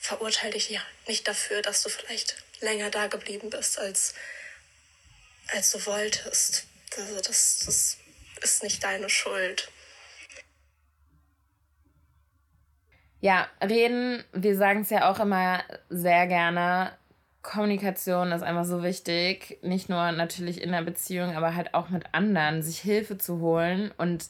verurteile 0.00 0.52
dich 0.52 0.70
ja 0.70 0.82
nicht 1.06 1.26
dafür, 1.26 1.62
dass 1.62 1.82
du 1.82 1.88
vielleicht 1.88 2.36
länger 2.60 2.90
da 2.90 3.06
geblieben 3.06 3.50
bist, 3.50 3.78
als 3.78 4.14
als 5.48 5.72
du 5.72 5.86
wolltest. 5.86 6.66
Also 6.96 7.16
das, 7.16 7.62
das 7.64 7.98
ist 8.42 8.62
nicht 8.62 8.82
deine 8.82 9.08
Schuld. 9.08 9.70
Ja, 13.20 13.48
reden, 13.62 14.24
wir 14.32 14.56
sagen 14.56 14.82
es 14.82 14.90
ja 14.90 15.10
auch 15.10 15.18
immer 15.18 15.64
sehr 15.88 16.26
gerne. 16.26 16.92
Kommunikation 17.42 18.30
ist 18.30 18.42
einfach 18.42 18.64
so 18.64 18.82
wichtig. 18.82 19.58
Nicht 19.62 19.88
nur 19.88 20.12
natürlich 20.12 20.60
in 20.60 20.70
der 20.70 20.82
Beziehung, 20.82 21.34
aber 21.34 21.54
halt 21.54 21.74
auch 21.74 21.88
mit 21.88 22.14
anderen, 22.14 22.62
sich 22.62 22.78
Hilfe 22.78 23.18
zu 23.18 23.40
holen. 23.40 23.92
Und 23.96 24.26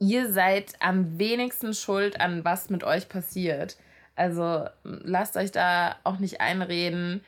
ihr 0.00 0.32
seid 0.32 0.74
am 0.80 1.18
wenigsten 1.18 1.74
schuld 1.74 2.20
an 2.20 2.44
was 2.44 2.68
mit 2.68 2.82
euch 2.82 3.08
passiert. 3.08 3.76
Also 4.16 4.66
lasst 4.82 5.36
euch 5.36 5.52
da 5.52 5.96
auch 6.04 6.18
nicht 6.18 6.40
einreden, 6.40 7.24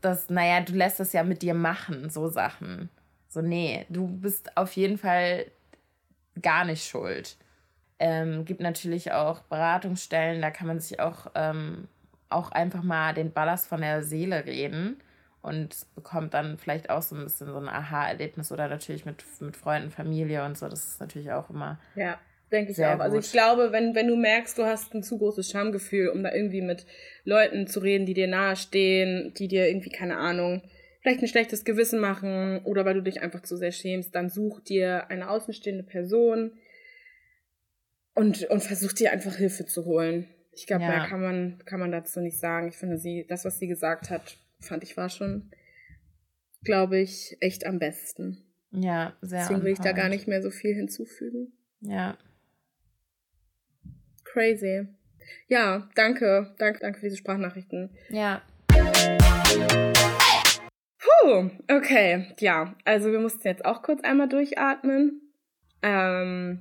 dass, 0.00 0.30
naja, 0.30 0.60
du 0.60 0.72
lässt 0.72 1.00
das 1.00 1.12
ja 1.12 1.22
mit 1.22 1.42
dir 1.42 1.54
machen, 1.54 2.10
so 2.10 2.28
Sachen. 2.28 2.88
So, 3.28 3.40
nee, 3.40 3.86
du 3.88 4.06
bist 4.06 4.56
auf 4.56 4.72
jeden 4.72 4.98
Fall 4.98 5.46
gar 6.40 6.64
nicht 6.64 6.84
schuld. 6.88 7.36
Ähm, 7.98 8.44
gibt 8.44 8.60
natürlich 8.60 9.12
auch 9.12 9.40
Beratungsstellen, 9.42 10.40
da 10.40 10.50
kann 10.50 10.66
man 10.66 10.80
sich 10.80 11.00
auch, 11.00 11.26
ähm, 11.34 11.86
auch 12.28 12.50
einfach 12.50 12.82
mal 12.82 13.12
den 13.14 13.32
Ballast 13.32 13.68
von 13.68 13.82
der 13.82 14.02
Seele 14.02 14.46
reden 14.46 15.00
und 15.42 15.86
bekommt 15.94 16.34
dann 16.34 16.58
vielleicht 16.58 16.90
auch 16.90 17.02
so 17.02 17.14
ein 17.14 17.24
bisschen 17.24 17.48
so 17.48 17.58
ein 17.58 17.68
Aha-Erlebnis 17.68 18.52
oder 18.52 18.68
natürlich 18.68 19.04
mit, 19.04 19.24
mit 19.40 19.56
Freunden, 19.56 19.90
Familie 19.90 20.44
und 20.44 20.56
so. 20.56 20.68
Das 20.68 20.86
ist 20.86 21.00
natürlich 21.00 21.30
auch 21.32 21.50
immer 21.50 21.78
ja. 21.94 22.18
Denke 22.52 22.72
ich 22.72 22.76
Sehr 22.76 22.90
auch. 22.90 22.94
Gut. 22.94 23.02
Also 23.02 23.18
ich 23.18 23.30
glaube, 23.30 23.72
wenn, 23.72 23.94
wenn 23.94 24.08
du 24.08 24.16
merkst, 24.16 24.58
du 24.58 24.64
hast 24.64 24.94
ein 24.94 25.02
zu 25.02 25.18
großes 25.18 25.50
Schamgefühl, 25.50 26.08
um 26.08 26.22
da 26.22 26.32
irgendwie 26.32 26.62
mit 26.62 26.86
Leuten 27.24 27.66
zu 27.66 27.80
reden, 27.80 28.06
die 28.06 28.14
dir 28.14 28.26
nahestehen, 28.26 29.32
die 29.34 29.48
dir 29.48 29.68
irgendwie, 29.68 29.90
keine 29.90 30.16
Ahnung, 30.16 30.62
vielleicht 31.00 31.22
ein 31.22 31.28
schlechtes 31.28 31.64
Gewissen 31.64 32.00
machen 32.00 32.60
oder 32.64 32.84
weil 32.84 32.94
du 32.94 33.02
dich 33.02 33.22
einfach 33.22 33.42
zu 33.42 33.56
sehr 33.56 33.72
schämst, 33.72 34.14
dann 34.14 34.28
such 34.28 34.60
dir 34.60 35.10
eine 35.10 35.30
außenstehende 35.30 35.84
Person 35.84 36.52
und, 38.14 38.44
und 38.44 38.62
versuch 38.62 38.92
dir 38.92 39.12
einfach 39.12 39.36
Hilfe 39.36 39.66
zu 39.66 39.84
holen. 39.84 40.28
Ich 40.52 40.66
glaube, 40.66 40.82
ja. 40.82 40.88
mehr 40.88 41.06
kann 41.06 41.22
man, 41.22 41.62
kann 41.64 41.80
man 41.80 41.92
dazu 41.92 42.20
nicht 42.20 42.38
sagen. 42.38 42.68
Ich 42.68 42.76
finde 42.76 42.98
sie, 42.98 43.24
das, 43.28 43.44
was 43.44 43.58
sie 43.58 43.68
gesagt 43.68 44.10
hat, 44.10 44.36
fand 44.58 44.82
ich 44.82 44.96
war 44.96 45.08
schon, 45.08 45.50
glaube 46.64 46.98
ich, 46.98 47.36
echt 47.40 47.64
am 47.64 47.78
besten. 47.78 48.44
Ja, 48.72 49.16
sehr. 49.22 49.40
Deswegen 49.40 49.62
will 49.62 49.72
ich 49.72 49.78
da 49.78 49.92
gar 49.92 50.08
nicht 50.08 50.28
mehr 50.28 50.42
so 50.42 50.50
viel 50.50 50.74
hinzufügen. 50.74 51.52
Ja. 51.80 52.18
Crazy. 54.32 54.86
Ja, 55.48 55.88
danke. 55.94 56.54
Danke, 56.58 56.78
danke 56.80 57.00
für 57.00 57.06
diese 57.06 57.16
Sprachnachrichten. 57.16 57.90
Ja. 58.10 58.42
Puh, 60.98 61.50
okay. 61.68 62.26
Ja, 62.38 62.74
also 62.84 63.10
wir 63.10 63.18
mussten 63.18 63.46
jetzt 63.48 63.64
auch 63.64 63.82
kurz 63.82 64.02
einmal 64.02 64.28
durchatmen. 64.28 65.20
Ähm, 65.82 66.60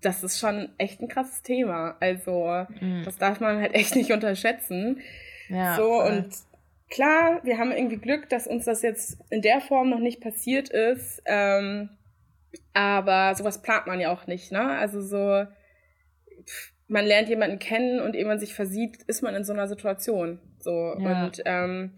das 0.00 0.24
ist 0.24 0.40
schon 0.40 0.70
echt 0.78 1.00
ein 1.00 1.08
krasses 1.08 1.42
Thema. 1.42 1.96
Also, 2.00 2.66
mhm. 2.80 3.02
das 3.04 3.18
darf 3.18 3.40
man 3.40 3.60
halt 3.60 3.74
echt 3.74 3.94
nicht 3.94 4.10
unterschätzen. 4.10 5.00
Ja. 5.48 5.76
So, 5.76 6.00
voll. 6.00 6.12
und 6.12 6.34
klar, 6.90 7.40
wir 7.44 7.58
haben 7.58 7.70
irgendwie 7.70 7.98
Glück, 7.98 8.28
dass 8.28 8.46
uns 8.46 8.64
das 8.64 8.82
jetzt 8.82 9.18
in 9.30 9.42
der 9.42 9.60
Form 9.60 9.90
noch 9.90 10.00
nicht 10.00 10.20
passiert 10.20 10.68
ist. 10.70 11.22
Ähm, 11.26 11.90
aber 12.74 13.34
sowas 13.34 13.62
plant 13.62 13.86
man 13.86 14.00
ja 14.00 14.12
auch 14.12 14.26
nicht, 14.26 14.50
ne? 14.50 14.78
Also 14.78 15.00
so, 15.00 15.46
man 16.92 17.06
lernt 17.06 17.28
jemanden 17.28 17.58
kennen 17.58 18.00
und 18.00 18.14
ehe 18.14 18.26
man 18.26 18.38
sich 18.38 18.54
versieht, 18.54 19.02
ist 19.04 19.22
man 19.22 19.34
in 19.34 19.44
so 19.44 19.52
einer 19.54 19.66
Situation. 19.66 20.38
So. 20.58 20.94
Ja. 20.98 21.24
Und 21.24 21.42
ähm, 21.46 21.96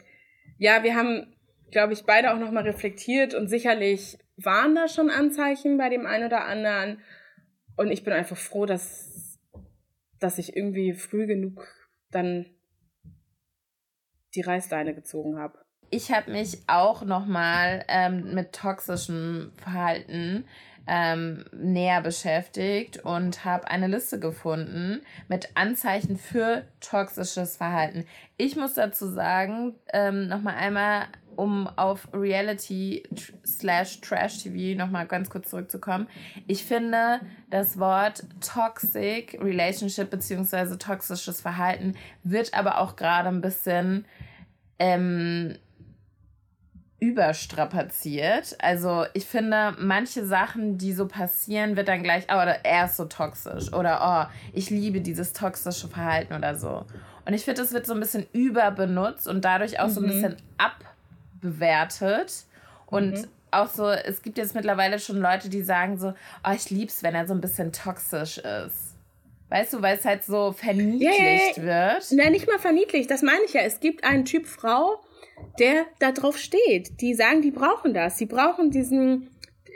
ja, 0.56 0.84
wir 0.84 0.94
haben, 0.94 1.34
glaube 1.72 1.92
ich, 1.92 2.04
beide 2.04 2.32
auch 2.32 2.38
nochmal 2.38 2.62
reflektiert 2.62 3.34
und 3.34 3.48
sicherlich 3.48 4.18
waren 4.36 4.74
da 4.74 4.86
schon 4.86 5.10
Anzeichen 5.10 5.78
bei 5.78 5.88
dem 5.88 6.06
einen 6.06 6.26
oder 6.26 6.44
anderen. 6.44 7.00
Und 7.76 7.90
ich 7.90 8.04
bin 8.04 8.12
einfach 8.12 8.36
froh, 8.36 8.66
dass, 8.66 9.40
dass 10.20 10.38
ich 10.38 10.56
irgendwie 10.56 10.92
früh 10.92 11.26
genug 11.26 11.66
dann 12.12 12.46
die 14.36 14.42
Reißleine 14.42 14.94
gezogen 14.94 15.38
habe. 15.38 15.58
Ich 15.90 16.12
habe 16.12 16.30
mich 16.30 16.58
auch 16.68 17.04
nochmal 17.04 17.84
ähm, 17.88 18.32
mit 18.32 18.52
toxischem 18.52 19.52
Verhalten 19.56 20.44
ähm, 20.86 21.44
näher 21.52 22.02
beschäftigt 22.02 22.98
und 22.98 23.44
habe 23.44 23.68
eine 23.68 23.86
Liste 23.86 24.18
gefunden 24.18 25.00
mit 25.28 25.48
Anzeichen 25.54 26.16
für 26.16 26.64
toxisches 26.80 27.56
Verhalten. 27.56 28.04
Ich 28.36 28.56
muss 28.56 28.74
dazu 28.74 29.08
sagen, 29.08 29.74
ähm, 29.92 30.28
nochmal 30.28 30.56
einmal, 30.56 31.06
um 31.36 31.66
auf 31.66 32.08
Reality 32.12 33.02
slash 33.44 34.00
Trash 34.00 34.42
TV 34.42 34.78
nochmal 34.78 35.06
ganz 35.06 35.30
kurz 35.30 35.50
zurückzukommen. 35.50 36.06
Ich 36.46 36.64
finde, 36.64 37.20
das 37.50 37.78
Wort 37.78 38.24
Toxic 38.40 39.38
Relationship 39.40 40.10
beziehungsweise 40.10 40.78
toxisches 40.78 41.40
Verhalten 41.40 41.96
wird 42.22 42.54
aber 42.54 42.78
auch 42.78 42.94
gerade 42.96 43.30
ein 43.30 43.40
bisschen 43.40 44.04
ähm, 44.78 45.56
überstrapaziert. 47.00 48.56
Also 48.60 49.04
ich 49.12 49.26
finde, 49.26 49.74
manche 49.78 50.24
Sachen, 50.24 50.78
die 50.78 50.92
so 50.92 51.06
passieren, 51.06 51.76
wird 51.76 51.88
dann 51.88 52.02
gleich, 52.02 52.24
oh, 52.30 52.40
er 52.62 52.84
ist 52.86 52.96
so 52.96 53.04
toxisch 53.04 53.72
oder 53.72 54.28
oh, 54.30 54.34
ich 54.52 54.70
liebe 54.70 55.00
dieses 55.00 55.32
toxische 55.32 55.88
Verhalten 55.88 56.34
oder 56.34 56.54
so. 56.54 56.86
Und 57.26 57.34
ich 57.34 57.44
finde, 57.44 57.62
das 57.62 57.72
wird 57.72 57.86
so 57.86 57.94
ein 57.94 58.00
bisschen 58.00 58.26
überbenutzt 58.32 59.28
und 59.28 59.44
dadurch 59.44 59.80
auch 59.80 59.88
mhm. 59.88 59.90
so 59.90 60.00
ein 60.00 60.06
mhm. 60.06 60.10
bisschen 60.10 60.36
abbewertet. 60.58 62.44
Und 62.86 63.12
mhm. 63.12 63.28
auch 63.50 63.68
so, 63.68 63.88
es 63.90 64.22
gibt 64.22 64.38
jetzt 64.38 64.54
mittlerweile 64.54 64.98
schon 64.98 65.18
Leute, 65.18 65.48
die 65.48 65.62
sagen 65.62 65.98
so, 65.98 66.14
oh, 66.46 66.52
ich 66.54 66.70
lieb's, 66.70 67.02
wenn 67.02 67.14
er 67.14 67.26
so 67.26 67.34
ein 67.34 67.40
bisschen 67.40 67.72
toxisch 67.72 68.38
ist. 68.38 68.94
Weißt 69.50 69.74
du, 69.74 69.82
weil 69.82 69.96
es 69.96 70.04
halt 70.04 70.24
so 70.24 70.52
verniedlicht 70.52 71.18
ja, 71.18 71.24
ja, 71.24 71.40
ja. 71.56 71.94
wird. 71.94 72.12
Nein, 72.12 72.32
nicht 72.32 72.46
mal 72.46 72.58
verniedlicht, 72.58 73.10
das 73.10 73.22
meine 73.22 73.44
ich 73.46 73.52
ja. 73.52 73.60
Es 73.60 73.80
gibt 73.80 74.04
einen 74.04 74.24
Typ 74.24 74.46
Frau, 74.46 75.03
der 75.58 75.86
da 75.98 76.12
drauf 76.12 76.38
steht. 76.38 77.00
Die 77.00 77.14
sagen, 77.14 77.42
die 77.42 77.50
brauchen 77.50 77.94
das. 77.94 78.16
Die 78.16 78.26
brauchen 78.26 78.70
diesen, 78.70 79.30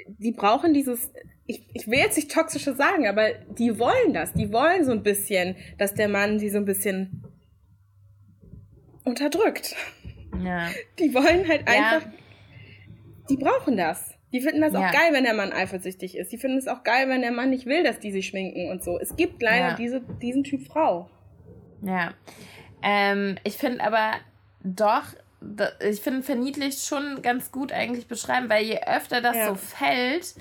die 0.07 0.33
brauchen 0.33 0.75
dieses, 0.75 1.11
ich, 1.47 1.67
ich 1.73 1.87
will 1.89 1.99
jetzt 1.99 2.17
nicht 2.17 2.31
toxische 2.31 2.75
sagen, 2.75 3.07
aber 3.07 3.31
die 3.59 3.79
wollen 3.79 4.13
das. 4.13 4.33
Die 4.33 4.53
wollen 4.53 4.85
so 4.85 4.93
ein 4.93 5.03
bisschen, 5.03 5.57
dass 5.79 5.95
der 5.95 6.09
Mann 6.09 6.39
sie 6.39 6.51
so 6.51 6.59
ein 6.59 6.65
bisschen 6.65 7.25
unterdrückt. 9.05 9.75
Ja. 10.45 10.69
Die 10.99 11.15
wollen 11.15 11.49
halt 11.49 11.67
einfach, 11.67 12.07
ja. 12.07 12.13
die 13.31 13.37
brauchen 13.37 13.77
das. 13.77 14.15
Die 14.33 14.43
finden 14.43 14.61
das 14.61 14.75
ja. 14.75 14.81
auch 14.81 14.93
geil, 14.93 15.13
wenn 15.13 15.25
der 15.25 15.33
Mann 15.33 15.53
eifersüchtig 15.53 16.17
ist. 16.17 16.31
Die 16.33 16.37
finden 16.37 16.59
es 16.59 16.69
auch 16.69 16.85
geil, 16.85 17.09
wenn 17.09 17.23
der 17.23 17.33
Mann 17.33 17.51
nicht 17.51 17.65
will, 17.65 17.83
dass 17.83 17.99
die 17.99 18.13
sich 18.13 18.27
schminken 18.27 18.71
und 18.71 18.85
so. 18.85 18.99
Es 18.99 19.17
gibt 19.17 19.41
leider 19.43 19.75
diese, 19.75 20.03
diesen 20.21 20.45
Typ 20.45 20.67
Frau. 20.67 21.09
Ja. 21.83 22.13
Ähm, 22.83 23.37
ich 23.45 23.57
finde 23.57 23.83
aber 23.83 24.13
doch, 24.63 25.15
ich 25.81 26.01
finde 26.01 26.23
verniedlicht 26.23 26.87
schon 26.87 27.23
ganz 27.23 27.53
gut 27.53 27.73
eigentlich 27.73 28.09
beschreiben, 28.09 28.49
weil 28.49 28.65
je 28.65 28.81
öfter 28.87 29.21
das 29.21 29.37
ja. 29.37 29.49
so 29.49 29.55
fällt, 29.55 30.35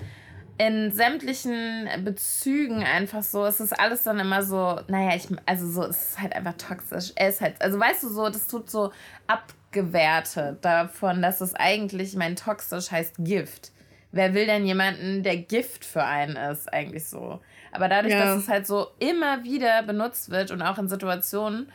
in 0.57 0.91
sämtlichen 0.91 1.87
Bezügen 2.03 2.83
einfach 2.83 3.21
so, 3.21 3.45
es 3.45 3.59
ist 3.59 3.79
alles 3.79 4.03
dann 4.03 4.19
immer 4.19 4.41
so, 4.41 4.79
naja, 4.87 5.15
ich, 5.15 5.27
also 5.45 5.67
so, 5.69 5.83
es 5.83 6.09
ist 6.09 6.21
halt 6.21 6.35
einfach 6.35 6.55
toxisch. 6.57 7.11
Er 7.15 7.29
ist 7.29 7.41
halt, 7.41 7.61
also 7.61 7.79
weißt 7.79 8.03
du 8.03 8.09
so, 8.09 8.29
das 8.29 8.47
tut 8.47 8.69
so 8.69 8.91
abgewertet 9.27 10.65
davon, 10.65 11.21
dass 11.21 11.41
es 11.41 11.53
eigentlich, 11.53 12.15
mein 12.15 12.35
toxisch 12.35 12.91
heißt 12.91 13.15
Gift. 13.19 13.71
Wer 14.11 14.33
will 14.33 14.47
denn 14.47 14.65
jemanden, 14.65 15.21
der 15.21 15.37
Gift 15.37 15.85
für 15.85 16.03
einen 16.03 16.37
ist, 16.37 16.71
eigentlich 16.73 17.07
so? 17.07 17.39
Aber 17.71 17.87
dadurch, 17.87 18.13
ja. 18.13 18.25
dass 18.25 18.37
es 18.37 18.47
halt 18.47 18.65
so 18.65 18.87
immer 18.97 19.43
wieder 19.43 19.83
benutzt 19.83 20.31
wird 20.31 20.49
und 20.49 20.63
auch 20.63 20.79
in 20.79 20.87
Situationen, 20.87 21.71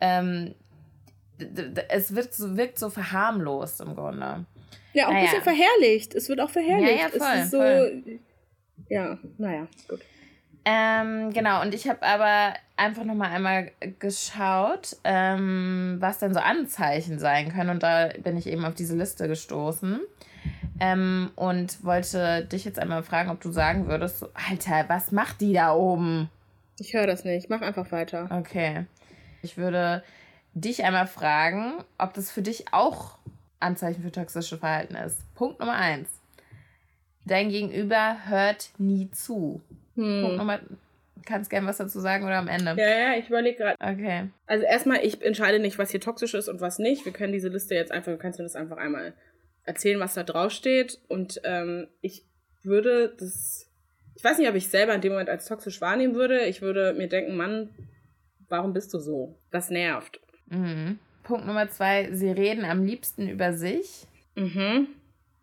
ähm, 0.00 0.54
es 1.88 2.14
wird 2.14 2.34
so, 2.34 2.56
wirkt 2.56 2.78
so 2.78 2.90
verharmlost 2.90 3.80
im 3.80 3.94
Grunde. 3.94 4.44
Ja, 4.92 5.06
auch 5.06 5.12
naja. 5.12 5.20
ein 5.20 5.24
bisschen 5.24 5.42
verherrlicht. 5.42 6.14
Es 6.14 6.28
wird 6.28 6.40
auch 6.40 6.50
verherrlicht. 6.50 7.00
Ja, 7.00 7.02
ja, 7.02 7.08
voll, 7.08 7.38
es 7.38 7.44
ist 7.44 7.50
so, 7.50 7.58
voll. 7.58 8.02
Ja, 8.88 9.18
naja, 9.38 9.66
gut. 9.88 10.00
Ähm, 10.64 11.32
genau, 11.32 11.60
und 11.62 11.74
ich 11.74 11.88
habe 11.88 12.02
aber 12.02 12.54
einfach 12.76 13.04
nochmal 13.04 13.30
einmal 13.30 13.72
geschaut, 13.98 14.96
ähm, 15.02 15.96
was 15.98 16.18
denn 16.18 16.34
so 16.34 16.40
Anzeichen 16.40 17.18
sein 17.18 17.52
können. 17.52 17.70
Und 17.70 17.82
da 17.82 18.10
bin 18.22 18.36
ich 18.36 18.46
eben 18.46 18.64
auf 18.64 18.74
diese 18.74 18.96
Liste 18.96 19.26
gestoßen. 19.28 20.00
Ähm, 20.80 21.30
und 21.36 21.84
wollte 21.84 22.44
dich 22.44 22.64
jetzt 22.64 22.78
einmal 22.78 23.02
fragen, 23.02 23.30
ob 23.30 23.40
du 23.40 23.50
sagen 23.50 23.88
würdest, 23.88 24.18
so, 24.18 24.28
Alter, 24.50 24.88
was 24.88 25.12
macht 25.12 25.40
die 25.40 25.52
da 25.52 25.74
oben? 25.74 26.28
Ich 26.78 26.94
höre 26.94 27.06
das 27.06 27.24
nicht. 27.24 27.50
Mach 27.50 27.60
einfach 27.60 27.92
weiter. 27.92 28.28
Okay. 28.30 28.86
Ich 29.42 29.56
würde 29.56 30.02
dich 30.54 30.84
einmal 30.84 31.06
fragen, 31.06 31.84
ob 31.98 32.14
das 32.14 32.30
für 32.30 32.42
dich 32.42 32.72
auch 32.72 33.18
Anzeichen 33.60 34.02
für 34.02 34.12
toxische 34.12 34.58
Verhalten 34.58 34.94
ist. 34.96 35.18
Punkt 35.34 35.60
Nummer 35.60 35.74
eins. 35.74 36.08
Dein 37.24 37.50
Gegenüber 37.50 38.16
hört 38.26 38.70
nie 38.78 39.10
zu. 39.10 39.60
Hm. 39.94 40.22
Punkt 40.22 40.36
Nummer 40.38 40.60
Kannst 41.24 41.50
gerne 41.50 41.66
was 41.66 41.76
dazu 41.76 42.00
sagen 42.00 42.24
oder 42.24 42.38
am 42.38 42.48
Ende? 42.48 42.74
Ja, 42.76 42.88
ja, 42.88 43.18
ich 43.18 43.28
überlege 43.28 43.58
gerade. 43.58 43.76
Okay. 43.80 44.28
Also 44.46 44.64
erstmal, 44.64 45.04
ich 45.04 45.22
entscheide 45.22 45.58
nicht, 45.58 45.78
was 45.78 45.90
hier 45.90 46.00
toxisch 46.00 46.34
ist 46.34 46.48
und 46.48 46.60
was 46.60 46.78
nicht. 46.78 47.04
Wir 47.04 47.12
können 47.12 47.32
diese 47.32 47.48
Liste 47.48 47.74
jetzt 47.74 47.92
einfach, 47.92 48.12
du 48.12 48.18
kannst 48.18 48.38
mir 48.38 48.44
das 48.44 48.56
einfach 48.56 48.76
einmal 48.76 49.14
erzählen, 49.64 50.00
was 50.00 50.14
da 50.14 50.24
drauf 50.24 50.52
steht. 50.52 50.98
Und 51.08 51.40
ähm, 51.44 51.88
ich 52.00 52.24
würde 52.62 53.14
das, 53.18 53.68
ich 54.14 54.24
weiß 54.24 54.38
nicht, 54.38 54.48
ob 54.48 54.54
ich 54.54 54.68
selber 54.68 54.94
in 54.94 55.00
dem 55.00 55.12
Moment 55.12 55.28
als 55.28 55.46
toxisch 55.46 55.80
wahrnehmen 55.80 56.14
würde. 56.14 56.44
Ich 56.46 56.62
würde 56.62 56.94
mir 56.94 57.08
denken, 57.08 57.36
Mann, 57.36 57.70
warum 58.48 58.72
bist 58.72 58.92
du 58.94 58.98
so? 58.98 59.38
Das 59.50 59.70
nervt. 59.70 60.20
Mhm. 60.52 60.98
Punkt 61.22 61.46
Nummer 61.46 61.70
zwei, 61.70 62.12
sie 62.12 62.30
reden 62.30 62.64
am 62.64 62.84
liebsten 62.84 63.28
über 63.28 63.52
sich. 63.52 64.06
Mhm. 64.34 64.88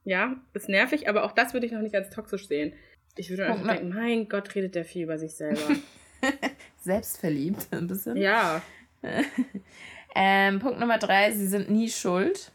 Ja, 0.04 0.36
ist 0.54 0.70
nervig, 0.70 1.10
aber 1.10 1.24
auch 1.24 1.32
das 1.32 1.54
würde 1.54 1.66
ich 1.66 1.72
noch 1.72 1.82
nicht 1.82 1.96
als 1.96 2.10
toxisch 2.10 2.48
sehen. 2.48 2.74
Ich 3.16 3.30
würde 3.30 3.46
Punkt 3.46 3.62
einfach 3.62 3.76
denken, 3.76 3.96
mein 3.96 4.30
Gott, 4.30 4.54
redet 4.56 4.76
der 4.76 4.86
viel 4.86 5.04
über 5.04 5.18
sich 5.18 5.36
selber. 5.36 5.62
Selbstverliebt, 6.82 7.68
ein 7.72 7.88
bisschen. 7.88 8.18
Ja. 8.18 8.62
ähm, 10.16 10.60
Punkt 10.60 10.80
Nummer 10.80 10.98
drei, 10.98 11.32
sie 11.32 11.48
sind 11.48 11.70
nie 11.70 11.90
schuld. 11.90 12.52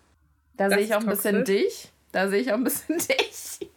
Da 0.57 0.71
sehe 0.71 0.81
ich 0.81 0.95
auch 0.95 1.01
ein 1.01 1.07
toxisch. 1.07 1.23
bisschen 1.23 1.45
dich. 1.45 1.93
Da 2.13 2.29
sehe 2.29 2.41
ich 2.41 2.51
auch 2.53 2.57
ein 2.57 2.65
bisschen 2.65 2.99
dich. 2.99 3.69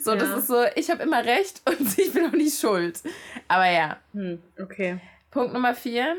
So, 0.00 0.12
ja. 0.12 0.16
das 0.16 0.38
ist 0.38 0.46
so, 0.46 0.64
ich 0.74 0.90
habe 0.90 1.02
immer 1.02 1.24
recht 1.24 1.62
und 1.66 1.98
ich 1.98 2.12
bin 2.12 2.26
auch 2.26 2.32
nicht 2.32 2.58
schuld. 2.58 3.00
Aber 3.48 3.70
ja. 3.70 3.98
Hm, 4.12 4.40
okay. 4.58 4.98
Punkt 5.30 5.52
Nummer 5.52 5.74
vier. 5.74 6.16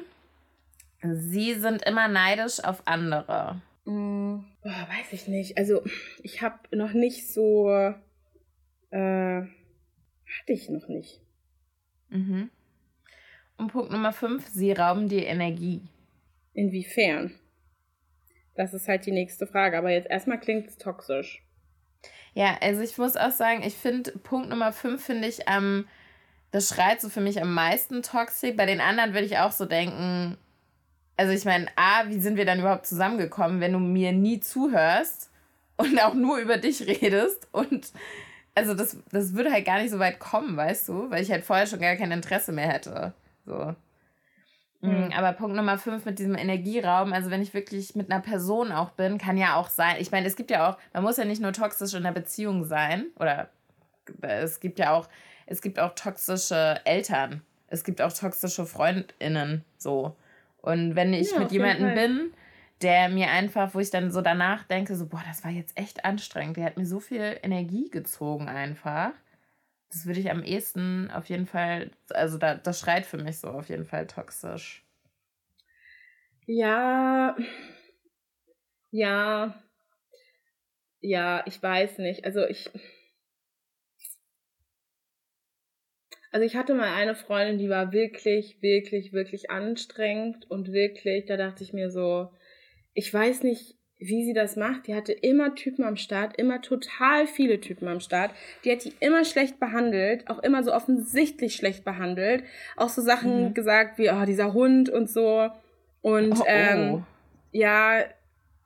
Sie 1.01 1.53
sind 1.53 1.83
immer 1.83 2.07
neidisch 2.07 2.63
auf 2.63 2.81
andere. 2.85 3.61
Hm, 3.85 4.43
oh, 4.63 4.69
weiß 4.69 5.13
ich 5.13 5.27
nicht. 5.27 5.57
Also, 5.57 5.83
ich 6.21 6.41
habe 6.41 6.57
noch 6.75 6.93
nicht 6.93 7.31
so. 7.31 7.69
Äh, 8.91 9.41
hatte 10.39 10.53
ich 10.53 10.69
noch 10.69 10.87
nicht. 10.87 11.21
Mhm. 12.09 12.49
Und 13.57 13.71
Punkt 13.71 13.91
Nummer 13.91 14.13
fünf, 14.13 14.47
sie 14.47 14.71
rauben 14.71 15.09
dir 15.09 15.25
Energie. 15.25 15.81
Inwiefern? 16.53 17.35
Das 18.55 18.73
ist 18.73 18.87
halt 18.87 19.05
die 19.05 19.11
nächste 19.11 19.47
Frage. 19.47 19.77
Aber 19.77 19.91
jetzt 19.91 20.09
erstmal 20.09 20.39
klingt 20.39 20.67
es 20.67 20.77
toxisch. 20.77 21.43
Ja, 22.33 22.57
also 22.61 22.81
ich 22.81 22.97
muss 22.97 23.15
auch 23.15 23.31
sagen, 23.31 23.63
ich 23.63 23.73
finde 23.73 24.11
Punkt 24.11 24.49
Nummer 24.49 24.71
fünf 24.71 25.03
finde 25.03 25.27
ich 25.27 25.47
am, 25.47 25.63
ähm, 25.63 25.87
das 26.51 26.69
schreit 26.69 27.01
so 27.01 27.09
für 27.09 27.21
mich 27.21 27.41
am 27.41 27.53
meisten 27.53 28.01
toxisch. 28.01 28.55
Bei 28.55 28.65
den 28.65 28.81
anderen 28.81 29.13
würde 29.13 29.25
ich 29.25 29.37
auch 29.37 29.51
so 29.51 29.65
denken, 29.65 30.37
also 31.19 31.33
ich 31.33 31.43
meine, 31.43 31.67
A, 31.75 32.07
wie 32.07 32.21
sind 32.21 32.37
wir 32.37 32.45
dann 32.45 32.61
überhaupt 32.61 32.87
zusammengekommen, 32.87 33.59
wenn 33.59 33.73
du 33.73 33.79
mir 33.79 34.13
nie 34.13 34.39
zuhörst 34.39 35.29
und 35.75 36.01
auch 36.01 36.13
nur 36.13 36.37
über 36.37 36.55
dich 36.55 36.87
redest 36.87 37.45
und 37.51 37.91
also 38.55 38.73
das, 38.73 38.95
das 39.11 39.33
würde 39.33 39.51
halt 39.51 39.65
gar 39.65 39.81
nicht 39.81 39.91
so 39.91 39.99
weit 39.99 40.19
kommen, 40.19 40.55
weißt 40.55 40.87
du, 40.87 41.11
weil 41.11 41.21
ich 41.21 41.29
halt 41.29 41.43
vorher 41.43 41.67
schon 41.67 41.81
gar 41.81 41.97
kein 41.97 42.13
Interesse 42.13 42.53
mehr 42.53 42.69
hätte. 42.69 43.11
So. 43.45 43.75
Mhm. 44.79 45.11
Aber 45.13 45.33
Punkt 45.33 45.57
Nummer 45.57 45.77
fünf 45.77 46.05
mit 46.05 46.19
diesem 46.19 46.35
Energieraum, 46.35 47.11
also 47.11 47.29
wenn 47.29 47.41
ich 47.41 47.53
wirklich 47.53 47.95
mit 47.95 48.09
einer 48.09 48.21
Person 48.21 48.71
auch 48.71 48.91
bin, 48.91 49.17
kann 49.17 49.35
ja 49.35 49.55
auch 49.55 49.67
sein. 49.67 49.97
Ich 49.99 50.11
meine, 50.11 50.25
es 50.25 50.37
gibt 50.37 50.51
ja 50.51 50.69
auch, 50.69 50.77
man 50.93 51.03
muss 51.03 51.17
ja 51.17 51.25
nicht 51.25 51.41
nur 51.41 51.51
toxisch 51.51 51.95
in 51.95 52.05
einer 52.05 52.13
Beziehung 52.13 52.63
sein, 52.63 53.07
oder 53.17 53.49
es 54.21 54.61
gibt 54.61 54.79
ja 54.79 54.93
auch, 54.93 55.09
es 55.47 55.61
gibt 55.61 55.81
auch 55.81 55.95
toxische 55.95 56.79
Eltern, 56.85 57.41
es 57.67 57.83
gibt 57.83 58.01
auch 58.01 58.13
toxische 58.13 58.65
FreundInnen, 58.65 59.65
so. 59.77 60.15
Und 60.61 60.95
wenn 60.95 61.13
ich 61.13 61.31
ja, 61.31 61.39
mit 61.39 61.51
jemandem 61.51 61.93
bin, 61.93 62.33
der 62.81 63.09
mir 63.09 63.29
einfach, 63.29 63.73
wo 63.73 63.79
ich 63.79 63.89
dann 63.89 64.11
so 64.11 64.21
danach 64.21 64.63
denke, 64.63 64.95
so, 64.95 65.07
boah, 65.07 65.23
das 65.27 65.43
war 65.43 65.51
jetzt 65.51 65.77
echt 65.77 66.05
anstrengend, 66.05 66.57
der 66.57 66.65
hat 66.65 66.77
mir 66.77 66.85
so 66.85 66.99
viel 66.99 67.37
Energie 67.43 67.89
gezogen 67.89 68.47
einfach. 68.47 69.11
Das 69.91 70.05
würde 70.05 70.19
ich 70.19 70.31
am 70.31 70.43
ehesten 70.43 71.09
auf 71.11 71.25
jeden 71.25 71.47
Fall, 71.47 71.91
also 72.11 72.37
da, 72.37 72.55
das 72.55 72.79
schreit 72.79 73.05
für 73.05 73.17
mich 73.17 73.39
so 73.39 73.49
auf 73.49 73.69
jeden 73.69 73.85
Fall 73.85 74.07
toxisch. 74.07 74.85
Ja, 76.47 77.35
ja, 78.91 79.53
ja, 81.01 81.43
ich 81.45 81.61
weiß 81.61 81.99
nicht. 81.99 82.25
Also 82.25 82.45
ich, 82.45 82.69
Also 86.31 86.45
ich 86.45 86.55
hatte 86.55 86.73
mal 86.73 86.93
eine 86.93 87.15
Freundin, 87.15 87.57
die 87.57 87.69
war 87.69 87.91
wirklich, 87.91 88.61
wirklich, 88.61 89.13
wirklich 89.13 89.49
anstrengend 89.49 90.49
und 90.49 90.71
wirklich, 90.71 91.25
da 91.25 91.37
dachte 91.37 91.63
ich 91.63 91.73
mir 91.73 91.89
so, 91.89 92.29
ich 92.93 93.11
weiß 93.13 93.43
nicht, 93.43 93.75
wie 93.99 94.23
sie 94.23 94.33
das 94.33 94.55
macht. 94.55 94.87
Die 94.87 94.95
hatte 94.95 95.11
immer 95.11 95.55
Typen 95.55 95.83
am 95.83 95.97
Start, 95.97 96.37
immer 96.37 96.61
total 96.61 97.27
viele 97.27 97.59
Typen 97.59 97.87
am 97.87 97.99
Start. 97.99 98.31
Die 98.63 98.71
hat 98.71 98.85
die 98.85 98.93
immer 98.99 99.25
schlecht 99.25 99.59
behandelt, 99.59 100.29
auch 100.29 100.39
immer 100.39 100.63
so 100.63 100.73
offensichtlich 100.73 101.55
schlecht 101.55 101.83
behandelt. 101.83 102.43
Auch 102.77 102.89
so 102.89 103.01
Sachen 103.01 103.49
mhm. 103.49 103.53
gesagt 103.53 103.97
wie, 103.97 104.09
oh, 104.09 104.25
dieser 104.25 104.53
Hund 104.53 104.89
und 104.89 105.09
so. 105.09 105.49
Und 106.01 106.33
oh, 106.33 106.41
oh. 106.41 106.45
Ähm, 106.47 107.03
ja, 107.51 108.03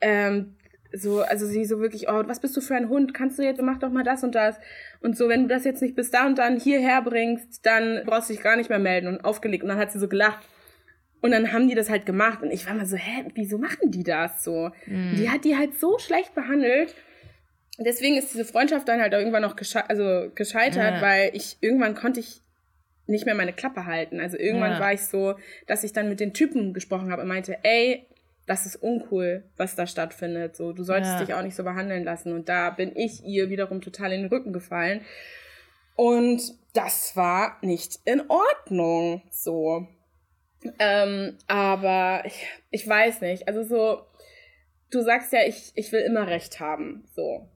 ähm, 0.01 0.55
so, 0.93 1.21
also 1.21 1.45
sie 1.45 1.65
so 1.65 1.79
wirklich, 1.79 2.07
oh, 2.07 2.23
was 2.27 2.39
bist 2.39 2.55
du 2.55 2.61
für 2.61 2.75
ein 2.75 2.89
Hund? 2.89 3.13
Kannst 3.13 3.39
du 3.39 3.43
jetzt, 3.43 3.61
mach 3.61 3.79
doch 3.79 3.89
mal 3.89 4.03
das 4.03 4.23
und 4.23 4.35
das. 4.35 4.57
Und 5.01 5.17
so, 5.17 5.27
wenn 5.27 5.43
du 5.43 5.47
das 5.47 5.65
jetzt 5.65 5.81
nicht 5.81 5.95
bis 5.95 6.11
da 6.11 6.25
und 6.25 6.37
dann 6.37 6.59
hierher 6.59 7.01
bringst, 7.01 7.65
dann 7.65 8.03
brauchst 8.05 8.29
du 8.29 8.33
dich 8.33 8.43
gar 8.43 8.55
nicht 8.55 8.69
mehr 8.69 8.79
melden 8.79 9.07
und 9.07 9.25
aufgelegt. 9.25 9.63
Und 9.63 9.69
dann 9.69 9.79
hat 9.79 9.91
sie 9.91 9.99
so 9.99 10.07
gelacht. 10.07 10.47
Und 11.21 11.31
dann 11.31 11.51
haben 11.51 11.67
die 11.67 11.75
das 11.75 11.89
halt 11.89 12.05
gemacht. 12.05 12.41
Und 12.43 12.51
ich 12.51 12.67
war 12.67 12.75
mal 12.75 12.85
so, 12.85 12.97
hä, 12.97 13.25
wieso 13.33 13.57
machen 13.57 13.91
die 13.91 14.03
das 14.03 14.43
so? 14.43 14.71
Mhm. 14.85 15.15
Die 15.17 15.29
hat 15.29 15.45
die 15.45 15.57
halt 15.57 15.79
so 15.79 15.97
schlecht 15.97 16.35
behandelt. 16.35 16.93
Deswegen 17.79 18.17
ist 18.17 18.33
diese 18.33 18.45
Freundschaft 18.45 18.87
dann 18.87 19.01
halt 19.01 19.13
irgendwann 19.13 19.41
noch 19.41 19.55
gesche 19.55 19.89
also 19.89 20.29
gescheitert, 20.35 20.95
ja. 20.95 21.01
weil 21.01 21.31
ich 21.33 21.57
irgendwann 21.61 21.95
konnte 21.95 22.19
ich 22.19 22.41
nicht 23.07 23.25
mehr 23.25 23.35
meine 23.35 23.53
Klappe 23.53 23.85
halten. 23.85 24.19
Also 24.19 24.37
irgendwann 24.37 24.73
ja. 24.73 24.79
war 24.79 24.93
ich 24.93 25.01
so, 25.01 25.35
dass 25.65 25.83
ich 25.83 25.91
dann 25.91 26.07
mit 26.07 26.19
den 26.19 26.33
Typen 26.33 26.73
gesprochen 26.73 27.11
habe 27.11 27.23
und 27.23 27.27
meinte, 27.27 27.57
ey, 27.63 28.05
das 28.45 28.65
ist 28.65 28.75
uncool, 28.75 29.43
was 29.57 29.75
da 29.75 29.87
stattfindet. 29.87 30.55
So, 30.55 30.73
du 30.73 30.83
solltest 30.83 31.13
ja. 31.13 31.19
dich 31.19 31.33
auch 31.33 31.41
nicht 31.41 31.55
so 31.55 31.63
behandeln 31.63 32.03
lassen. 32.03 32.33
Und 32.33 32.49
da 32.49 32.69
bin 32.69 32.95
ich 32.95 33.23
ihr 33.23 33.49
wiederum 33.49 33.81
total 33.81 34.11
in 34.11 34.23
den 34.23 34.29
Rücken 34.29 34.53
gefallen. 34.53 35.01
Und 35.95 36.41
das 36.73 37.15
war 37.15 37.57
nicht 37.61 37.99
in 38.05 38.21
Ordnung. 38.29 39.21
So. 39.29 39.87
Ähm, 40.79 41.37
aber 41.47 42.23
ich, 42.25 42.47
ich 42.71 42.87
weiß 42.87 43.21
nicht. 43.21 43.47
Also 43.47 43.63
so, 43.63 44.01
du 44.91 45.01
sagst 45.01 45.31
ja, 45.33 45.39
ich, 45.45 45.71
ich 45.75 45.91
will 45.91 46.01
immer 46.01 46.27
Recht 46.27 46.59
haben. 46.59 47.05
So. 47.15 47.47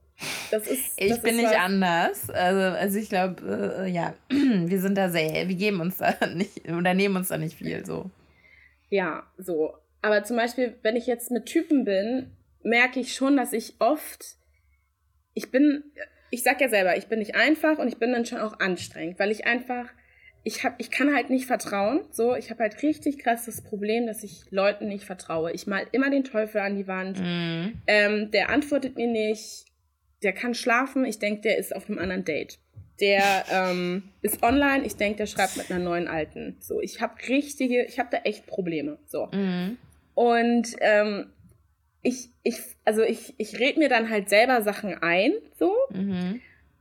Das 0.50 0.66
ist, 0.66 1.00
ich 1.00 1.10
das 1.10 1.22
bin 1.22 1.36
ist 1.36 1.42
nicht 1.42 1.58
anders. 1.58 2.30
Also, 2.30 2.76
also 2.76 2.98
ich 2.98 3.08
glaube, 3.08 3.84
äh, 3.84 3.90
ja, 3.90 4.14
wir 4.28 4.80
sind 4.80 4.96
da 4.96 5.10
sehr, 5.10 5.48
wir 5.48 5.54
geben 5.54 5.80
uns 5.80 5.98
da 5.98 6.14
nicht 6.34 6.68
oder 6.68 6.94
nehmen 6.94 7.16
uns 7.16 7.28
da 7.28 7.38
nicht 7.38 7.56
viel 7.56 7.84
so. 7.84 8.10
Ja, 8.88 9.24
so. 9.36 9.74
Aber 10.02 10.22
zum 10.24 10.36
Beispiel, 10.36 10.76
wenn 10.82 10.96
ich 10.96 11.06
jetzt 11.06 11.30
mit 11.30 11.46
Typen 11.46 11.84
bin, 11.84 12.30
merke 12.62 13.00
ich 13.00 13.14
schon, 13.14 13.36
dass 13.36 13.52
ich 13.52 13.74
oft, 13.78 14.36
ich 15.34 15.50
bin, 15.50 15.84
ich 16.30 16.42
sag 16.42 16.60
ja 16.60 16.68
selber, 16.68 16.96
ich 16.96 17.06
bin 17.06 17.18
nicht 17.18 17.34
einfach 17.34 17.78
und 17.78 17.88
ich 17.88 17.98
bin 17.98 18.12
dann 18.12 18.26
schon 18.26 18.38
auch 18.38 18.60
anstrengend, 18.60 19.18
weil 19.18 19.30
ich 19.30 19.46
einfach, 19.46 19.86
ich 20.44 20.64
hab, 20.64 20.80
ich 20.80 20.90
kann 20.90 21.14
halt 21.14 21.30
nicht 21.30 21.46
vertrauen. 21.46 22.02
So, 22.10 22.36
ich 22.36 22.50
habe 22.50 22.62
halt 22.62 22.82
richtig 22.82 23.18
krass 23.18 23.46
das 23.46 23.62
Problem, 23.62 24.06
dass 24.06 24.22
ich 24.22 24.44
Leuten 24.50 24.88
nicht 24.88 25.04
vertraue. 25.04 25.52
Ich 25.52 25.66
mal 25.66 25.86
immer 25.92 26.10
den 26.10 26.24
Teufel 26.24 26.60
an 26.60 26.76
die 26.76 26.86
Wand. 26.86 27.18
Mm. 27.18 27.82
Ähm, 27.86 28.30
der 28.30 28.48
antwortet 28.48 28.96
mir 28.96 29.08
nicht. 29.08 29.66
Der 30.22 30.32
kann 30.32 30.54
schlafen. 30.54 31.04
Ich 31.04 31.18
denke, 31.18 31.42
der 31.42 31.58
ist 31.58 31.74
auf 31.74 31.88
einem 31.88 31.98
anderen 31.98 32.24
Date 32.24 32.58
der 33.00 33.44
ähm, 33.50 34.10
ist 34.22 34.42
online. 34.42 34.84
Ich 34.84 34.96
denke, 34.96 35.18
der 35.18 35.26
schreibt 35.26 35.56
mit 35.56 35.70
einer 35.70 35.82
neuen 35.82 36.08
alten. 36.08 36.56
So, 36.60 36.80
ich 36.80 37.00
habe 37.00 37.14
richtige, 37.28 37.84
ich 37.84 37.98
habe 37.98 38.08
da 38.10 38.18
echt 38.18 38.46
Probleme. 38.46 38.98
So. 39.06 39.28
Mhm. 39.32 39.78
Und 40.18 40.74
ähm, 40.80 41.30
ich, 42.02 42.30
ich, 42.42 42.58
also 42.84 43.02
ich, 43.02 43.34
ich 43.38 43.60
red 43.60 43.76
mir 43.76 43.88
dann 43.88 44.10
halt 44.10 44.28
selber 44.28 44.62
Sachen 44.62 45.00
ein, 45.00 45.34
so. 45.56 45.72
Mhm. 45.90 46.40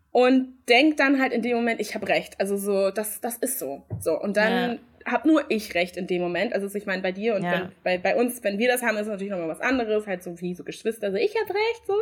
Und 0.10 0.56
denk 0.68 0.98
dann 0.98 1.22
halt 1.22 1.34
in 1.34 1.44
dem 1.44 1.56
Moment, 1.56 1.80
ich 1.80 1.94
habe 1.94 2.08
recht. 2.08 2.40
Also 2.40 2.58
so, 2.58 2.90
das, 2.90 3.22
das 3.22 3.38
ist 3.38 3.60
so. 3.60 3.84
So. 4.00 4.20
Und 4.20 4.38
dann 4.38 4.80
ja. 5.06 5.12
hab 5.12 5.26
nur 5.26 5.52
ich 5.52 5.76
recht 5.76 5.98
in 5.98 6.08
dem 6.08 6.20
Moment. 6.20 6.52
Also 6.52 6.76
ich 6.76 6.88
meine, 6.88 7.04
bei 7.04 7.12
dir 7.12 7.36
und 7.36 7.44
ja. 7.44 7.52
wenn, 7.52 7.72
bei, 7.84 7.98
bei 8.00 8.16
uns, 8.16 8.44
wenn 8.44 8.58
wir 8.58 8.70
das 8.70 8.82
haben, 8.82 8.96
ist 8.96 9.04
es 9.04 9.08
natürlich 9.10 9.30
nochmal 9.30 9.50
was 9.50 9.62
anderes, 9.62 10.08
halt 10.08 10.24
so 10.24 10.42
wie 10.42 10.56
so 10.56 10.64
Geschwister. 10.64 11.06
Also 11.06 11.20
ich 11.20 11.36
hab 11.40 11.48
recht, 11.48 11.86
so. 11.86 11.94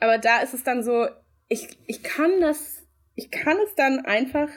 Aber 0.00 0.16
da 0.16 0.40
ist 0.40 0.54
es 0.54 0.64
dann 0.64 0.82
so, 0.82 1.06
ich, 1.48 1.68
ich 1.86 2.02
kann 2.02 2.40
das, 2.40 2.82
ich 3.14 3.30
kann 3.30 3.58
es 3.66 3.74
dann 3.74 4.06
einfach, 4.06 4.48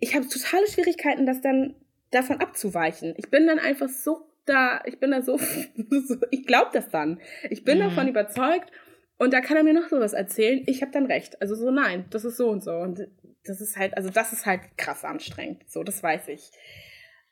ich 0.00 0.14
habe 0.14 0.26
totale 0.26 0.66
Schwierigkeiten, 0.68 1.26
das 1.26 1.42
dann 1.42 1.74
davon 2.12 2.40
abzuweichen. 2.40 3.12
Ich 3.18 3.28
bin 3.28 3.46
dann 3.46 3.58
einfach 3.58 3.90
so 3.90 4.27
da, 4.48 4.82
ich 4.84 4.98
bin 4.98 5.10
da 5.10 5.22
so, 5.22 5.38
ich 6.30 6.46
glaube 6.46 6.70
das 6.72 6.88
dann. 6.88 7.20
Ich 7.50 7.64
bin 7.64 7.78
mhm. 7.78 7.82
davon 7.82 8.08
überzeugt 8.08 8.70
und 9.18 9.32
da 9.32 9.40
kann 9.40 9.56
er 9.56 9.64
mir 9.64 9.74
noch 9.74 9.88
sowas 9.88 10.12
erzählen. 10.12 10.62
Ich 10.66 10.82
habe 10.82 10.92
dann 10.92 11.06
recht. 11.06 11.40
Also 11.42 11.54
so, 11.54 11.70
nein, 11.70 12.06
das 12.10 12.24
ist 12.24 12.36
so 12.36 12.48
und 12.48 12.62
so. 12.62 12.72
Und 12.72 13.08
das 13.44 13.60
ist 13.60 13.76
halt, 13.76 13.96
also 13.96 14.10
das 14.10 14.32
ist 14.32 14.46
halt 14.46 14.60
krass 14.76 15.04
anstrengend. 15.04 15.68
So, 15.68 15.82
das 15.82 16.02
weiß 16.02 16.28
ich. 16.28 16.50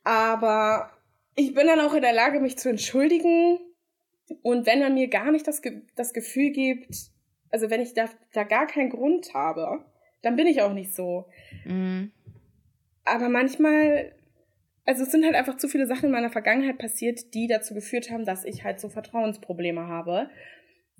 Aber 0.02 0.90
ich 1.36 1.54
bin 1.54 1.66
dann 1.66 1.80
auch 1.80 1.94
in 1.94 2.02
der 2.02 2.12
Lage, 2.12 2.40
mich 2.40 2.58
zu 2.58 2.68
entschuldigen. 2.68 3.58
Und 4.42 4.66
wenn 4.66 4.82
er 4.82 4.90
mir 4.90 5.08
gar 5.08 5.30
nicht 5.30 5.46
das, 5.46 5.62
das 5.94 6.12
Gefühl 6.12 6.50
gibt, 6.50 6.90
also 7.50 7.70
wenn 7.70 7.80
ich 7.80 7.94
da, 7.94 8.08
da 8.32 8.42
gar 8.42 8.66
keinen 8.66 8.90
Grund 8.90 9.32
habe, 9.34 9.84
dann 10.22 10.34
bin 10.34 10.48
ich 10.48 10.62
auch 10.62 10.72
nicht 10.72 10.94
so. 10.94 11.28
Mhm. 11.64 12.10
Aber 13.04 13.28
manchmal 13.28 14.12
also 14.86 15.02
es 15.02 15.10
sind 15.10 15.24
halt 15.24 15.34
einfach 15.34 15.56
zu 15.56 15.68
viele 15.68 15.86
Sachen 15.86 16.06
in 16.06 16.12
meiner 16.12 16.30
Vergangenheit 16.30 16.78
passiert, 16.78 17.34
die 17.34 17.46
dazu 17.46 17.74
geführt 17.74 18.10
haben, 18.10 18.24
dass 18.24 18.44
ich 18.44 18.64
halt 18.64 18.80
so 18.80 18.88
Vertrauensprobleme 18.88 19.86
habe. 19.88 20.30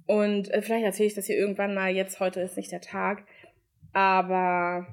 Und 0.07 0.51
äh, 0.51 0.61
vielleicht 0.63 0.85
erzähle 0.85 1.09
ich 1.09 1.15
das 1.15 1.27
hier 1.27 1.37
irgendwann 1.37 1.75
mal. 1.75 1.91
Jetzt, 1.91 2.21
heute 2.21 2.41
ist 2.41 2.57
nicht 2.57 2.73
der 2.73 2.81
Tag. 2.81 3.25
Aber 3.93 4.87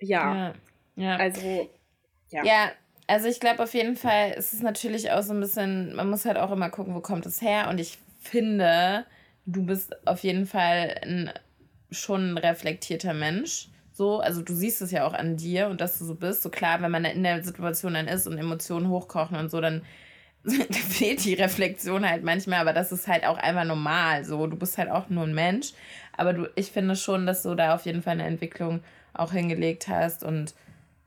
ja. 0.00 0.34
Ja. 0.34 0.54
ja. 0.96 1.16
Also, 1.16 1.70
ja. 2.30 2.44
Ja, 2.44 2.72
also 3.06 3.28
ich 3.28 3.40
glaube 3.40 3.62
auf 3.62 3.74
jeden 3.74 3.96
Fall, 3.96 4.34
es 4.36 4.52
ist 4.52 4.62
natürlich 4.62 5.10
auch 5.10 5.22
so 5.22 5.34
ein 5.34 5.40
bisschen, 5.40 5.94
man 5.94 6.08
muss 6.08 6.24
halt 6.24 6.38
auch 6.38 6.50
immer 6.50 6.70
gucken, 6.70 6.94
wo 6.94 7.00
kommt 7.00 7.26
es 7.26 7.42
her. 7.42 7.68
Und 7.68 7.78
ich 7.78 7.98
finde, 8.20 9.06
du 9.46 9.64
bist 9.64 10.06
auf 10.06 10.20
jeden 10.20 10.46
Fall 10.46 10.98
ein 11.02 11.30
schon 11.90 12.32
ein 12.32 12.38
reflektierter 12.38 13.12
Mensch. 13.12 13.68
So, 14.02 14.18
also 14.18 14.42
du 14.42 14.52
siehst 14.52 14.82
es 14.82 14.90
ja 14.90 15.06
auch 15.06 15.14
an 15.14 15.36
dir 15.36 15.68
und 15.68 15.80
dass 15.80 15.96
du 16.00 16.04
so 16.04 16.16
bist. 16.16 16.42
So 16.42 16.50
klar, 16.50 16.82
wenn 16.82 16.90
man 16.90 17.04
in 17.04 17.22
der 17.22 17.44
Situation 17.44 17.94
dann 17.94 18.08
ist 18.08 18.26
und 18.26 18.36
Emotionen 18.36 18.88
hochkochen 18.88 19.36
und 19.36 19.48
so, 19.48 19.60
dann 19.60 19.82
fehlt 20.44 21.24
die 21.24 21.34
Reflexion 21.34 22.04
halt 22.04 22.24
manchmal, 22.24 22.58
aber 22.58 22.72
das 22.72 22.90
ist 22.90 23.06
halt 23.06 23.24
auch 23.24 23.38
einfach 23.38 23.62
normal. 23.62 24.24
So, 24.24 24.48
du 24.48 24.56
bist 24.56 24.76
halt 24.76 24.90
auch 24.90 25.08
nur 25.08 25.22
ein 25.22 25.36
Mensch. 25.36 25.72
Aber 26.16 26.32
du, 26.32 26.50
ich 26.56 26.72
finde 26.72 26.96
schon, 26.96 27.26
dass 27.26 27.44
du 27.44 27.54
da 27.54 27.76
auf 27.76 27.86
jeden 27.86 28.02
Fall 28.02 28.14
eine 28.14 28.24
Entwicklung 28.24 28.82
auch 29.14 29.30
hingelegt 29.30 29.86
hast 29.86 30.24
und 30.24 30.52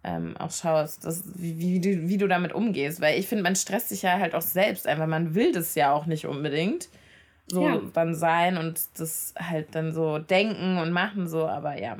ähm, 0.05 0.37
auch 0.37 0.51
schaust, 0.51 1.03
dass, 1.03 1.25
wie, 1.35 1.59
wie, 1.59 1.81
du, 1.81 2.07
wie 2.07 2.17
du 2.17 2.29
damit 2.29 2.53
umgehst. 2.53 3.01
Weil 3.01 3.19
ich 3.19 3.27
finde, 3.27 3.43
man 3.43 3.57
stresst 3.57 3.89
sich 3.89 4.03
ja 4.03 4.19
halt 4.19 4.33
auch 4.35 4.41
selbst 4.41 4.87
einfach. 4.87 5.05
Man 5.05 5.35
will 5.35 5.51
das 5.51 5.75
ja 5.75 5.91
auch 5.91 6.05
nicht 6.05 6.27
unbedingt 6.27 6.87
so 7.47 7.67
ja. 7.67 7.81
dann 7.91 8.15
sein 8.15 8.55
und 8.57 8.79
das 8.97 9.33
halt 9.37 9.75
dann 9.75 9.93
so 9.93 10.17
denken 10.17 10.77
und 10.77 10.93
machen, 10.93 11.27
so, 11.27 11.45
aber 11.45 11.77
ja. 11.77 11.97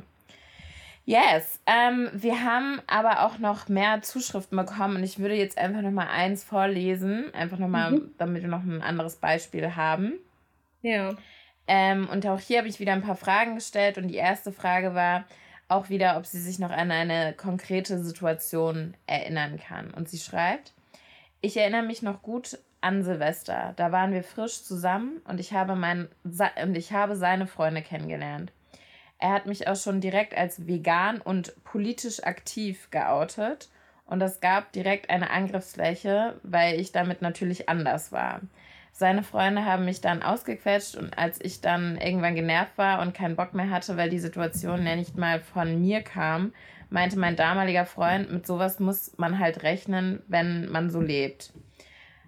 Yes, 1.08 1.60
ähm, 1.66 2.10
wir 2.12 2.42
haben 2.42 2.82
aber 2.88 3.24
auch 3.24 3.38
noch 3.38 3.68
mehr 3.68 4.02
Zuschriften 4.02 4.58
bekommen 4.58 4.96
und 4.96 5.04
ich 5.04 5.20
würde 5.20 5.36
jetzt 5.36 5.56
einfach 5.56 5.80
noch 5.80 5.92
mal 5.92 6.08
eins 6.08 6.42
vorlesen, 6.42 7.32
einfach 7.32 7.58
noch 7.58 7.68
mal, 7.68 7.92
mhm. 7.92 8.10
damit 8.18 8.42
wir 8.42 8.48
noch 8.48 8.64
ein 8.64 8.82
anderes 8.82 9.14
Beispiel 9.14 9.76
haben. 9.76 10.14
Ja. 10.82 11.14
Ähm, 11.68 12.08
und 12.10 12.26
auch 12.26 12.40
hier 12.40 12.58
habe 12.58 12.66
ich 12.66 12.80
wieder 12.80 12.92
ein 12.92 13.02
paar 13.02 13.14
Fragen 13.14 13.54
gestellt 13.54 13.98
und 13.98 14.08
die 14.08 14.16
erste 14.16 14.50
Frage 14.50 14.96
war 14.96 15.24
auch 15.68 15.90
wieder, 15.90 16.16
ob 16.16 16.26
sie 16.26 16.40
sich 16.40 16.58
noch 16.58 16.70
an 16.70 16.90
eine 16.90 17.32
konkrete 17.34 18.02
Situation 18.02 18.94
erinnern 19.06 19.60
kann. 19.60 19.92
Und 19.92 20.08
sie 20.08 20.18
schreibt, 20.18 20.72
ich 21.40 21.56
erinnere 21.56 21.84
mich 21.84 22.02
noch 22.02 22.20
gut 22.22 22.58
an 22.80 23.04
Silvester. 23.04 23.74
Da 23.76 23.92
waren 23.92 24.12
wir 24.12 24.24
frisch 24.24 24.64
zusammen 24.64 25.20
und 25.28 25.38
ich 25.38 25.52
habe, 25.52 25.76
mein, 25.76 26.08
und 26.24 26.76
ich 26.76 26.92
habe 26.92 27.14
seine 27.14 27.46
Freunde 27.46 27.82
kennengelernt. 27.82 28.50
Er 29.18 29.32
hat 29.32 29.46
mich 29.46 29.66
auch 29.68 29.76
schon 29.76 30.00
direkt 30.00 30.36
als 30.36 30.66
vegan 30.66 31.20
und 31.20 31.54
politisch 31.64 32.22
aktiv 32.22 32.88
geoutet. 32.90 33.68
Und 34.04 34.20
es 34.22 34.40
gab 34.40 34.72
direkt 34.72 35.10
eine 35.10 35.30
Angriffsfläche, 35.30 36.38
weil 36.42 36.80
ich 36.80 36.92
damit 36.92 37.22
natürlich 37.22 37.68
anders 37.68 38.12
war. 38.12 38.40
Seine 38.92 39.22
Freunde 39.22 39.64
haben 39.64 39.84
mich 39.84 40.00
dann 40.00 40.22
ausgequetscht 40.22 40.96
und 40.96 41.18
als 41.18 41.38
ich 41.42 41.60
dann 41.60 41.98
irgendwann 41.98 42.34
genervt 42.34 42.78
war 42.78 43.02
und 43.02 43.14
keinen 43.14 43.36
Bock 43.36 43.52
mehr 43.52 43.68
hatte, 43.68 43.98
weil 43.98 44.08
die 44.08 44.18
Situation 44.18 44.86
ja 44.86 44.96
nicht 44.96 45.18
mal 45.18 45.40
von 45.40 45.80
mir 45.80 46.00
kam, 46.00 46.54
meinte 46.88 47.18
mein 47.18 47.36
damaliger 47.36 47.84
Freund, 47.84 48.32
mit 48.32 48.46
sowas 48.46 48.80
muss 48.80 49.12
man 49.18 49.38
halt 49.38 49.64
rechnen, 49.64 50.22
wenn 50.28 50.70
man 50.70 50.88
so 50.88 51.00
lebt. 51.00 51.52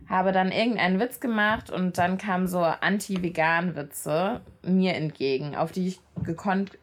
Habe 0.08 0.32
dann 0.32 0.52
irgendeinen 0.52 1.00
Witz 1.00 1.20
gemacht 1.20 1.70
und 1.70 1.98
dann 1.98 2.16
kamen 2.16 2.46
so 2.46 2.60
Anti-Vegan-Witze 2.60 4.40
mir 4.62 4.94
entgegen, 4.94 5.54
auf 5.54 5.72
die 5.72 5.88
ich 5.88 6.00
gekonnt 6.22 6.78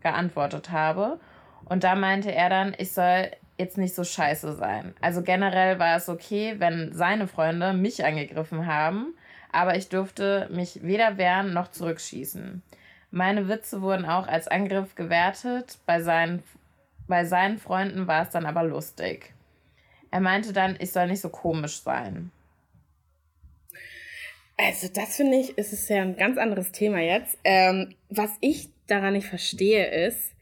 geantwortet 0.00 0.70
habe. 0.70 1.20
Und 1.66 1.84
da 1.84 1.94
meinte 1.94 2.32
er 2.32 2.48
dann, 2.48 2.74
ich 2.78 2.92
soll 2.92 3.30
jetzt 3.58 3.76
nicht 3.76 3.94
so 3.94 4.02
scheiße 4.02 4.54
sein. 4.54 4.94
Also 5.02 5.22
generell 5.22 5.78
war 5.78 5.96
es 5.96 6.08
okay, 6.08 6.54
wenn 6.58 6.92
seine 6.94 7.28
Freunde 7.28 7.74
mich 7.74 8.04
angegriffen 8.04 8.66
haben, 8.66 9.14
aber 9.52 9.76
ich 9.76 9.88
durfte 9.90 10.48
mich 10.50 10.82
weder 10.82 11.18
wehren 11.18 11.52
noch 11.52 11.70
zurückschießen. 11.70 12.62
Meine 13.10 13.48
Witze 13.48 13.82
wurden 13.82 14.06
auch 14.06 14.26
als 14.26 14.48
Angriff 14.48 14.94
gewertet 14.94 15.78
bei 15.84 16.00
seinen 16.00 16.42
Bei 17.08 17.24
seinen 17.24 17.58
Freunden 17.58 18.06
war 18.06 18.22
es 18.22 18.30
dann 18.30 18.46
aber 18.46 18.62
lustig. 18.62 19.34
Er 20.12 20.20
meinte 20.20 20.52
dann, 20.52 20.76
ich 20.78 20.92
soll 20.92 21.08
nicht 21.08 21.20
so 21.20 21.28
komisch 21.28 21.82
sein. 21.82 22.30
Also 24.62 24.88
das 24.92 25.16
finde 25.16 25.38
ich, 25.38 25.56
ist 25.56 25.72
es 25.72 25.88
ja 25.88 26.02
ein 26.02 26.16
ganz 26.16 26.36
anderes 26.36 26.72
Thema 26.72 27.00
jetzt. 27.00 27.38
Ähm, 27.44 27.94
was 28.08 28.30
ich 28.40 28.68
daran 28.86 29.14
nicht 29.14 29.26
verstehe 29.26 30.06
ist, 30.06 30.34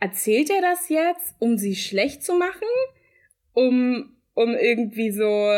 erzählt 0.00 0.50
er 0.50 0.60
das 0.60 0.88
jetzt, 0.88 1.34
um 1.38 1.56
sie 1.56 1.74
schlecht 1.74 2.22
zu 2.22 2.34
machen? 2.34 2.68
Um, 3.54 4.16
um 4.34 4.54
irgendwie 4.54 5.10
so, 5.10 5.50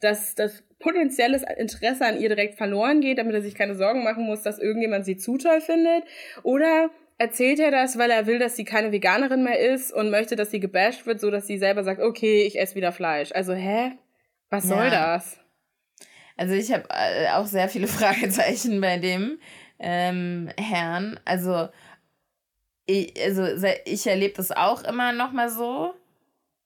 dass 0.00 0.34
das 0.34 0.62
potenzielles 0.78 1.42
Interesse 1.56 2.06
an 2.06 2.20
ihr 2.20 2.28
direkt 2.28 2.56
verloren 2.56 3.00
geht, 3.00 3.18
damit 3.18 3.34
er 3.34 3.42
sich 3.42 3.54
keine 3.54 3.74
Sorgen 3.74 4.04
machen 4.04 4.24
muss, 4.24 4.42
dass 4.42 4.60
irgendjemand 4.60 5.04
sie 5.04 5.16
zu 5.16 5.38
toll 5.38 5.60
findet? 5.60 6.04
Oder 6.44 6.90
erzählt 7.18 7.58
er 7.58 7.72
das, 7.72 7.98
weil 7.98 8.10
er 8.10 8.26
will, 8.26 8.38
dass 8.38 8.54
sie 8.54 8.64
keine 8.64 8.92
Veganerin 8.92 9.42
mehr 9.42 9.58
ist 9.58 9.92
und 9.92 10.10
möchte, 10.10 10.36
dass 10.36 10.52
sie 10.52 10.60
gebasht 10.60 11.04
wird, 11.06 11.20
so 11.20 11.32
dass 11.32 11.48
sie 11.48 11.58
selber 11.58 11.82
sagt, 11.82 12.00
okay, 12.00 12.42
ich 12.42 12.60
esse 12.60 12.76
wieder 12.76 12.92
Fleisch. 12.92 13.32
Also, 13.32 13.54
hä? 13.54 13.92
Was 14.50 14.68
ja. 14.68 14.76
soll 14.76 14.90
das? 14.90 15.47
Also 16.38 16.54
ich 16.54 16.72
habe 16.72 16.84
äh, 16.88 17.28
auch 17.32 17.46
sehr 17.46 17.68
viele 17.68 17.88
Fragezeichen 17.88 18.80
bei 18.80 18.96
dem 18.96 19.38
ähm, 19.78 20.48
Herrn. 20.56 21.20
Also 21.26 21.68
ich, 22.86 23.12
also 23.22 23.44
ich 23.84 24.06
erlebe 24.06 24.34
das 24.34 24.52
auch 24.52 24.82
immer 24.84 25.12
noch 25.12 25.32
mal 25.32 25.50
so. 25.50 25.92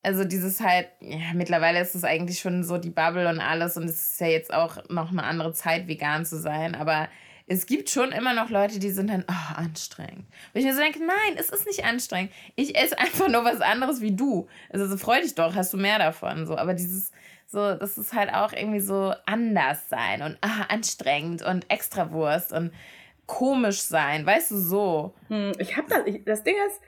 Also 0.04 0.24
dieses 0.24 0.60
halt, 0.60 0.88
ja, 1.00 1.32
mittlerweile 1.34 1.80
ist 1.80 1.94
es 1.94 2.04
eigentlich 2.04 2.40
schon 2.40 2.64
so 2.64 2.76
die 2.76 2.90
Bubble 2.90 3.28
und 3.28 3.40
alles 3.40 3.76
und 3.76 3.84
es 3.84 4.12
ist 4.12 4.20
ja 4.20 4.26
jetzt 4.26 4.52
auch 4.52 4.78
noch 4.88 5.10
eine 5.10 5.22
andere 5.22 5.52
Zeit, 5.52 5.86
vegan 5.86 6.24
zu 6.24 6.38
sein, 6.38 6.74
aber 6.74 7.08
es 7.46 7.66
gibt 7.66 7.88
schon 7.88 8.10
immer 8.12 8.34
noch 8.34 8.50
Leute, 8.50 8.78
die 8.78 8.90
sind 8.90 9.10
dann, 9.10 9.24
oh, 9.28 9.54
anstrengend. 9.56 10.26
Und 10.52 10.60
ich 10.60 10.64
mir 10.64 10.74
so 10.74 10.80
denke, 10.80 11.00
nein, 11.00 11.36
es 11.36 11.50
ist 11.50 11.66
nicht 11.66 11.84
anstrengend. 11.84 12.32
Ich 12.56 12.76
esse 12.76 12.98
einfach 12.98 13.28
nur 13.28 13.44
was 13.44 13.60
anderes 13.60 14.00
wie 14.00 14.14
du. 14.14 14.48
Also 14.70 14.86
so 14.86 14.96
freu 14.96 15.20
dich 15.20 15.34
doch, 15.34 15.54
hast 15.54 15.72
du 15.72 15.76
mehr 15.76 15.98
davon. 15.98 16.46
So, 16.46 16.56
aber 16.56 16.74
dieses, 16.74 17.12
so, 17.52 17.74
das 17.74 17.98
ist 17.98 18.14
halt 18.14 18.32
auch 18.32 18.52
irgendwie 18.52 18.80
so 18.80 19.12
anders 19.26 19.88
sein 19.88 20.22
und 20.22 20.38
ah, 20.40 20.64
anstrengend 20.68 21.42
und 21.42 21.70
Extrawurst 21.70 22.52
und 22.52 22.72
komisch 23.26 23.80
sein, 23.80 24.24
weißt 24.26 24.50
du, 24.52 24.56
so. 24.56 25.14
Hm, 25.28 25.52
ich 25.58 25.76
hab 25.76 25.86
das, 25.88 26.00
ich, 26.06 26.24
das 26.24 26.42
Ding 26.42 26.56
ist, 26.66 26.80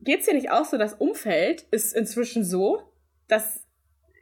geht's 0.00 0.26
dir 0.26 0.34
nicht 0.34 0.50
auch 0.50 0.64
so, 0.64 0.78
das 0.78 0.94
Umfeld 0.94 1.62
ist 1.70 1.94
inzwischen 1.94 2.44
so, 2.44 2.82
dass 3.28 3.60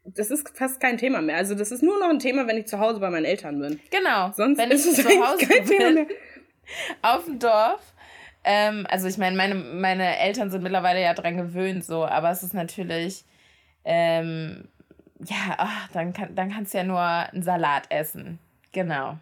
das 0.04 0.30
ist 0.30 0.48
fast 0.56 0.80
kein 0.80 0.98
Thema 0.98 1.20
mehr. 1.20 1.36
Also 1.36 1.54
das 1.54 1.70
ist 1.70 1.82
nur 1.82 1.98
noch 2.00 2.08
ein 2.08 2.18
Thema, 2.18 2.46
wenn 2.48 2.56
ich 2.56 2.66
zu 2.66 2.78
Hause 2.78 3.00
bei 3.00 3.10
meinen 3.10 3.26
Eltern 3.26 3.60
bin. 3.60 3.80
Genau. 3.90 4.32
Sonst 4.32 4.58
wenn 4.58 4.70
ist 4.70 4.86
ich 4.86 4.98
es 4.98 5.04
zu 5.04 5.08
Hause 5.08 5.46
kein 5.46 5.64
bin, 5.64 5.78
Thema 5.78 5.92
mehr. 5.92 6.06
Auf 7.02 7.26
dem 7.26 7.38
Dorf. 7.38 7.94
Ähm, 8.42 8.86
also 8.88 9.06
ich 9.06 9.18
meine, 9.18 9.36
meine, 9.36 9.54
meine 9.54 10.18
Eltern 10.18 10.50
sind 10.50 10.62
mittlerweile 10.62 11.02
ja 11.02 11.12
dran 11.14 11.36
gewöhnt, 11.36 11.84
so, 11.84 12.04
aber 12.04 12.30
es 12.30 12.42
ist 12.42 12.54
natürlich, 12.54 13.24
ähm, 13.84 14.68
ja, 15.26 15.54
ach, 15.58 15.88
dann, 15.92 16.12
kann, 16.12 16.34
dann 16.34 16.52
kannst 16.52 16.74
du 16.74 16.78
ja 16.78 16.84
nur 16.84 17.00
einen 17.00 17.42
Salat 17.42 17.84
essen. 17.90 18.38
Genau. 18.72 19.18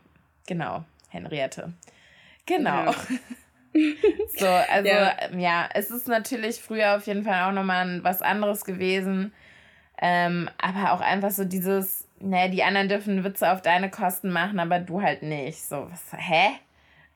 Genau, 0.46 0.84
Henriette. 1.10 1.72
Genau. 2.46 2.86
Ja. 2.86 2.94
so, 4.38 4.46
also 4.46 4.88
ja. 4.88 5.14
ja. 5.36 5.68
es 5.74 5.90
ist 5.90 6.08
natürlich 6.08 6.60
früher 6.60 6.96
auf 6.96 7.06
jeden 7.06 7.24
Fall 7.24 7.48
auch 7.48 7.52
nochmal 7.52 8.02
was 8.02 8.22
anderes 8.22 8.64
gewesen. 8.64 9.32
Ähm, 10.00 10.48
aber 10.58 10.92
auch 10.92 11.00
einfach 11.00 11.30
so 11.30 11.44
dieses, 11.44 12.06
ne, 12.20 12.48
die 12.50 12.62
anderen 12.62 12.88
dürfen 12.88 13.24
Witze 13.24 13.50
auf 13.50 13.62
deine 13.62 13.90
Kosten 13.90 14.30
machen, 14.30 14.60
aber 14.60 14.78
du 14.78 15.02
halt 15.02 15.22
nicht. 15.22 15.62
So, 15.62 15.88
was, 15.90 16.02
hä? 16.16 16.50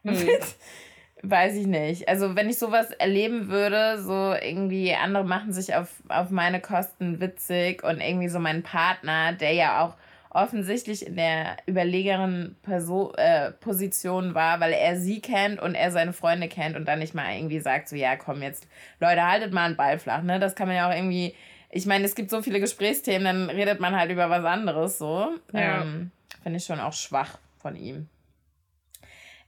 Hm. 0.05 0.17
Weiß 1.23 1.55
ich 1.55 1.67
nicht. 1.67 2.09
Also, 2.09 2.35
wenn 2.35 2.49
ich 2.49 2.59
sowas 2.59 2.91
erleben 2.91 3.49
würde, 3.49 4.03
so 4.03 4.35
irgendwie 4.35 4.95
andere 4.95 5.25
machen 5.25 5.53
sich 5.53 5.75
auf, 5.75 5.89
auf 6.09 6.31
meine 6.31 6.61
Kosten 6.61 7.21
witzig 7.21 7.85
und 7.85 8.01
irgendwie 8.01 8.29
so 8.29 8.41
mein 8.41 8.63
Partner, 8.63 9.33
der 9.33 9.53
ja 9.53 9.85
auch 9.85 9.95
offensichtlich 10.31 11.07
in 11.07 11.17
der 11.17 11.59
überlegeren 11.67 12.57
Perso 12.63 13.13
äh, 13.17 13.53
Position 13.53 14.35
war, 14.35 14.61
weil 14.61 14.73
er 14.73 14.97
sie 14.97 15.21
kennt 15.21 15.61
und 15.61 15.75
er 15.75 15.91
seine 15.91 16.13
Freunde 16.13 16.49
kennt 16.49 16.75
und 16.75 16.87
dann 16.87 17.01
nicht 17.01 17.15
mal 17.15 17.37
irgendwie 17.37 17.61
sagt, 17.61 17.89
so, 17.89 17.97
ja, 17.97 18.17
komm 18.17 18.43
jetzt, 18.43 18.67
Leute, 18.99 19.23
haltet 19.23 19.53
mal 19.53 19.67
einen 19.67 19.77
Ball 19.77 19.99
flach, 19.99 20.23
ne? 20.23 20.41
Das 20.41 20.55
kann 20.55 20.69
man 20.69 20.77
ja 20.77 20.89
auch 20.89 20.95
irgendwie 20.95 21.35
ich 21.75 21.87
meine, 21.87 22.05
es 22.05 22.15
gibt 22.15 22.31
so 22.31 22.43
viele 22.43 22.61
Gesprächsthemen, 22.61 23.25
dann 23.25 23.51
redet 23.51 23.81
man 23.81 23.97
halt 23.97 24.11
über 24.11 24.29
was 24.29 24.45
anderes 24.45 24.99
so. 24.99 25.31
Ja. 25.53 25.81
Ähm, 25.81 26.11
Finde 26.43 26.59
ich 26.59 26.65
schon 26.65 26.79
auch 26.79 26.93
schwach 26.93 27.39
von 27.59 27.77
ihm. 27.77 28.09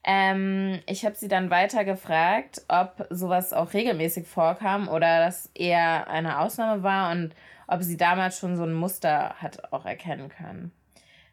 Ähm, 0.05 0.81
ich 0.87 1.05
habe 1.05 1.17
sie 1.17 1.29
dann 1.29 1.51
weiter 1.51 1.85
gefragt, 1.85 2.63
ob 2.69 3.07
sowas 3.11 3.53
auch 3.53 3.73
regelmäßig 3.73 4.27
vorkam 4.27 4.89
oder 4.89 5.21
das 5.21 5.51
eher 5.55 6.09
eine 6.09 6.41
Ausnahme 6.41 6.83
war 6.83 7.11
und 7.13 7.35
ob 7.67 7.83
sie 7.83 7.97
damals 7.97 8.39
schon 8.39 8.57
so 8.57 8.65
ein 8.65 8.75
Muster 8.75 9.35
hat 9.39 9.73
auch 9.73 9.87
erkennen 9.87 10.29
können. 10.29 10.73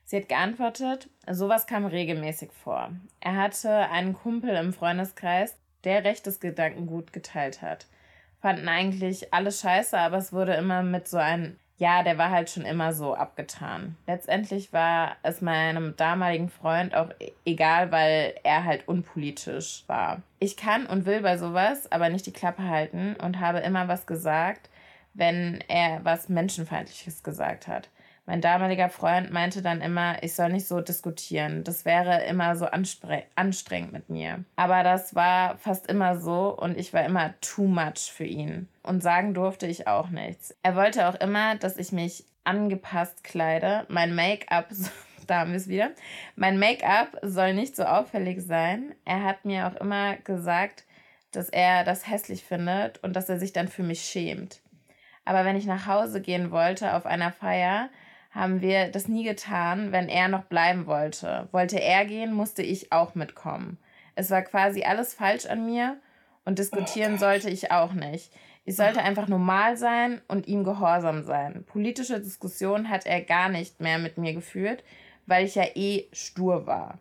Sie 0.05 0.17
hat 0.17 0.29
geantwortet, 0.29 1.09
sowas 1.29 1.67
kam 1.67 1.85
regelmäßig 1.85 2.51
vor. 2.51 2.91
Er 3.19 3.35
hatte 3.35 3.89
einen 3.89 4.13
Kumpel 4.13 4.55
im 4.55 4.73
Freundeskreis, 4.73 5.57
der 5.83 6.03
rechtes 6.03 6.39
Gedankengut 6.39 7.11
geteilt 7.13 7.61
hat 7.61 7.87
fanden 8.41 8.67
eigentlich 8.67 9.33
alles 9.33 9.61
scheiße, 9.61 9.97
aber 9.97 10.17
es 10.17 10.33
wurde 10.33 10.55
immer 10.55 10.81
mit 10.83 11.07
so 11.07 11.17
einem, 11.17 11.57
ja, 11.81 12.03
der 12.03 12.19
war 12.19 12.29
halt 12.29 12.51
schon 12.51 12.63
immer 12.63 12.93
so 12.93 13.15
abgetan. 13.15 13.97
Letztendlich 14.05 14.71
war 14.71 15.15
es 15.23 15.41
meinem 15.41 15.95
damaligen 15.97 16.47
Freund 16.47 16.93
auch 16.93 17.09
e-, 17.19 17.31
egal, 17.43 17.91
weil 17.91 18.35
er 18.43 18.65
halt 18.65 18.87
unpolitisch 18.87 19.83
war. 19.87 20.21
Ich 20.37 20.57
kann 20.57 20.85
und 20.85 21.07
will 21.07 21.21
bei 21.21 21.39
sowas 21.39 21.91
aber 21.91 22.09
nicht 22.09 22.27
die 22.27 22.33
Klappe 22.33 22.61
halten 22.69 23.15
und 23.15 23.39
habe 23.39 23.61
immer 23.61 23.87
was 23.87 24.05
gesagt, 24.05 24.69
wenn 25.15 25.63
er 25.69 26.05
was 26.05 26.29
Menschenfeindliches 26.29 27.23
gesagt 27.23 27.67
hat. 27.67 27.89
Mein 28.25 28.39
damaliger 28.39 28.89
Freund 28.89 29.31
meinte 29.31 29.61
dann 29.61 29.81
immer, 29.81 30.21
ich 30.23 30.35
soll 30.35 30.49
nicht 30.49 30.67
so 30.67 30.79
diskutieren. 30.79 31.63
Das 31.63 31.85
wäre 31.85 32.23
immer 32.25 32.55
so 32.55 32.65
anstrengend 32.65 33.91
mit 33.91 34.09
mir. 34.09 34.45
Aber 34.55 34.83
das 34.83 35.15
war 35.15 35.57
fast 35.57 35.87
immer 35.87 36.19
so 36.19 36.55
und 36.55 36.77
ich 36.77 36.93
war 36.93 37.03
immer 37.03 37.33
too 37.41 37.65
much 37.65 38.11
für 38.13 38.23
ihn. 38.23 38.69
Und 38.83 39.01
sagen 39.01 39.33
durfte 39.33 39.67
ich 39.67 39.87
auch 39.87 40.09
nichts. 40.09 40.55
Er 40.63 40.75
wollte 40.75 41.07
auch 41.07 41.15
immer, 41.15 41.55
dass 41.55 41.77
ich 41.77 41.91
mich 41.91 42.25
angepasst 42.43 43.23
kleide. 43.23 43.85
Mein 43.89 44.15
Make-up, 44.15 44.69
da 45.27 45.39
haben 45.39 45.51
wir 45.51 45.57
es 45.57 45.67
wieder. 45.67 45.89
Mein 46.35 46.59
Make-up 46.59 47.17
soll 47.23 47.53
nicht 47.53 47.75
so 47.75 47.83
auffällig 47.83 48.41
sein. 48.41 48.93
Er 49.03 49.23
hat 49.23 49.45
mir 49.45 49.67
auch 49.67 49.75
immer 49.81 50.17
gesagt, 50.17 50.85
dass 51.31 51.49
er 51.49 51.83
das 51.83 52.07
hässlich 52.07 52.43
findet 52.43 53.03
und 53.03 53.15
dass 53.15 53.29
er 53.29 53.39
sich 53.39 53.53
dann 53.53 53.67
für 53.67 53.83
mich 53.83 54.01
schämt. 54.01 54.61
Aber 55.25 55.45
wenn 55.45 55.55
ich 55.55 55.65
nach 55.65 55.87
Hause 55.87 56.21
gehen 56.21 56.51
wollte 56.51 56.95
auf 56.95 57.05
einer 57.05 57.31
Feier, 57.31 57.89
haben 58.31 58.61
wir 58.61 58.89
das 58.89 59.07
nie 59.07 59.23
getan, 59.23 59.91
wenn 59.91 60.09
er 60.09 60.27
noch 60.27 60.43
bleiben 60.43 60.87
wollte. 60.87 61.47
Wollte 61.51 61.81
er 61.81 62.05
gehen, 62.05 62.33
musste 62.33 62.63
ich 62.63 62.91
auch 62.91 63.13
mitkommen. 63.13 63.77
Es 64.15 64.29
war 64.29 64.41
quasi 64.41 64.83
alles 64.83 65.13
falsch 65.13 65.45
an 65.45 65.65
mir 65.65 65.97
und 66.45 66.59
diskutieren 66.59 67.15
oh 67.15 67.17
sollte 67.17 67.49
ich 67.49 67.71
auch 67.71 67.93
nicht. 67.93 68.31
Ich 68.63 68.75
sollte 68.75 69.01
einfach 69.01 69.27
normal 69.27 69.75
sein 69.75 70.21
und 70.27 70.47
ihm 70.47 70.63
gehorsam 70.63 71.23
sein. 71.23 71.63
Politische 71.65 72.19
Diskussionen 72.19 72.89
hat 72.89 73.05
er 73.05 73.21
gar 73.21 73.49
nicht 73.49 73.79
mehr 73.79 73.99
mit 73.99 74.17
mir 74.17 74.33
geführt, 74.33 74.83
weil 75.25 75.45
ich 75.45 75.55
ja 75.55 75.65
eh 75.75 76.07
stur 76.13 76.67
war. 76.67 76.99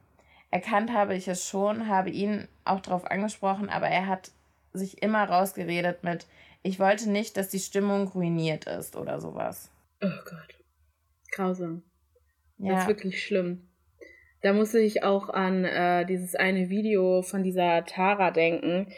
Erkannt 0.50 0.92
habe 0.92 1.14
ich 1.14 1.28
es 1.28 1.46
schon, 1.46 1.86
habe 1.86 2.10
ihn 2.10 2.48
auch 2.64 2.80
darauf 2.80 3.08
angesprochen, 3.08 3.68
aber 3.68 3.88
er 3.88 4.06
hat 4.06 4.32
sich 4.72 5.02
immer 5.02 5.28
rausgeredet 5.28 6.02
mit, 6.02 6.26
ich 6.62 6.80
wollte 6.80 7.08
nicht, 7.08 7.36
dass 7.36 7.48
die 7.48 7.58
Stimmung 7.58 8.08
ruiniert 8.08 8.64
ist 8.64 8.96
oder 8.96 9.20
sowas. 9.20 9.70
Oh 10.02 10.08
Gott. 10.24 10.59
Grausam. 11.32 11.82
Ja. 12.58 12.74
Das 12.74 12.82
ist 12.82 12.88
wirklich 12.88 13.24
schlimm. 13.24 13.68
Da 14.42 14.52
musste 14.52 14.80
ich 14.80 15.02
auch 15.02 15.28
an 15.28 15.64
äh, 15.64 16.06
dieses 16.06 16.34
eine 16.34 16.70
Video 16.70 17.22
von 17.22 17.42
dieser 17.42 17.84
Tara 17.84 18.30
denken, 18.30 18.88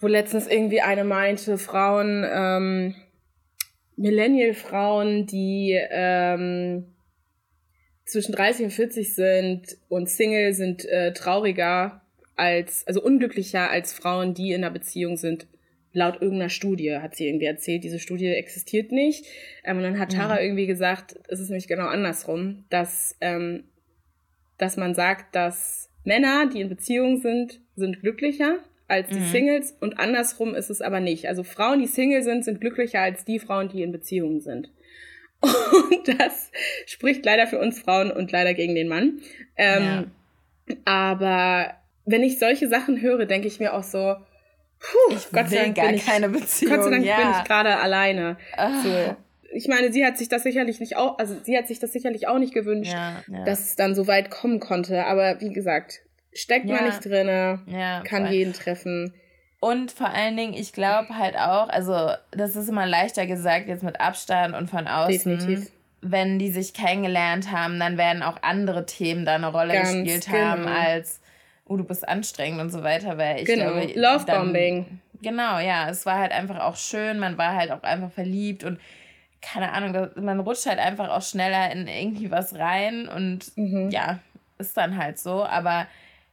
wo 0.00 0.06
letztens 0.06 0.46
irgendwie 0.46 0.80
eine 0.80 1.04
meinte, 1.04 1.58
Frauen, 1.58 2.24
ähm, 2.30 2.94
Millennial-Frauen, 3.96 5.26
die 5.26 5.78
ähm, 5.90 6.94
zwischen 8.04 8.32
30 8.32 8.66
und 8.66 8.70
40 8.72 9.14
sind 9.14 9.76
und 9.88 10.08
Single 10.08 10.52
sind 10.52 10.84
äh, 10.84 11.12
trauriger 11.12 12.02
als, 12.36 12.86
also 12.86 13.02
unglücklicher 13.02 13.70
als 13.70 13.92
Frauen, 13.92 14.34
die 14.34 14.52
in 14.52 14.62
einer 14.62 14.72
Beziehung 14.72 15.16
sind 15.16 15.46
laut 15.98 16.22
irgendeiner 16.22 16.48
Studie, 16.48 16.96
hat 16.96 17.14
sie 17.14 17.28
irgendwie 17.28 17.46
erzählt, 17.46 17.84
diese 17.84 17.98
Studie 17.98 18.28
existiert 18.28 18.92
nicht. 18.92 19.26
Ähm, 19.64 19.78
und 19.78 19.82
dann 19.82 19.98
hat 19.98 20.12
Tara 20.12 20.36
mhm. 20.36 20.42
irgendwie 20.42 20.66
gesagt, 20.66 21.16
es 21.28 21.40
ist 21.40 21.50
nämlich 21.50 21.68
genau 21.68 21.86
andersrum, 21.86 22.64
dass, 22.70 23.16
ähm, 23.20 23.64
dass 24.56 24.76
man 24.76 24.94
sagt, 24.94 25.34
dass 25.34 25.90
Männer, 26.04 26.48
die 26.48 26.60
in 26.60 26.68
Beziehung 26.68 27.20
sind, 27.20 27.60
sind 27.76 28.00
glücklicher 28.00 28.58
als 28.86 29.08
die 29.08 29.20
mhm. 29.20 29.26
Singles 29.26 29.76
und 29.80 29.98
andersrum 29.98 30.54
ist 30.54 30.70
es 30.70 30.80
aber 30.80 31.00
nicht. 31.00 31.28
Also 31.28 31.42
Frauen, 31.42 31.80
die 31.80 31.86
Single 31.86 32.22
sind, 32.22 32.44
sind 32.44 32.60
glücklicher 32.60 33.00
als 33.00 33.24
die 33.26 33.38
Frauen, 33.38 33.68
die 33.68 33.82
in 33.82 33.92
Beziehungen 33.92 34.40
sind. 34.40 34.70
Und 35.42 36.08
das 36.18 36.50
spricht 36.86 37.24
leider 37.24 37.46
für 37.46 37.60
uns 37.60 37.78
Frauen 37.78 38.10
und 38.10 38.32
leider 38.32 38.54
gegen 38.54 38.74
den 38.74 38.88
Mann. 38.88 39.20
Ähm, 39.56 40.10
ja. 40.66 40.76
Aber 40.84 41.74
wenn 42.06 42.24
ich 42.24 42.40
solche 42.40 42.66
Sachen 42.68 43.00
höre, 43.00 43.24
denke 43.24 43.46
ich 43.46 43.60
mir 43.60 43.74
auch 43.74 43.84
so, 43.84 44.16
Puh, 44.80 45.14
ich 45.14 45.30
Gott 45.32 45.50
will 45.50 45.72
gar 45.72 45.92
ich, 45.92 46.06
keine 46.06 46.28
Beziehung. 46.28 46.74
Gott 46.74 46.84
sei 46.84 46.90
Dank 46.90 47.04
ja. 47.04 47.16
bin 47.16 47.30
ich 47.30 47.44
gerade 47.44 47.76
alleine. 47.76 48.36
Ach. 48.56 48.82
So. 48.82 49.16
Ich 49.52 49.66
meine, 49.66 49.92
sie 49.92 50.04
hat 50.04 50.18
sich 50.18 50.28
das 50.28 50.42
sicherlich 50.42 50.78
nicht 50.78 50.96
auch, 50.96 51.18
also 51.18 51.34
sie 51.42 51.56
hat 51.56 51.66
sich 51.66 51.78
das 51.78 51.92
sicherlich 51.92 52.28
auch 52.28 52.38
nicht 52.38 52.52
gewünscht, 52.52 52.92
ja, 52.92 53.22
ja. 53.26 53.44
dass 53.44 53.60
es 53.60 53.76
dann 53.76 53.94
so 53.94 54.06
weit 54.06 54.30
kommen 54.30 54.60
konnte. 54.60 55.06
Aber 55.06 55.40
wie 55.40 55.52
gesagt, 55.52 56.00
steckt 56.32 56.66
man 56.66 56.84
nicht 56.84 57.04
drin, 57.04 57.26
kann 58.04 58.26
voll. 58.26 58.34
jeden 58.34 58.52
treffen. 58.52 59.14
Und 59.60 59.90
vor 59.90 60.10
allen 60.10 60.36
Dingen, 60.36 60.54
ich 60.54 60.72
glaube 60.72 61.18
halt 61.18 61.36
auch, 61.36 61.68
also 61.68 62.10
das 62.30 62.54
ist 62.54 62.68
immer 62.68 62.86
leichter 62.86 63.26
gesagt 63.26 63.66
jetzt 63.68 63.82
mit 63.82 64.00
Abstand 64.00 64.54
und 64.54 64.70
von 64.70 64.86
außen. 64.86 65.38
Definitiv. 65.38 65.70
Wenn 66.00 66.38
die 66.38 66.52
sich 66.52 66.74
kennengelernt 66.74 67.50
haben, 67.50 67.80
dann 67.80 67.98
werden 67.98 68.22
auch 68.22 68.36
andere 68.42 68.86
Themen 68.86 69.24
da 69.24 69.34
eine 69.34 69.48
Rolle 69.48 69.72
Ganz 69.72 69.92
gespielt 69.92 70.26
genau. 70.26 70.38
haben 70.38 70.66
als, 70.66 71.20
oh, 71.68 71.76
du 71.76 71.84
bist 71.84 72.08
anstrengend 72.08 72.60
und 72.60 72.70
so 72.70 72.82
weiter. 72.82 73.18
Weil 73.18 73.40
ich 73.40 73.44
genau, 73.46 73.72
glaube, 73.72 73.92
Lovebombing. 73.94 75.00
Genau, 75.22 75.58
ja, 75.58 75.88
es 75.90 76.06
war 76.06 76.18
halt 76.18 76.32
einfach 76.32 76.60
auch 76.60 76.76
schön, 76.76 77.18
man 77.18 77.38
war 77.38 77.54
halt 77.56 77.72
auch 77.72 77.82
einfach 77.82 78.12
verliebt 78.12 78.62
und 78.64 78.78
keine 79.40 79.72
Ahnung, 79.72 80.10
man 80.16 80.40
rutscht 80.40 80.66
halt 80.66 80.78
einfach 80.78 81.10
auch 81.10 81.22
schneller 81.22 81.70
in 81.70 81.86
irgendwie 81.86 82.30
was 82.30 82.54
rein 82.54 83.08
und 83.08 83.56
mhm. 83.56 83.90
ja, 83.90 84.18
ist 84.58 84.76
dann 84.76 84.96
halt 84.96 85.18
so. 85.18 85.44
Aber 85.44 85.86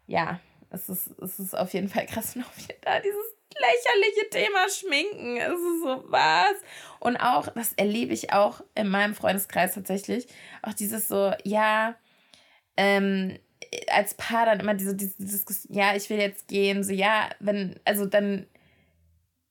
ja, 0.07 0.39
es 0.71 0.89
ist, 0.89 1.19
es 1.21 1.39
ist 1.39 1.57
auf 1.57 1.73
jeden 1.73 1.89
Fall 1.89 2.05
krass, 2.05 2.35
noch 2.35 2.57
wieder 2.57 2.75
da 2.81 2.99
dieses 2.99 3.35
lächerliche 3.57 4.29
Thema 4.29 4.69
Schminken. 4.69 5.37
Es 5.37 5.53
ist 5.53 5.83
so 5.83 6.03
was. 6.07 6.55
Und 6.99 7.17
auch, 7.17 7.47
das 7.49 7.73
erlebe 7.73 8.13
ich 8.13 8.33
auch 8.33 8.61
in 8.75 8.89
meinem 8.89 9.15
Freundeskreis 9.15 9.73
tatsächlich, 9.73 10.27
auch 10.61 10.73
dieses 10.73 11.07
so, 11.07 11.31
ja, 11.43 11.95
ähm, 12.77 13.37
als 13.91 14.13
Paar 14.15 14.45
dann 14.45 14.59
immer 14.59 14.73
diese, 14.73 14.95
diese 14.95 15.15
Diskussion, 15.17 15.75
ja, 15.75 15.95
ich 15.95 16.09
will 16.09 16.17
jetzt 16.17 16.47
gehen, 16.47 16.83
so, 16.83 16.93
ja, 16.93 17.29
wenn, 17.39 17.79
also 17.85 18.05
dann, 18.05 18.45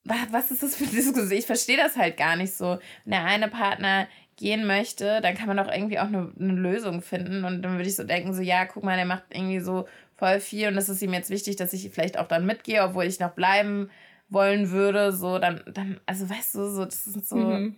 was 0.05 0.51
ist 0.51 0.63
das 0.63 0.77
für 0.77 0.85
eine 0.85 0.93
Diskussion? 0.93 1.33
Ich 1.33 1.47
verstehe 1.47 1.77
das 1.77 1.97
halt 1.97 2.17
gar 2.17 2.37
nicht 2.37 2.55
so. 2.55 2.79
Wenn 3.05 3.13
der 3.13 3.25
eine 3.25 3.49
Partner 3.49 4.07
gehen 4.37 4.67
möchte, 4.67 5.21
dann 5.21 5.35
kann 5.35 5.47
man 5.47 5.57
doch 5.57 5.71
irgendwie 5.71 5.99
auch 5.99 6.07
eine, 6.07 6.33
eine 6.39 6.53
Lösung 6.53 7.03
finden. 7.03 7.45
Und 7.45 7.63
dann 7.63 7.77
würde 7.77 7.89
ich 7.89 7.97
so 7.97 8.05
denken, 8.05 8.35
so, 8.35 8.43
ja, 8.43 8.67
guck 8.67 8.83
mal, 8.83 8.97
der 8.97 9.07
macht 9.07 9.25
irgendwie 9.31 9.61
so 9.61 9.87
voll 10.17 10.41
viel 10.41 10.69
und 10.69 10.77
es 10.77 10.89
ist 10.89 11.03
ihm 11.03 11.13
jetzt 11.13 11.31
wichtig, 11.31 11.57
dass 11.57 11.73
ich 11.73 11.91
vielleicht 11.91 12.19
auch 12.19 12.29
dann 12.29 12.47
mitgehe, 12.47 12.83
obwohl 12.83 13.05
ich 13.05 13.21
noch 13.21 13.33
bleiben 13.33 13.91
wollen 14.29 14.71
würde, 14.71 15.13
so 15.13 15.39
dann, 15.39 15.63
dann 15.67 16.01
also 16.07 16.29
weißt 16.29 16.55
du, 16.55 16.71
so, 16.71 16.85
das 16.85 17.07
ist 17.07 17.29
so, 17.29 17.37
mhm. 17.37 17.77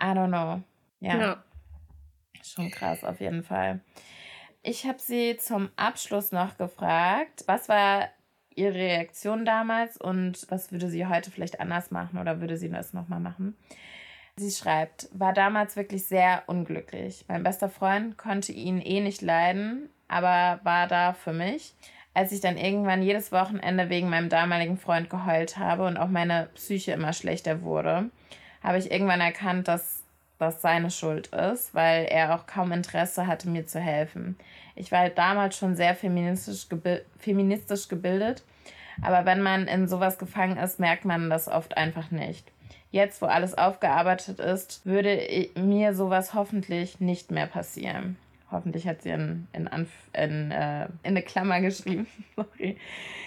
I 0.00 0.04
don't 0.04 0.28
know. 0.28 0.62
Ja. 1.00 1.18
ja. 1.18 1.44
Schon 2.42 2.70
krass, 2.70 3.02
auf 3.04 3.20
jeden 3.20 3.42
Fall. 3.42 3.80
Ich 4.68 4.84
habe 4.84 4.98
sie 4.98 5.36
zum 5.36 5.68
Abschluss 5.76 6.32
noch 6.32 6.58
gefragt, 6.58 7.44
was 7.46 7.68
war 7.68 8.08
ihre 8.52 8.74
Reaktion 8.74 9.44
damals 9.44 9.96
und 9.96 10.44
was 10.48 10.72
würde 10.72 10.90
sie 10.90 11.06
heute 11.06 11.30
vielleicht 11.30 11.60
anders 11.60 11.92
machen 11.92 12.18
oder 12.18 12.40
würde 12.40 12.56
sie 12.56 12.68
das 12.68 12.92
nochmal 12.92 13.20
machen? 13.20 13.56
Sie 14.34 14.50
schreibt, 14.50 15.08
war 15.12 15.32
damals 15.32 15.76
wirklich 15.76 16.08
sehr 16.08 16.42
unglücklich. 16.48 17.24
Mein 17.28 17.44
bester 17.44 17.68
Freund 17.68 18.18
konnte 18.18 18.50
ihn 18.50 18.80
eh 18.80 19.00
nicht 19.00 19.22
leiden, 19.22 19.88
aber 20.08 20.58
war 20.64 20.88
da 20.88 21.12
für 21.12 21.32
mich. 21.32 21.72
Als 22.12 22.32
ich 22.32 22.40
dann 22.40 22.56
irgendwann 22.56 23.04
jedes 23.04 23.30
Wochenende 23.30 23.88
wegen 23.88 24.10
meinem 24.10 24.30
damaligen 24.30 24.78
Freund 24.78 25.08
geheult 25.08 25.58
habe 25.58 25.86
und 25.86 25.96
auch 25.96 26.08
meine 26.08 26.48
Psyche 26.56 26.90
immer 26.90 27.12
schlechter 27.12 27.62
wurde, 27.62 28.10
habe 28.64 28.78
ich 28.78 28.90
irgendwann 28.90 29.20
erkannt, 29.20 29.68
dass 29.68 30.02
das 30.38 30.60
seine 30.60 30.90
Schuld 30.90 31.28
ist, 31.28 31.74
weil 31.74 32.04
er 32.06 32.34
auch 32.34 32.46
kaum 32.46 32.72
Interesse 32.72 33.26
hatte, 33.26 33.48
mir 33.48 33.66
zu 33.66 33.80
helfen. 33.80 34.36
Ich 34.76 34.92
war 34.92 35.00
halt 35.00 35.18
damals 35.18 35.56
schon 35.56 35.74
sehr 35.74 35.94
feministisch, 35.94 36.68
gebi 36.68 37.00
feministisch 37.18 37.88
gebildet, 37.88 38.44
aber 39.02 39.26
wenn 39.26 39.42
man 39.42 39.66
in 39.66 39.88
sowas 39.88 40.18
gefangen 40.18 40.56
ist, 40.58 40.78
merkt 40.78 41.04
man 41.04 41.28
das 41.30 41.48
oft 41.48 41.76
einfach 41.76 42.10
nicht. 42.10 42.50
Jetzt, 42.90 43.20
wo 43.20 43.26
alles 43.26 43.58
aufgearbeitet 43.58 44.38
ist, 44.38 44.86
würde 44.86 45.20
mir 45.56 45.94
sowas 45.94 46.34
hoffentlich 46.34 47.00
nicht 47.00 47.30
mehr 47.30 47.46
passieren. 47.46 48.16
Hoffentlich 48.50 48.86
hat 48.86 49.02
sie 49.02 49.10
in, 49.10 49.48
in, 49.52 49.68
in, 50.12 50.50
äh, 50.52 50.84
in 50.84 50.90
eine 51.02 51.22
Klammer 51.22 51.60
geschrieben. 51.60 52.06
Sorry. 52.36 52.76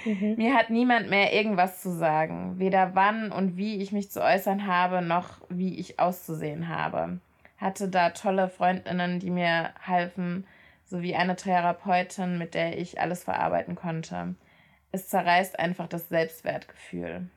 Mhm. 0.06 0.36
Mir 0.38 0.56
hat 0.56 0.70
niemand 0.70 1.10
mehr 1.10 1.34
irgendwas 1.34 1.82
zu 1.82 1.91
sagen. 1.91 2.58
Weder 2.58 2.95
wann 2.95 3.32
und 3.32 3.58
wie 3.58 3.82
ich 3.82 3.91
mich 3.91 4.10
zu 4.10 4.24
äußern 4.24 4.66
habe, 4.66 5.02
noch 5.02 5.41
wie 5.50 5.78
ich 5.78 6.00
auszusehen 6.00 6.70
habe. 6.70 7.20
Hatte 7.58 7.89
da 7.89 8.12
tolle 8.12 8.47
Freundinnen, 8.47 9.20
die 9.20 9.30
mir 9.30 9.72
halfen, 9.86 10.47
sowie 10.89 11.15
eine 11.15 11.35
Therapeutin, 11.35 12.37
mit 12.37 12.53
der 12.53 12.77
ich 12.77 12.99
alles 12.99 13.23
verarbeiten 13.23 13.75
konnte. 13.75 14.35
Es 14.91 15.07
zerreißt 15.07 15.59
einfach 15.59 15.87
das 15.87 16.09
Selbstwertgefühl. 16.09 17.29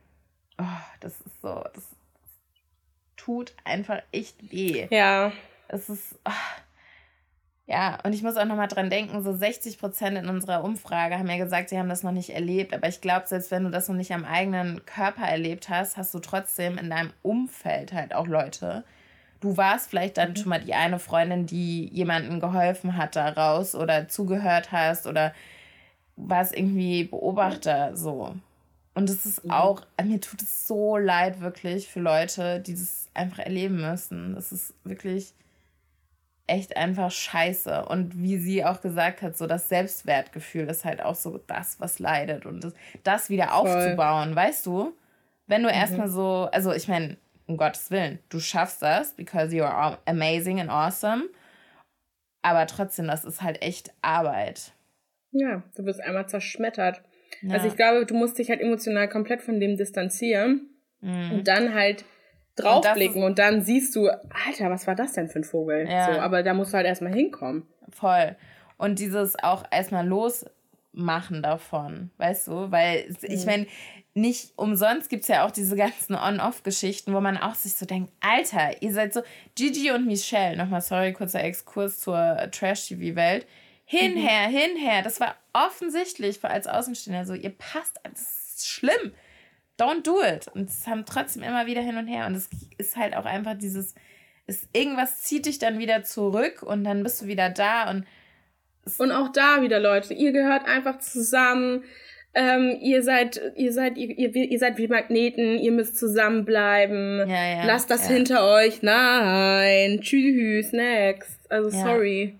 Oh, 0.58 0.64
das 1.00 1.20
ist 1.20 1.40
so, 1.42 1.62
das, 1.74 1.86
tut 3.22 3.54
einfach 3.64 4.02
echt 4.10 4.50
weh. 4.50 4.88
Ja. 4.90 5.32
Es 5.68 5.88
ist. 5.88 6.18
Oh 6.24 6.30
ja, 7.66 7.98
und 8.02 8.12
ich 8.12 8.22
muss 8.22 8.36
auch 8.36 8.44
nochmal 8.44 8.68
dran 8.68 8.90
denken, 8.90 9.22
so 9.22 9.32
60 9.32 9.78
Prozent 9.78 10.18
in 10.18 10.28
unserer 10.28 10.64
Umfrage 10.64 11.16
haben 11.16 11.30
ja 11.30 11.38
gesagt, 11.38 11.68
sie 11.68 11.78
haben 11.78 11.88
das 11.88 12.02
noch 12.02 12.12
nicht 12.12 12.30
erlebt. 12.30 12.74
Aber 12.74 12.88
ich 12.88 13.00
glaube, 13.00 13.26
selbst 13.28 13.52
wenn 13.52 13.62
du 13.64 13.70
das 13.70 13.88
noch 13.88 13.94
nicht 13.94 14.12
am 14.12 14.24
eigenen 14.24 14.84
Körper 14.84 15.22
erlebt 15.22 15.68
hast, 15.68 15.96
hast 15.96 16.12
du 16.12 16.18
trotzdem 16.18 16.76
in 16.76 16.90
deinem 16.90 17.12
Umfeld 17.22 17.92
halt 17.92 18.14
auch 18.14 18.26
Leute. 18.26 18.84
Du 19.42 19.56
warst 19.56 19.90
vielleicht 19.90 20.16
dann 20.16 20.30
mhm. 20.30 20.36
schon 20.36 20.48
mal 20.48 20.60
die 20.60 20.72
eine 20.72 20.98
Freundin, 20.98 21.46
die 21.46 21.88
jemandem 21.92 22.40
geholfen 22.40 22.96
hat 22.96 23.16
daraus 23.16 23.74
oder 23.74 24.08
zugehört 24.08 24.72
hast 24.72 25.06
oder 25.06 25.34
warst 26.16 26.56
irgendwie 26.56 27.04
Beobachter 27.04 27.96
so. 27.96 28.34
Und 28.94 29.10
es 29.10 29.26
ist 29.26 29.50
auch, 29.50 29.82
mir 30.02 30.20
tut 30.20 30.42
es 30.42 30.66
so 30.68 30.96
leid 30.96 31.40
wirklich 31.40 31.88
für 31.88 32.00
Leute, 32.00 32.60
die 32.60 32.74
das 32.74 33.08
einfach 33.14 33.40
erleben 33.40 33.80
müssen. 33.80 34.34
Das 34.34 34.52
ist 34.52 34.74
wirklich 34.84 35.34
echt 36.46 36.76
einfach 36.76 37.10
scheiße. 37.10 37.86
Und 37.86 38.22
wie 38.22 38.36
sie 38.36 38.64
auch 38.64 38.80
gesagt 38.80 39.22
hat, 39.22 39.36
so 39.36 39.46
das 39.46 39.68
Selbstwertgefühl 39.68 40.68
ist 40.68 40.84
halt 40.84 41.02
auch 41.02 41.14
so 41.14 41.40
das, 41.46 41.80
was 41.80 41.98
leidet. 41.98 42.46
Und 42.46 42.62
das, 42.64 42.74
das 43.02 43.30
wieder 43.30 43.54
aufzubauen, 43.54 44.34
Voll. 44.34 44.36
weißt 44.36 44.66
du? 44.66 44.92
Wenn 45.46 45.62
du 45.62 45.68
mhm. 45.68 45.74
erstmal 45.74 46.08
so, 46.08 46.48
also 46.52 46.72
ich 46.72 46.86
meine, 46.86 47.16
um 47.52 47.56
Gottes 47.58 47.90
Willen, 47.90 48.18
du 48.30 48.40
schaffst 48.40 48.82
das, 48.82 49.14
because 49.14 49.54
you 49.54 49.62
are 49.64 49.98
amazing 50.06 50.60
and 50.60 50.70
awesome. 50.70 51.24
Aber 52.42 52.66
trotzdem, 52.66 53.06
das 53.06 53.24
ist 53.24 53.42
halt 53.42 53.62
echt 53.62 53.92
Arbeit. 54.02 54.72
Ja, 55.30 55.62
du 55.76 55.84
wirst 55.84 56.00
einmal 56.00 56.28
zerschmettert. 56.28 57.02
Ja. 57.42 57.54
Also 57.54 57.68
ich 57.68 57.76
glaube, 57.76 58.04
du 58.04 58.14
musst 58.14 58.38
dich 58.38 58.50
halt 58.50 58.60
emotional 58.60 59.08
komplett 59.08 59.42
von 59.42 59.60
dem 59.60 59.76
distanzieren 59.76 60.68
mhm. 61.00 61.32
und 61.32 61.48
dann 61.48 61.74
halt 61.74 62.04
draufblicken 62.56 63.22
und, 63.22 63.30
und, 63.30 63.38
dann 63.38 63.62
siehst 63.62 63.96
du, 63.96 64.08
Alter, 64.08 64.70
was 64.70 64.86
war 64.86 64.94
das 64.94 65.12
denn 65.12 65.28
für 65.28 65.38
ein 65.38 65.44
Vogel? 65.44 65.88
Ja. 65.88 66.12
So, 66.12 66.20
aber 66.20 66.42
da 66.42 66.52
musst 66.52 66.72
du 66.72 66.76
halt 66.76 66.86
erstmal 66.86 67.14
hinkommen. 67.14 67.66
Voll. 67.90 68.36
Und 68.76 68.98
dieses 68.98 69.42
auch 69.42 69.64
erstmal 69.70 70.06
losmachen 70.06 71.42
davon, 71.42 72.10
weißt 72.18 72.48
du? 72.48 72.70
Weil 72.70 73.06
mhm. 73.08 73.16
ich 73.22 73.46
meine, 73.46 73.66
nicht 74.14 74.52
umsonst 74.56 75.08
gibt 75.08 75.22
es 75.22 75.28
ja 75.28 75.46
auch 75.46 75.50
diese 75.50 75.76
ganzen 75.76 76.14
On-Off-Geschichten, 76.14 77.14
wo 77.14 77.20
man 77.20 77.36
auch 77.36 77.54
sich 77.54 77.74
so 77.74 77.86
denkt, 77.86 78.12
Alter, 78.20 78.82
ihr 78.82 78.92
seid 78.92 79.14
so, 79.14 79.22
Gigi 79.54 79.90
und 79.90 80.06
Michelle, 80.06 80.56
nochmal 80.56 80.82
sorry, 80.82 81.12
kurzer 81.12 81.42
Exkurs 81.42 81.98
zur 81.98 82.48
Trash-TV-Welt, 82.50 83.46
hinher, 83.84 84.48
mhm. 84.48 84.56
hinher, 84.56 85.02
das 85.02 85.20
war 85.20 85.36
offensichtlich 85.52 86.42
als 86.44 86.66
Außenstehender 86.66 87.24
so, 87.24 87.34
ihr 87.34 87.50
passt, 87.50 87.98
das 88.04 88.20
ist 88.56 88.68
schlimm 88.68 89.12
don't 89.82 90.02
do 90.02 90.22
it. 90.22 90.48
Und 90.54 90.68
es 90.68 90.86
haben 90.86 91.04
trotzdem 91.04 91.42
immer 91.42 91.66
wieder 91.66 91.82
hin 91.82 91.96
und 91.96 92.06
her. 92.06 92.26
Und 92.26 92.34
es 92.34 92.48
ist 92.78 92.96
halt 92.96 93.16
auch 93.16 93.24
einfach 93.24 93.54
dieses, 93.58 93.94
ist, 94.46 94.68
irgendwas 94.72 95.22
zieht 95.22 95.46
dich 95.46 95.58
dann 95.58 95.78
wieder 95.78 96.04
zurück 96.04 96.62
und 96.62 96.84
dann 96.84 97.02
bist 97.02 97.22
du 97.22 97.26
wieder 97.26 97.50
da 97.50 97.90
und 97.90 98.06
und 98.98 99.12
auch 99.12 99.28
da 99.28 99.62
wieder, 99.62 99.78
Leute, 99.78 100.12
ihr 100.12 100.32
gehört 100.32 100.66
einfach 100.66 100.98
zusammen. 100.98 101.84
Ähm, 102.34 102.78
ihr 102.80 103.02
seid, 103.02 103.40
ihr 103.56 103.72
seid, 103.72 103.98
ihr, 103.98 104.08
ihr, 104.18 104.34
ihr 104.34 104.58
seid 104.58 104.78
wie 104.78 104.88
Magneten, 104.88 105.58
ihr 105.58 105.72
müsst 105.72 105.98
zusammenbleiben. 105.98 107.28
Ja, 107.28 107.56
ja, 107.56 107.64
Lasst 107.66 107.90
das 107.90 108.08
ja. 108.08 108.14
hinter 108.14 108.50
euch. 108.50 108.82
Nein. 108.82 110.00
Tschüss, 110.00 110.72
next. 110.72 111.38
Also 111.50 111.70
sorry 111.70 112.34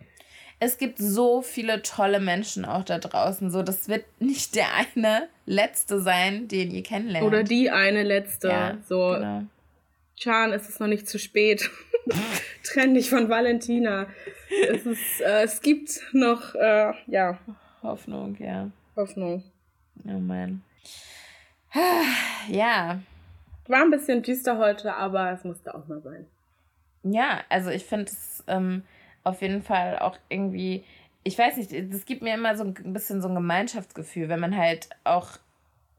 es 0.65 0.79
gibt 0.79 0.99
so 0.99 1.43
viele 1.43 1.83
tolle 1.83 2.21
Menschen 2.21 2.65
auch 2.65 2.85
da 2.85 2.99
draußen. 2.99 3.51
So, 3.51 3.65
das 3.65 3.89
wird 3.89 4.05
nicht 4.21 4.55
der 4.55 4.67
eine 4.77 5.29
letzte 5.45 6.01
sein, 6.01 6.47
den 6.47 6.71
ihr 6.71 6.85
kennenlernt. 6.85 7.27
Oder 7.27 7.43
die 7.43 7.71
eine 7.71 8.05
letzte. 8.05 8.49
Ja, 8.49 8.79
so. 8.89 9.15
Genau. 9.15 9.43
Chan, 10.17 10.53
es 10.53 10.69
ist 10.69 10.79
noch 10.79 10.87
nicht 10.87 11.09
zu 11.09 11.19
spät. 11.19 11.69
Trenn 12.63 12.95
dich 12.95 13.11
von 13.11 13.29
Valentina. 13.29 14.07
Es, 14.71 14.87
ist, 14.87 15.21
äh, 15.21 15.43
es 15.43 15.63
gibt 15.63 16.01
noch, 16.13 16.55
äh, 16.55 16.93
ja. 17.09 17.41
Hoffnung, 17.83 18.37
ja. 18.39 18.71
Hoffnung. 18.95 19.43
Oh 20.07 20.19
man. 20.19 20.63
Ja. 22.49 23.01
War 23.69 23.83
ein 23.83 23.91
bisschen 23.91 24.23
düster 24.23 24.59
heute, 24.59 24.95
aber 24.95 25.31
es 25.31 25.45
musste 25.45 25.75
auch 25.75 25.87
mal 25.87 26.01
sein. 26.03 26.27
Ja, 27.05 27.41
also 27.49 27.71
ich 27.71 27.85
finde 27.85 28.11
es. 28.11 28.43
Ähm, 28.49 28.83
auf 29.25 29.43
jeden 29.43 29.63
Fall 29.63 29.99
auch 29.99 30.19
irgendwie, 30.29 30.85
ich 31.25 31.39
weiß 31.39 31.57
nicht, 31.57 31.73
das 31.93 32.05
gibt 32.05 32.23
mir 32.23 32.35
immer 32.35 32.57
so 32.57 32.65
ein 32.65 32.75
bisschen 32.93 33.23
so 33.23 33.29
ein 33.29 33.35
Gemeinschaftsgefühl, 33.35 34.29
wenn 34.29 34.41
man 34.41 34.57
halt 34.57 34.89
auch 35.05 35.39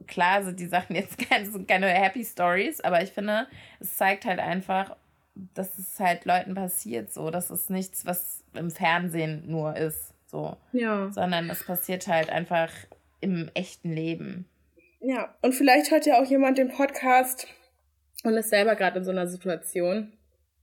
klar 0.07 0.43
sind 0.43 0.59
die 0.59 0.65
Sachen 0.65 0.95
jetzt 0.95 1.17
keine, 1.29 1.45
sind 1.45 1.67
keine 1.67 1.87
Happy 1.87 2.23
Stories, 2.23 2.81
aber 2.81 3.01
ich 3.01 3.11
finde, 3.11 3.47
es 3.79 3.95
zeigt 3.97 4.25
halt 4.25 4.39
einfach, 4.39 4.95
dass 5.53 5.77
es 5.77 5.99
halt 5.99 6.25
Leuten 6.25 6.53
passiert, 6.53 7.13
so, 7.13 7.31
dass 7.31 7.49
es 7.49 7.69
nichts, 7.69 8.05
was 8.05 8.43
im 8.53 8.69
Fernsehen 8.69 9.43
nur 9.47 9.75
ist, 9.75 10.13
so. 10.27 10.57
Ja. 10.73 11.09
Sondern 11.11 11.49
es 11.49 11.63
passiert 11.63 12.07
halt 12.07 12.29
einfach 12.29 12.69
im 13.23 13.49
echten 13.53 13.91
Leben. 13.93 14.45
Ja, 14.99 15.35
und 15.41 15.53
vielleicht 15.53 15.91
hört 15.91 16.05
ja 16.05 16.21
auch 16.21 16.29
jemand 16.29 16.57
den 16.57 16.69
Podcast 16.69 17.47
und 18.23 18.35
ist 18.35 18.49
selber 18.49 18.75
gerade 18.75 18.99
in 18.99 19.05
so 19.05 19.11
einer 19.11 19.27
Situation. 19.27 20.13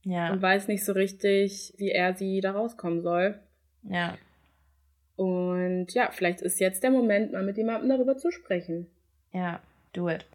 Ja. 0.03 0.31
Und 0.31 0.41
weiß 0.41 0.67
nicht 0.67 0.85
so 0.85 0.93
richtig, 0.93 1.73
wie 1.77 1.91
er 1.91 2.15
sie 2.15 2.41
da 2.41 2.51
rauskommen 2.51 3.01
soll. 3.01 3.39
Ja. 3.83 4.17
Und 5.15 5.93
ja, 5.93 6.09
vielleicht 6.11 6.41
ist 6.41 6.59
jetzt 6.59 6.81
der 6.81 6.89
Moment, 6.89 7.33
mal 7.33 7.43
mit 7.43 7.57
jemandem 7.57 7.89
darüber 7.89 8.17
zu 8.17 8.31
sprechen. 8.31 8.87
Ja, 9.31 9.59
do 9.93 10.09
it. 10.09 10.25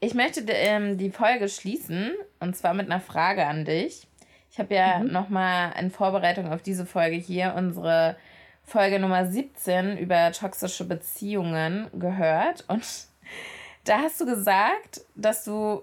Ich 0.00 0.14
möchte 0.14 0.40
ähm, 0.48 0.96
die 0.96 1.10
Folge 1.10 1.48
schließen 1.48 2.12
und 2.38 2.56
zwar 2.56 2.74
mit 2.74 2.86
einer 2.86 3.00
Frage 3.00 3.46
an 3.46 3.64
dich. 3.64 4.06
Ich 4.50 4.58
habe 4.58 4.74
ja 4.74 5.00
mhm. 5.00 5.12
nochmal 5.12 5.72
in 5.78 5.90
Vorbereitung 5.90 6.52
auf 6.52 6.62
diese 6.62 6.86
Folge 6.86 7.16
hier 7.16 7.54
unsere 7.56 8.16
Folge 8.62 8.98
Nummer 8.98 9.26
17 9.26 9.98
über 9.98 10.32
toxische 10.32 10.84
Beziehungen 10.84 11.88
gehört 11.98 12.64
und 12.68 12.84
da 13.84 13.98
hast 13.98 14.20
du 14.20 14.26
gesagt, 14.26 15.02
dass 15.14 15.44
du 15.44 15.82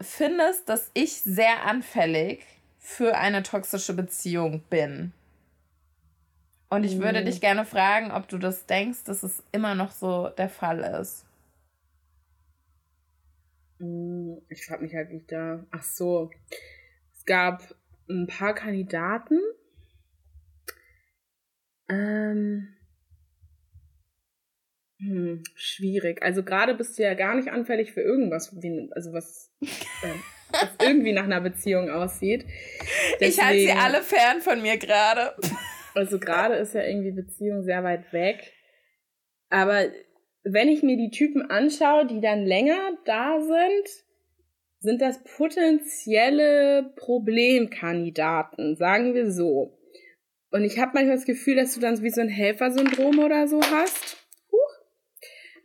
findest, 0.00 0.68
dass 0.68 0.90
ich 0.94 1.22
sehr 1.22 1.64
anfällig 1.64 2.44
für 2.78 3.16
eine 3.16 3.42
toxische 3.42 3.94
Beziehung 3.94 4.62
bin. 4.70 5.12
Und 6.70 6.84
ich 6.84 6.98
würde 6.98 7.22
mhm. 7.22 7.26
dich 7.26 7.40
gerne 7.40 7.64
fragen, 7.64 8.10
ob 8.10 8.28
du 8.28 8.38
das 8.38 8.66
denkst, 8.66 9.04
dass 9.04 9.22
es 9.22 9.42
immer 9.52 9.74
noch 9.74 9.90
so 9.90 10.28
der 10.28 10.50
Fall 10.50 10.80
ist. 11.00 11.24
Mm, 13.78 14.34
ich 14.48 14.66
frage 14.66 14.82
mich 14.82 14.94
halt, 14.94 15.10
wie 15.10 15.16
ich 15.16 15.26
da. 15.26 15.64
Ach 15.70 15.82
so. 15.82 16.30
Es 17.14 17.24
gab 17.24 17.74
ein 18.08 18.26
paar 18.26 18.54
Kandidaten. 18.54 19.38
Ähm. 21.88 22.68
Hm, 25.00 25.44
schwierig. 25.54 26.22
Also 26.22 26.42
gerade 26.42 26.74
bist 26.74 26.98
du 26.98 27.02
ja 27.02 27.14
gar 27.14 27.36
nicht 27.36 27.48
anfällig 27.48 27.92
für 27.92 28.00
irgendwas, 28.00 28.52
also 28.90 29.12
was, 29.12 29.52
äh, 29.60 30.08
was 30.50 30.70
irgendwie 30.82 31.12
nach 31.12 31.24
einer 31.24 31.40
Beziehung 31.40 31.88
aussieht. 31.88 32.44
Deswegen, 33.20 33.30
ich 33.30 33.44
halte 33.44 33.60
sie 33.60 33.72
alle 33.72 34.02
fern 34.02 34.40
von 34.40 34.60
mir 34.60 34.76
gerade. 34.76 35.34
Also 35.94 36.18
gerade 36.18 36.56
ist 36.56 36.74
ja 36.74 36.82
irgendwie 36.82 37.12
Beziehung 37.12 37.62
sehr 37.62 37.84
weit 37.84 38.12
weg. 38.12 38.52
Aber 39.50 39.86
wenn 40.42 40.68
ich 40.68 40.82
mir 40.82 40.96
die 40.96 41.10
Typen 41.10 41.50
anschaue, 41.50 42.06
die 42.06 42.20
dann 42.20 42.44
länger 42.44 42.98
da 43.04 43.40
sind, 43.40 43.88
sind 44.80 45.00
das 45.00 45.22
potenzielle 45.24 46.92
Problemkandidaten, 46.96 48.76
sagen 48.76 49.14
wir 49.14 49.30
so. 49.30 49.77
Und 50.50 50.64
ich 50.64 50.78
habe 50.78 50.92
manchmal 50.94 51.16
das 51.16 51.26
Gefühl, 51.26 51.56
dass 51.56 51.74
du 51.74 51.80
dann 51.80 52.00
wie 52.02 52.10
so 52.10 52.20
ein 52.20 52.28
Helfersyndrom 52.28 53.18
oder 53.18 53.48
so 53.48 53.60
hast. 53.62 54.16
Huch. 54.50 54.74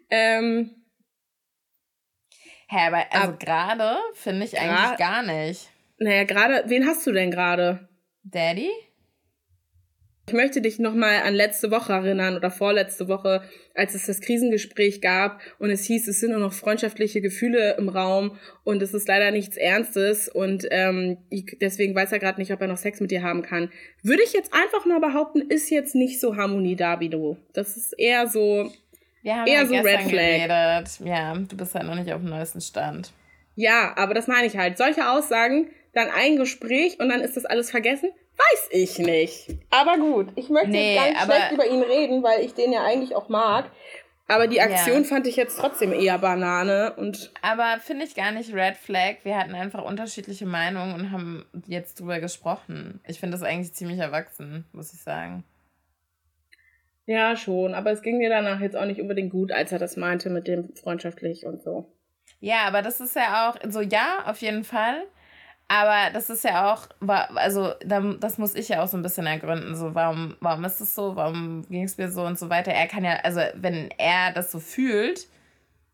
Ähm, 0.10 0.84
Hä, 2.68 2.88
aber 2.88 3.06
also 3.12 3.36
gerade 3.38 3.98
finde 4.14 4.46
ich 4.46 4.60
eigentlich 4.60 4.98
gar 4.98 5.22
nicht. 5.24 5.70
Naja, 6.00 6.24
gerade, 6.24 6.64
wen 6.68 6.88
hast 6.88 7.06
du 7.06 7.12
denn 7.12 7.32
gerade? 7.32 7.88
Daddy? 8.24 8.70
Ich 10.26 10.34
möchte 10.34 10.62
dich 10.62 10.80
nochmal 10.80 11.24
an 11.26 11.34
letzte 11.34 11.70
Woche 11.70 11.92
erinnern 11.92 12.38
oder 12.38 12.50
vorletzte 12.50 13.10
Woche, 13.10 13.44
als 13.76 13.94
es 13.94 14.06
das 14.06 14.22
Krisengespräch 14.22 15.02
gab 15.02 15.42
und 15.60 15.70
es 15.70 15.84
hieß, 15.84 16.08
es 16.08 16.22
sind 16.22 16.32
nur 16.32 16.40
noch 16.40 16.54
freundschaftliche 16.54 17.20
Gefühle 17.20 17.76
im 17.78 17.90
Raum 17.90 18.38
und 18.64 18.82
es 18.82 18.94
ist 18.94 19.08
leider 19.10 19.32
nichts 19.32 19.58
Ernstes 19.58 20.30
und 20.30 20.66
ähm, 20.72 21.18
deswegen 21.60 21.94
weiß 21.94 22.14
er 22.14 22.20
gerade 22.20 22.40
nicht, 22.40 22.54
ob 22.54 22.62
er 22.62 22.68
noch 22.68 22.78
Sex 22.78 23.02
mit 23.02 23.12
dir 23.12 23.22
haben 23.22 23.42
kann. 23.42 23.70
Würde 24.02 24.24
ich 24.24 24.32
jetzt 24.32 24.54
einfach 24.54 24.86
mal 24.86 25.02
behaupten, 25.02 25.42
ist 25.42 25.70
jetzt 25.70 25.94
nicht 25.94 26.22
so 26.22 26.38
Harmonie 26.38 26.78
da 26.78 27.02
wie 27.02 27.10
du. 27.10 27.36
Das 27.52 27.76
ist 27.76 27.92
eher 28.00 28.28
so, 28.28 28.72
Wir 29.24 29.36
haben 29.36 29.48
eher 29.48 29.64
ja 29.64 29.66
so 29.66 29.76
Red 29.76 30.02
Flag. 30.04 30.10
Geredet. 30.10 31.00
Ja, 31.04 31.36
du 31.36 31.58
bist 31.58 31.76
halt 31.76 31.86
noch 31.86 31.96
nicht 31.96 32.14
auf 32.14 32.22
dem 32.22 32.30
neuesten 32.30 32.62
Stand. 32.62 33.12
Ja, 33.56 33.94
aber 33.98 34.14
das 34.14 34.28
meine 34.28 34.48
ich 34.48 34.56
halt. 34.56 34.78
Solche 34.78 35.10
Aussagen, 35.10 35.68
dann 35.94 36.08
ein 36.10 36.38
Gespräch 36.38 37.00
und 37.02 37.10
dann 37.10 37.20
ist 37.20 37.36
das 37.36 37.44
alles 37.44 37.70
vergessen. 37.70 38.10
Weiß 38.38 38.70
ich 38.72 39.00
nicht. 39.00 39.58
Aber 39.70 39.98
gut, 39.98 40.28
ich 40.36 40.50
möchte 40.50 40.70
nee, 40.70 40.96
jetzt 40.96 41.14
ganz 41.14 41.26
schlecht 41.26 41.52
über 41.52 41.68
ihn 41.68 41.82
reden, 41.82 42.24
weil 42.24 42.42
ich 42.42 42.54
den 42.54 42.72
ja 42.72 42.84
eigentlich 42.84 43.16
auch 43.16 43.30
mag. 43.30 43.70
Aber 44.28 44.48
die 44.48 44.62
Aktion 44.62 45.04
ja. 45.04 45.04
fand 45.04 45.28
ich 45.28 45.36
jetzt 45.36 45.60
trotzdem 45.60 45.92
eher 45.94 46.18
Banane 46.18 46.94
und. 46.96 47.32
Aber 47.42 47.78
finde 47.80 48.06
ich 48.06 48.16
gar 48.16 48.32
nicht 48.32 48.54
Red 48.54 48.78
Flag. 48.78 49.18
Wir 49.24 49.38
hatten 49.38 49.54
einfach 49.54 49.84
unterschiedliche 49.84 50.46
Meinungen 50.46 50.94
und 50.96 51.12
haben 51.12 51.46
jetzt 51.68 52.00
drüber 52.00 52.20
gesprochen. 52.20 53.02
Ich 53.06 53.20
finde 53.20 53.38
das 53.38 53.46
eigentlich 53.46 53.74
ziemlich 53.74 54.00
erwachsen, 54.00 54.66
muss 54.72 54.94
ich 54.94 55.02
sagen. 55.02 55.44
Ja, 57.06 57.36
schon. 57.36 57.74
Aber 57.74 57.92
es 57.92 58.02
ging 58.02 58.18
mir 58.18 58.30
danach 58.30 58.62
jetzt 58.62 58.78
auch 58.78 58.86
nicht 58.86 59.02
unbedingt 59.02 59.32
gut, 59.32 59.52
als 59.52 59.72
er 59.72 59.80
das 59.80 59.98
meinte 59.98 60.30
mit 60.30 60.48
dem 60.48 60.74
freundschaftlich 60.76 61.46
und 61.46 61.62
so. 61.62 61.92
Ja, 62.40 62.62
aber 62.66 62.82
das 62.82 63.02
ist 63.02 63.16
ja 63.16 63.50
auch 63.50 63.58
so, 63.70 63.82
ja, 63.82 64.24
auf 64.26 64.40
jeden 64.40 64.64
Fall. 64.64 65.04
Aber 65.68 66.12
das 66.14 66.30
ist 66.30 66.44
ja 66.44 66.72
auch, 66.72 66.88
also 67.36 67.74
das 67.80 68.38
muss 68.38 68.54
ich 68.54 68.70
ja 68.70 68.84
auch 68.84 68.88
so 68.88 68.98
ein 68.98 69.02
bisschen 69.02 69.26
ergründen. 69.26 69.76
So, 69.76 69.96
warum, 69.96 70.36
warum 70.40 70.64
ist 70.66 70.82
es 70.82 70.94
so? 70.94 71.16
Warum 71.16 71.64
ging 71.70 71.84
es 71.84 71.98
mir 71.98 72.12
so 72.12 72.24
und 72.24 72.38
so 72.38 72.50
weiter? 72.50 72.72
Er 72.72 72.88
kann 72.88 73.04
ja, 73.04 73.16
also 73.24 73.40
wenn 73.56 73.90
er 73.98 74.32
das 74.34 74.52
so 74.52 74.60
fühlt, 74.60 75.28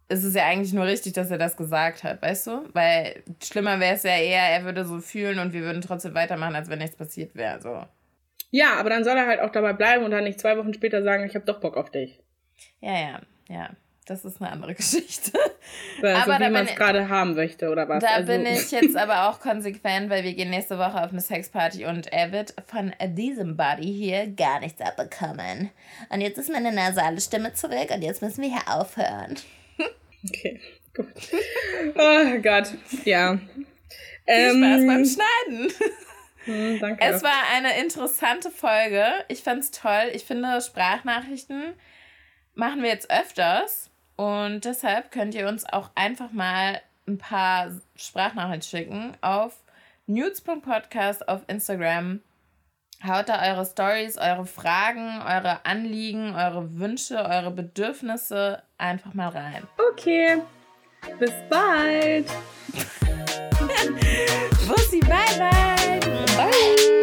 ist 0.10 0.24
es 0.24 0.34
ja 0.34 0.46
eigentlich 0.46 0.74
nur 0.74 0.86
richtig, 0.86 1.14
dass 1.14 1.32
er 1.32 1.38
das 1.38 1.56
gesagt 1.56 2.04
hat, 2.04 2.22
weißt 2.22 2.48
du? 2.48 2.70
Weil 2.74 3.24
schlimmer 3.44 3.80
wäre 3.80 3.96
es 3.96 4.04
ja 4.04 4.18
eher, 4.18 4.42
er 4.42 4.66
würde 4.66 4.84
so 4.84 5.00
fühlen 5.00 5.40
und 5.40 5.54
wir 5.54 5.62
würden 5.62 5.82
trotzdem 5.82 6.16
weitermachen, 6.16 6.56
als 6.56 6.70
wenn 6.70 6.80
nichts 6.80 6.98
passiert 6.98 7.36
wäre. 7.36 7.62
So. 7.62 7.86
Ja, 8.50 8.80
aber 8.80 8.90
dann 8.90 9.04
soll 9.04 9.16
er 9.16 9.28
halt 9.28 9.40
auch 9.40 9.52
dabei 9.52 9.74
bleiben 9.74 10.04
und 10.04 10.12
dann 10.12 10.24
nicht 10.24 10.40
zwei 10.40 10.58
Wochen 10.58 10.74
später 10.74 11.04
sagen, 11.04 11.26
ich 11.26 11.36
habe 11.36 11.46
doch 11.46 11.60
Bock 11.60 11.78
auf 11.78 11.92
dich. 11.92 12.20
Ja, 12.82 12.94
ja, 13.00 13.22
ja 13.48 13.70
das 14.10 14.26
ist 14.26 14.42
eine 14.42 14.52
andere 14.52 14.74
Geschichte. 14.76 15.32
Also, 16.02 16.32
aber 16.32 16.46
wie 16.46 16.50
man 16.50 16.66
es 16.66 16.76
gerade 16.76 17.10
haben 17.10 17.36
möchte, 17.36 17.70
oder 17.70 17.88
was? 17.88 18.04
Da 18.04 18.10
also. 18.16 18.28
bin 18.28 18.46
ich 18.46 18.72
jetzt 18.72 18.98
aber 18.98 19.30
auch 19.30 19.40
konsequent, 19.40 20.10
weil 20.10 20.24
wir 20.24 20.34
gehen 20.34 20.50
nächste 20.50 20.78
Woche 20.78 21.04
auf 21.04 21.12
eine 21.12 21.22
Sexparty 21.22 21.86
und 21.86 22.12
er 22.12 22.32
wird 22.32 22.54
von 22.68 22.94
diesem 23.10 23.56
Buddy 23.56 23.94
hier 23.94 24.28
gar 24.28 24.60
nichts 24.60 24.82
abbekommen. 24.82 25.70
Und 26.10 26.22
jetzt 26.22 26.38
ist 26.38 26.50
meine 26.52 26.72
nasale 26.72 27.22
Stimme 27.22 27.54
zurück 27.54 27.90
und 27.94 28.02
jetzt 28.02 28.22
müssen 28.22 28.42
wir 28.42 28.50
hier 28.50 28.68
aufhören. 28.68 29.36
Okay, 30.28 30.60
gut. 30.94 31.08
Oh 31.96 32.42
Gott, 32.42 32.74
ja. 33.06 33.38
Viel 33.38 34.36
ähm, 34.36 34.58
Spaß 34.58 34.86
beim 34.86 35.06
Schneiden. 35.06 35.74
Hm, 36.44 36.80
danke. 36.80 37.04
Es 37.04 37.24
war 37.24 37.44
eine 37.56 37.80
interessante 37.80 38.52
Folge. 38.52 39.06
Ich 39.30 39.44
fand's 39.44 39.72
toll. 39.72 40.12
Ich 40.14 40.26
finde, 40.26 40.60
Sprachnachrichten 40.62 41.74
machen 42.54 42.82
wir 42.84 42.90
jetzt 42.90 43.10
öfters. 43.10 43.89
Und 44.20 44.66
deshalb 44.66 45.12
könnt 45.12 45.34
ihr 45.34 45.48
uns 45.48 45.64
auch 45.64 45.92
einfach 45.96 46.34
mal 46.34 46.82
ein 47.08 47.18
paar 47.18 47.72
Sprachnachrichten 47.96 48.64
schicken 48.64 49.18
auf 49.22 49.54
nudes.podcast 50.08 51.30
auf 51.30 51.44
Instagram. 51.48 52.20
Haut 53.08 53.30
da 53.30 53.42
eure 53.50 53.66
Stories, 53.66 54.18
eure 54.18 54.46
Fragen, 54.46 55.22
eure 55.22 55.66
Anliegen, 55.66 56.36
eure 56.36 56.78
Wünsche, 56.78 57.16
eure 57.16 57.52
Bedürfnisse 57.52 58.62
einfach 58.78 59.14
mal 59.14 59.30
rein. 59.30 59.66
Okay. 59.90 60.42
Bis 61.18 61.32
bald. 61.50 62.28
Bussi, 64.68 65.00
bye 65.00 65.40
bye. 66.36 66.99